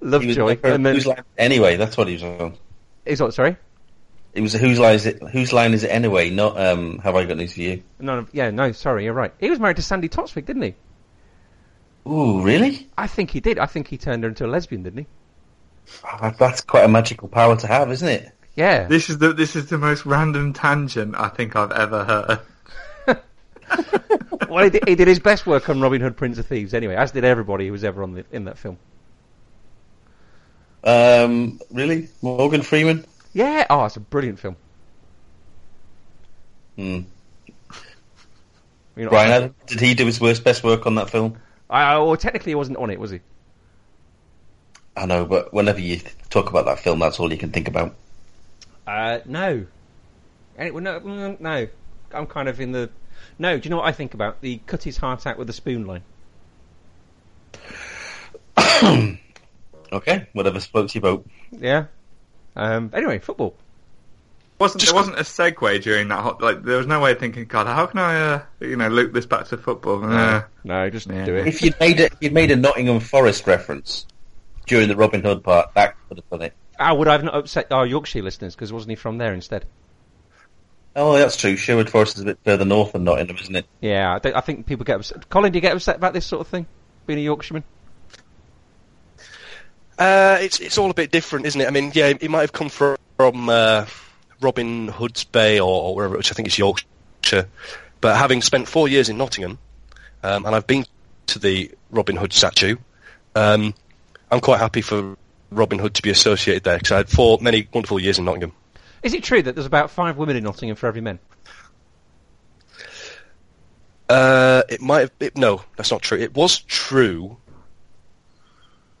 He 0.00 0.06
was 0.06 0.38
Lovejoy. 0.38 0.58
And 0.62 0.86
then, 0.86 1.24
anyway? 1.36 1.76
That's 1.76 1.96
what 1.96 2.06
he 2.06 2.14
was 2.14 2.22
on. 2.22 2.56
is 3.04 3.20
what? 3.20 3.34
Sorry. 3.34 3.56
It 4.32 4.42
was 4.42 4.52
whose 4.52 4.78
line 4.78 4.94
is 4.94 5.06
it? 5.06 5.22
Whose 5.22 5.52
line 5.52 5.74
is 5.74 5.82
it 5.82 5.88
anyway? 5.88 6.30
Not 6.30 6.58
um. 6.60 6.98
Have 7.00 7.16
I 7.16 7.24
got 7.24 7.36
news 7.36 7.54
for 7.54 7.62
you? 7.62 7.82
No, 7.98 8.20
no, 8.20 8.26
yeah, 8.32 8.50
no, 8.50 8.70
sorry, 8.72 9.04
you're 9.04 9.12
right. 9.12 9.32
He 9.40 9.50
was 9.50 9.58
married 9.58 9.76
to 9.76 9.82
Sandi 9.82 10.08
Toksvig, 10.08 10.46
didn't 10.46 10.62
he? 10.62 10.74
Ooh, 12.08 12.40
really? 12.42 12.88
I 12.96 13.06
think 13.06 13.30
he 13.30 13.40
did. 13.40 13.58
I 13.58 13.66
think 13.66 13.88
he 13.88 13.98
turned 13.98 14.22
her 14.22 14.28
into 14.28 14.46
a 14.46 14.48
lesbian, 14.48 14.82
didn't 14.82 15.00
he? 15.00 15.06
Oh, 16.04 16.32
that's 16.38 16.60
quite 16.60 16.84
a 16.84 16.88
magical 16.88 17.28
power 17.28 17.56
to 17.56 17.66
have, 17.66 17.90
isn't 17.90 18.08
it? 18.08 18.32
Yeah. 18.54 18.86
this 18.88 19.08
is 19.08 19.18
the 19.18 19.32
this 19.32 19.56
is 19.56 19.66
the 19.66 19.78
most 19.78 20.04
random 20.04 20.52
tangent 20.52 21.14
I 21.16 21.28
think 21.28 21.56
I've 21.56 21.72
ever 21.72 22.04
heard. 22.04 22.40
well, 24.48 24.64
he 24.64 24.70
did, 24.70 24.88
he 24.88 24.94
did 24.94 25.08
his 25.08 25.18
best 25.18 25.46
work 25.46 25.68
on 25.68 25.80
Robin 25.80 26.00
Hood, 26.00 26.16
Prince 26.16 26.38
of 26.38 26.46
Thieves, 26.46 26.74
anyway, 26.74 26.94
as 26.94 27.12
did 27.12 27.24
everybody 27.24 27.66
who 27.66 27.72
was 27.72 27.84
ever 27.84 28.02
on 28.02 28.14
the, 28.14 28.24
in 28.32 28.44
that 28.44 28.58
film. 28.58 28.78
Um, 30.82 31.60
really? 31.70 32.08
Morgan 32.22 32.62
Freeman? 32.62 33.04
Yeah. 33.32 33.66
Oh, 33.70 33.84
it's 33.84 33.96
a 33.96 34.00
brilliant 34.00 34.38
film. 34.38 34.56
Hmm. 36.76 37.00
You 38.96 39.04
know, 39.04 39.10
Bryan 39.10 39.30
Adams, 39.30 39.54
did 39.66 39.80
he 39.80 39.94
do 39.94 40.06
his 40.06 40.20
worst 40.20 40.44
best 40.44 40.62
work 40.64 40.86
on 40.86 40.96
that 40.96 41.10
film? 41.10 41.38
I, 41.68 41.96
well, 41.98 42.16
technically, 42.16 42.50
he 42.50 42.56
wasn't 42.56 42.78
on 42.78 42.90
it, 42.90 42.98
was 42.98 43.12
he? 43.12 43.20
I 44.96 45.06
know, 45.06 45.24
but 45.24 45.54
whenever 45.54 45.80
you 45.80 46.00
talk 46.28 46.50
about 46.50 46.66
that 46.66 46.80
film, 46.80 46.98
that's 46.98 47.20
all 47.20 47.32
you 47.32 47.38
can 47.38 47.50
think 47.50 47.68
about. 47.68 47.94
Uh, 48.86 49.20
no. 49.24 49.66
Any, 50.58 50.72
well, 50.72 50.82
no, 50.82 51.00
mm, 51.00 51.40
no. 51.40 51.68
I'm 52.12 52.26
kind 52.26 52.48
of 52.48 52.60
in 52.60 52.72
the. 52.72 52.90
No, 53.38 53.58
do 53.58 53.64
you 53.64 53.70
know 53.70 53.76
what 53.76 53.86
I 53.86 53.92
think 53.92 54.14
about? 54.14 54.40
The 54.40 54.60
cut 54.66 54.82
his 54.82 54.96
heart 54.96 55.26
out 55.26 55.38
with 55.38 55.48
a 55.48 55.54
spoon 55.54 55.86
line. 55.86 56.02
Okay, 59.92 60.28
whatever 60.34 60.60
floats 60.60 60.94
your 60.94 61.02
boat. 61.02 61.26
Yeah. 61.50 61.86
Um, 62.60 62.90
anyway, 62.92 63.18
football. 63.18 63.54
wasn't 64.58 64.80
Just- 64.82 64.92
there 64.92 65.00
wasn't 65.00 65.18
a 65.18 65.22
segue 65.22 65.82
during 65.82 66.08
that 66.08 66.20
hot 66.20 66.42
like 66.42 66.62
there 66.62 66.76
was 66.76 66.86
no 66.86 67.00
way 67.00 67.12
of 67.12 67.18
thinking 67.18 67.46
God 67.46 67.66
how 67.66 67.86
can 67.86 67.98
I 67.98 68.20
uh, 68.20 68.42
you 68.60 68.76
know 68.76 68.88
loop 68.88 69.14
this 69.14 69.24
back 69.24 69.46
to 69.48 69.56
football 69.56 70.04
uh, 70.04 70.42
No, 70.64 70.90
just 70.90 71.06
Yeah. 71.08 71.24
do 71.24 71.34
it. 71.36 71.46
If 71.46 71.62
you'd 71.62 71.80
made 71.80 71.98
a, 72.00 72.04
if 72.06 72.16
you'd 72.20 72.34
made 72.34 72.50
a 72.50 72.56
Nottingham 72.56 73.00
Forest 73.00 73.46
reference 73.46 74.04
during 74.66 74.88
the 74.88 74.96
Robin 74.96 75.22
Hood 75.22 75.42
part, 75.42 75.72
that 75.74 75.96
could 76.08 76.18
have 76.18 76.28
done 76.28 76.42
it. 76.42 76.52
Ah, 76.78 76.92
would 76.94 77.08
I 77.08 77.12
have 77.12 77.24
not 77.24 77.34
upset 77.34 77.72
our 77.72 77.86
Yorkshire 77.86 78.22
listeners 78.22 78.54
because 78.54 78.72
wasn't 78.72 78.90
he 78.90 78.96
from 78.96 79.16
there 79.18 79.32
instead? 79.32 79.64
Oh, 80.96 81.16
that's 81.16 81.36
true. 81.36 81.56
Sherwood 81.56 81.88
Forest 81.88 82.16
is 82.16 82.22
a 82.22 82.26
bit 82.26 82.38
further 82.44 82.64
north 82.64 82.92
than 82.92 83.04
Nottingham, 83.04 83.36
isn't 83.40 83.54
it? 83.56 83.66
Yeah, 83.80 84.18
I, 84.22 84.32
I 84.34 84.40
think 84.40 84.66
people 84.66 84.84
get 84.84 84.96
upset. 84.96 85.28
Colin, 85.30 85.52
do 85.52 85.56
you 85.56 85.60
get 85.60 85.72
upset 85.74 85.96
about 85.96 86.12
this 86.12 86.26
sort 86.26 86.40
of 86.40 86.48
thing? 86.48 86.66
Being 87.06 87.20
a 87.20 87.22
Yorkshireman? 87.22 87.64
Uh, 90.00 90.38
it's 90.40 90.60
it's 90.60 90.78
all 90.78 90.90
a 90.90 90.94
bit 90.94 91.10
different, 91.10 91.44
isn't 91.44 91.60
it? 91.60 91.68
I 91.68 91.70
mean, 91.70 91.92
yeah, 91.94 92.06
it 92.06 92.30
might 92.30 92.40
have 92.40 92.52
come 92.52 92.70
from, 92.70 92.96
from 93.18 93.50
uh, 93.50 93.84
Robin 94.40 94.88
Hood's 94.88 95.24
Bay 95.24 95.60
or, 95.60 95.82
or 95.82 95.94
wherever, 95.94 96.16
which 96.16 96.32
I 96.32 96.34
think 96.34 96.48
is 96.48 96.56
Yorkshire. 96.56 97.46
But 98.00 98.16
having 98.16 98.40
spent 98.40 98.66
four 98.66 98.88
years 98.88 99.10
in 99.10 99.18
Nottingham, 99.18 99.58
um, 100.22 100.46
and 100.46 100.56
I've 100.56 100.66
been 100.66 100.86
to 101.26 101.38
the 101.38 101.70
Robin 101.90 102.16
Hood 102.16 102.32
statue, 102.32 102.76
um, 103.34 103.74
I'm 104.30 104.40
quite 104.40 104.58
happy 104.58 104.80
for 104.80 105.18
Robin 105.50 105.78
Hood 105.78 105.92
to 105.94 106.02
be 106.02 106.08
associated 106.08 106.64
there 106.64 106.78
because 106.78 106.92
I 106.92 106.96
had 106.96 107.10
four 107.10 107.38
many 107.42 107.68
wonderful 107.70 108.00
years 108.00 108.18
in 108.18 108.24
Nottingham. 108.24 108.52
Is 109.02 109.12
it 109.12 109.22
true 109.22 109.42
that 109.42 109.54
there's 109.54 109.66
about 109.66 109.90
five 109.90 110.16
women 110.16 110.34
in 110.34 110.44
Nottingham 110.44 110.76
for 110.76 110.86
every 110.86 111.02
man? 111.02 111.18
Uh, 114.08 114.62
it 114.70 114.80
might 114.80 115.00
have. 115.00 115.12
It, 115.20 115.36
no, 115.36 115.62
that's 115.76 115.90
not 115.90 116.00
true. 116.00 116.18
It 116.18 116.34
was 116.34 116.58
true 116.58 117.36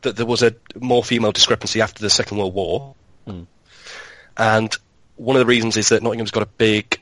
that 0.02 0.16
there 0.16 0.26
was 0.26 0.42
a 0.42 0.54
more 0.78 1.02
female 1.04 1.32
discrepancy 1.32 1.80
after 1.80 2.02
the 2.02 2.10
Second 2.10 2.38
World 2.38 2.54
War, 2.54 2.94
Hmm. 3.26 3.42
and 4.36 4.74
one 5.16 5.36
of 5.36 5.40
the 5.40 5.46
reasons 5.46 5.76
is 5.76 5.90
that 5.90 6.02
Nottingham's 6.02 6.30
got 6.30 6.42
a 6.42 6.46
big, 6.46 6.98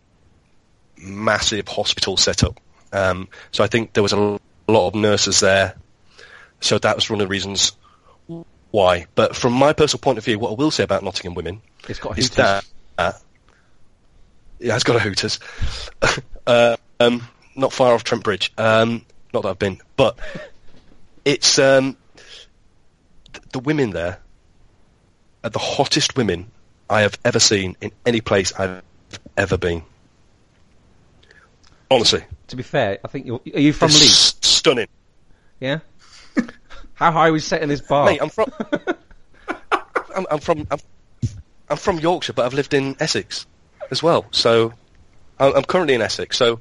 massive 0.97 1.69
hospital 1.69 2.17
set 2.17 2.43
up. 2.43 2.59
Um, 2.93 3.29
so 3.53 3.63
I 3.63 3.69
think 3.69 3.93
there 3.93 4.03
was 4.03 4.13
a 4.13 4.41
lot 4.67 4.89
of 4.89 4.95
nurses 4.95 5.41
there. 5.41 5.77
So 6.61 6.79
that 6.79 6.97
was 6.97 7.09
one 7.09 7.21
of 7.21 7.29
the 7.29 7.31
reasons 7.31 7.73
why. 8.73 9.07
But 9.15 9.37
from 9.37 9.53
my 9.53 9.73
personal 9.73 10.01
point 10.01 10.19
of 10.19 10.25
view, 10.25 10.39
what 10.39 10.51
I 10.51 10.55
will 10.55 10.73
say 10.73 10.83
about 10.83 11.05
Nottingham 11.05 11.35
women 11.35 11.63
It's 11.89 12.01
got 12.01 12.19
is 12.19 12.31
that 12.31 12.65
uh, 12.99 13.13
yeah, 14.59 14.75
it's 14.75 14.85
got 14.85 14.97
a 14.97 15.01
Hooters. 15.01 15.39
uh, 16.47 16.77
um, 16.99 17.29
not 17.55 17.73
far 17.73 17.95
off 17.95 18.03
Trent 18.03 18.25
Bridge. 18.25 18.53
Um, 18.59 19.05
not 19.33 19.43
that 19.45 19.51
I've 19.51 19.59
been, 19.59 19.81
but 19.97 20.18
it's 21.25 21.59
um, 21.59 21.97
the 23.53 23.59
women 23.61 23.90
there 23.90 24.18
are 25.44 25.51
the 25.51 25.59
hottest 25.59 26.16
women 26.16 26.51
I 26.90 27.03
have 27.03 27.18
ever 27.24 27.38
seen 27.40 27.76
in 27.80 27.92
any 28.07 28.20
place 28.20 28.53
I've 28.59 28.82
ever 29.36 29.57
been. 29.57 29.82
Honestly, 31.90 32.22
To 32.49 32.57
be 32.57 32.62
fair, 32.62 32.99
I 33.03 33.09
think 33.09 33.26
you're. 33.26 33.40
Are 33.55 33.61
you 33.61 33.72
from 33.72 33.88
They're 33.90 34.01
Leeds? 34.01 34.36
s- 34.42 34.49
stunning. 34.49 34.88
Yeah. 35.61 35.78
How 36.94 37.12
high 37.12 37.30
was 37.30 37.44
set 37.46 37.62
in 37.62 37.68
this 37.70 37.80
bar? 37.80 38.05
Mate, 38.07 38.20
I'm 38.20 38.28
from. 38.28 38.53
I'm, 40.14 40.26
I'm 40.30 40.38
from. 40.40 40.66
I'm, 40.70 40.78
I'm 41.70 41.76
from 41.78 41.99
Yorkshire, 41.99 42.32
but 42.34 42.44
I've 42.44 42.53
lived 42.55 42.74
in 42.74 42.96
Essex 43.01 43.46
as 43.90 44.03
well. 44.03 44.26
So 44.32 44.74
I'm, 45.38 45.62
currently 45.62 45.94
in 45.94 46.03
Essex. 46.03 46.36
So 46.36 46.61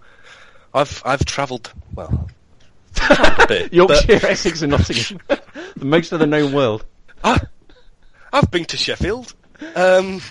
I've 0.73 1.01
I've 1.03 1.25
travelled 1.25 1.73
well. 1.93 2.29
bit, 3.49 3.73
Yorkshire, 3.73 4.19
Essex, 4.25 4.61
and 4.61 4.71
Nottingham. 4.71 5.19
The 5.79 5.85
most 5.85 6.11
of 6.11 6.19
the 6.19 6.27
known 6.27 6.53
world. 6.53 6.85
I, 7.23 7.39
I've 8.31 8.51
been 8.51 8.65
to 8.65 8.77
Sheffield. 8.77 9.33
Um, 9.75 10.21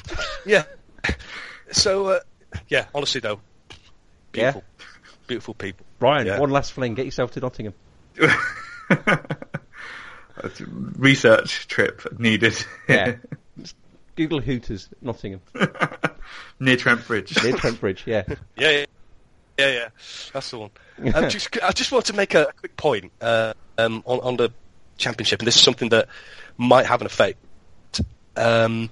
yeah. 0.45 0.65
So 1.73 2.07
uh, 2.09 2.21
yeah, 2.69 2.87
honestly 2.95 3.21
though, 3.21 3.41
beautiful, 4.33 4.63
beautiful 5.27 5.55
people. 5.55 5.85
Brian, 5.99 6.27
Yeah. 6.27 6.39
one 6.39 6.51
last 6.51 6.73
fling. 6.73 6.95
Get 6.95 7.05
yourself 7.07 7.33
to 7.33 7.41
Nottingham. 7.41 7.75
Research 10.97 11.67
trip 11.67 12.19
needed. 12.19 12.55
Yeah. 12.89 13.17
Google 14.17 14.41
Hooters, 14.41 14.89
Nottingham. 15.03 15.41
Near 16.61 16.77
Trent 16.77 17.07
Bridge. 17.07 17.43
Near 17.43 17.57
Trent 17.57 17.81
Bridge, 17.81 18.05
yeah. 18.07 18.23
Yeah, 18.29 18.37
yeah, 18.71 18.85
yeah, 19.59 19.71
yeah. 19.73 19.89
That's 20.33 20.51
the 20.51 20.59
one. 20.59 20.71
um, 21.15 21.29
just, 21.29 21.57
I 21.63 21.73
just 21.73 21.93
want 21.93 22.07
to 22.07 22.13
make 22.15 22.35
a 22.35 22.51
quick 22.59 22.77
point 22.77 23.13
uh, 23.21 23.53
um, 23.77 24.03
on, 24.07 24.21
on 24.21 24.37
the 24.37 24.51
championship, 24.97 25.41
and 25.41 25.47
this 25.47 25.57
is 25.57 25.63
something 25.63 25.91
that 25.91 26.09
might 26.57 26.87
have 26.87 27.01
an 27.01 27.07
effect. 27.07 27.39
Um, 28.37 28.91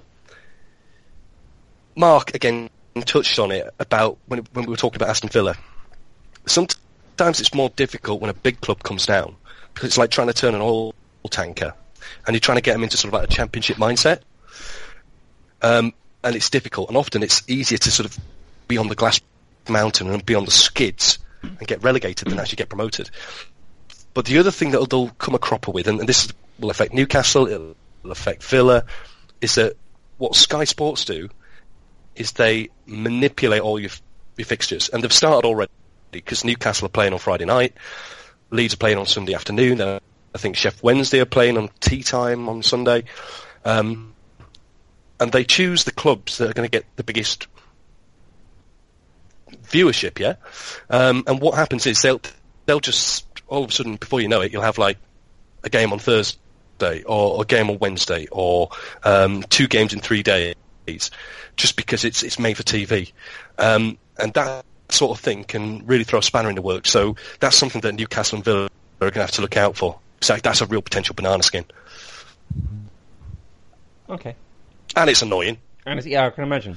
Mark 1.96 2.34
again 2.34 2.70
touched 3.04 3.38
on 3.38 3.50
it 3.50 3.72
about 3.78 4.18
when 4.26 4.40
when 4.52 4.66
we 4.66 4.70
were 4.70 4.76
talking 4.76 4.96
about 4.96 5.10
Aston 5.10 5.28
Villa. 5.28 5.56
Sometimes 6.46 7.40
it's 7.40 7.54
more 7.54 7.70
difficult 7.70 8.20
when 8.20 8.30
a 8.30 8.34
big 8.34 8.60
club 8.60 8.82
comes 8.82 9.06
down 9.06 9.36
because 9.72 9.88
it's 9.88 9.98
like 9.98 10.10
trying 10.10 10.28
to 10.28 10.32
turn 10.32 10.54
an 10.54 10.60
oil 10.60 10.94
tanker, 11.30 11.74
and 12.26 12.34
you're 12.34 12.40
trying 12.40 12.56
to 12.56 12.62
get 12.62 12.72
them 12.72 12.82
into 12.82 12.96
sort 12.96 13.12
of 13.14 13.20
like 13.20 13.30
a 13.30 13.32
championship 13.32 13.76
mindset. 13.76 14.20
Um, 15.62 15.92
and 16.22 16.36
it's 16.36 16.50
difficult, 16.50 16.88
and 16.88 16.96
often 16.96 17.22
it's 17.22 17.42
easier 17.48 17.78
to 17.78 17.90
sort 17.90 18.06
of 18.06 18.18
be 18.68 18.78
on 18.78 18.88
the 18.88 18.94
glass 18.94 19.20
mountain 19.68 20.10
and 20.10 20.24
be 20.24 20.34
on 20.34 20.44
the 20.44 20.50
skids 20.50 21.18
and 21.42 21.66
get 21.66 21.82
relegated 21.82 22.28
than 22.28 22.38
actually 22.38 22.56
get 22.56 22.68
promoted. 22.68 23.10
But 24.14 24.26
the 24.26 24.38
other 24.38 24.52
thing 24.52 24.70
that 24.70 24.88
they'll 24.88 25.10
come 25.10 25.34
a 25.34 25.38
cropper 25.38 25.72
with, 25.72 25.88
and, 25.88 26.00
this 26.00 26.32
will 26.58 26.70
affect 26.70 26.94
Newcastle, 26.94 27.48
it'll 27.48 27.74
affect 28.04 28.44
Villa, 28.44 28.84
is 29.40 29.56
that 29.56 29.76
what 30.18 30.36
Sky 30.36 30.64
Sports 30.64 31.04
do 31.04 31.28
is 32.14 32.32
they 32.32 32.70
manipulate 32.86 33.60
all 33.60 33.78
your, 33.78 33.90
your 34.36 34.46
fixtures, 34.46 34.88
and 34.88 35.02
they've 35.02 35.12
started 35.12 35.46
already 35.46 35.72
because 36.12 36.44
Newcastle 36.44 36.86
are 36.86 36.90
playing 36.90 37.12
on 37.12 37.18
Friday 37.18 37.44
night, 37.44 37.74
Leeds 38.50 38.74
are 38.74 38.78
playing 38.78 38.98
on 38.98 39.06
Sunday 39.06 39.34
afternoon. 39.34 39.80
I 39.80 40.38
think 40.38 40.54
Sheff 40.54 40.80
Wednesday 40.82 41.20
are 41.20 41.26
playing 41.26 41.58
on 41.58 41.70
tea 41.80 42.04
time 42.04 42.48
on 42.48 42.62
Sunday, 42.62 43.04
um, 43.64 44.14
and 45.18 45.32
they 45.32 45.44
choose 45.44 45.84
the 45.84 45.92
clubs 45.92 46.38
that 46.38 46.50
are 46.50 46.52
going 46.52 46.68
to 46.68 46.70
get 46.70 46.84
the 46.94 47.02
biggest 47.02 47.48
viewership. 49.64 50.20
Yeah, 50.20 50.34
um, 50.88 51.24
and 51.26 51.40
what 51.40 51.54
happens 51.54 51.86
is 51.86 52.00
they'll 52.02 52.20
they'll 52.66 52.80
just 52.80 53.23
all 53.48 53.64
of 53.64 53.70
a 53.70 53.72
sudden 53.72 53.96
before 53.96 54.20
you 54.20 54.28
know 54.28 54.40
it, 54.40 54.52
you'll 54.52 54.62
have 54.62 54.78
like 54.78 54.98
a 55.62 55.70
game 55.70 55.92
on 55.92 55.98
Thursday 55.98 57.02
or 57.04 57.42
a 57.42 57.44
game 57.46 57.70
on 57.70 57.78
Wednesday 57.78 58.26
or 58.32 58.70
um, 59.04 59.42
two 59.44 59.66
games 59.68 59.92
in 59.92 60.00
three 60.00 60.22
days, 60.22 60.54
just 61.56 61.76
because 61.76 62.04
it's 62.04 62.22
it's 62.22 62.38
made 62.38 62.56
for 62.56 62.62
TV, 62.62 63.12
um, 63.58 63.96
and 64.18 64.32
that 64.34 64.64
sort 64.90 65.16
of 65.16 65.22
thing 65.24 65.44
can 65.44 65.84
really 65.86 66.04
throw 66.04 66.18
a 66.18 66.22
spanner 66.22 66.48
in 66.48 66.54
the 66.56 66.62
works. 66.62 66.90
So 66.90 67.16
that's 67.40 67.56
something 67.56 67.80
that 67.82 67.94
Newcastle 67.94 68.36
and 68.36 68.44
Villa 68.44 68.64
are 68.64 69.10
going 69.10 69.12
to 69.14 69.20
have 69.20 69.30
to 69.32 69.40
look 69.42 69.56
out 69.56 69.76
for. 69.76 69.98
So 70.20 70.36
that's 70.36 70.60
a 70.60 70.66
real 70.66 70.82
potential 70.82 71.14
banana 71.14 71.42
skin, 71.42 71.64
Okay. 74.08 74.34
and 74.96 75.10
it's 75.10 75.22
annoying. 75.22 75.58
And 75.86 75.98
it's, 75.98 76.06
yeah, 76.06 76.26
I 76.26 76.30
can 76.30 76.44
imagine. 76.44 76.76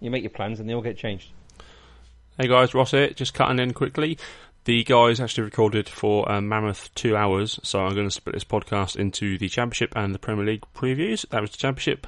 You 0.00 0.10
make 0.10 0.22
your 0.22 0.30
plans 0.30 0.60
and 0.60 0.68
they 0.68 0.74
all 0.74 0.82
get 0.82 0.96
changed. 0.96 1.28
Hey 2.38 2.46
guys, 2.48 2.72
Ross 2.74 2.92
here, 2.92 3.10
just 3.10 3.34
cutting 3.34 3.58
in 3.58 3.72
quickly. 3.72 4.18
The 4.68 4.84
guys 4.84 5.18
actually 5.18 5.44
recorded 5.44 5.88
for 5.88 6.30
um, 6.30 6.46
Mammoth 6.46 6.94
two 6.94 7.16
hours, 7.16 7.58
so 7.62 7.80
I'm 7.80 7.94
going 7.94 8.06
to 8.06 8.10
split 8.10 8.34
this 8.34 8.44
podcast 8.44 8.96
into 8.96 9.38
the 9.38 9.48
Championship 9.48 9.94
and 9.96 10.14
the 10.14 10.18
Premier 10.18 10.44
League 10.44 10.62
previews. 10.74 11.26
That 11.30 11.40
was 11.40 11.52
the 11.52 11.56
Championship. 11.56 12.06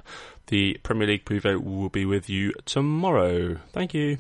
The 0.49 0.79
Premier 0.83 1.09
League 1.09 1.25
preview 1.25 1.59
will 1.59 1.89
be 1.89 2.05
with 2.05 2.29
you 2.29 2.53
tomorrow. 2.67 3.57
Thank 3.73 3.95
you. 3.95 4.19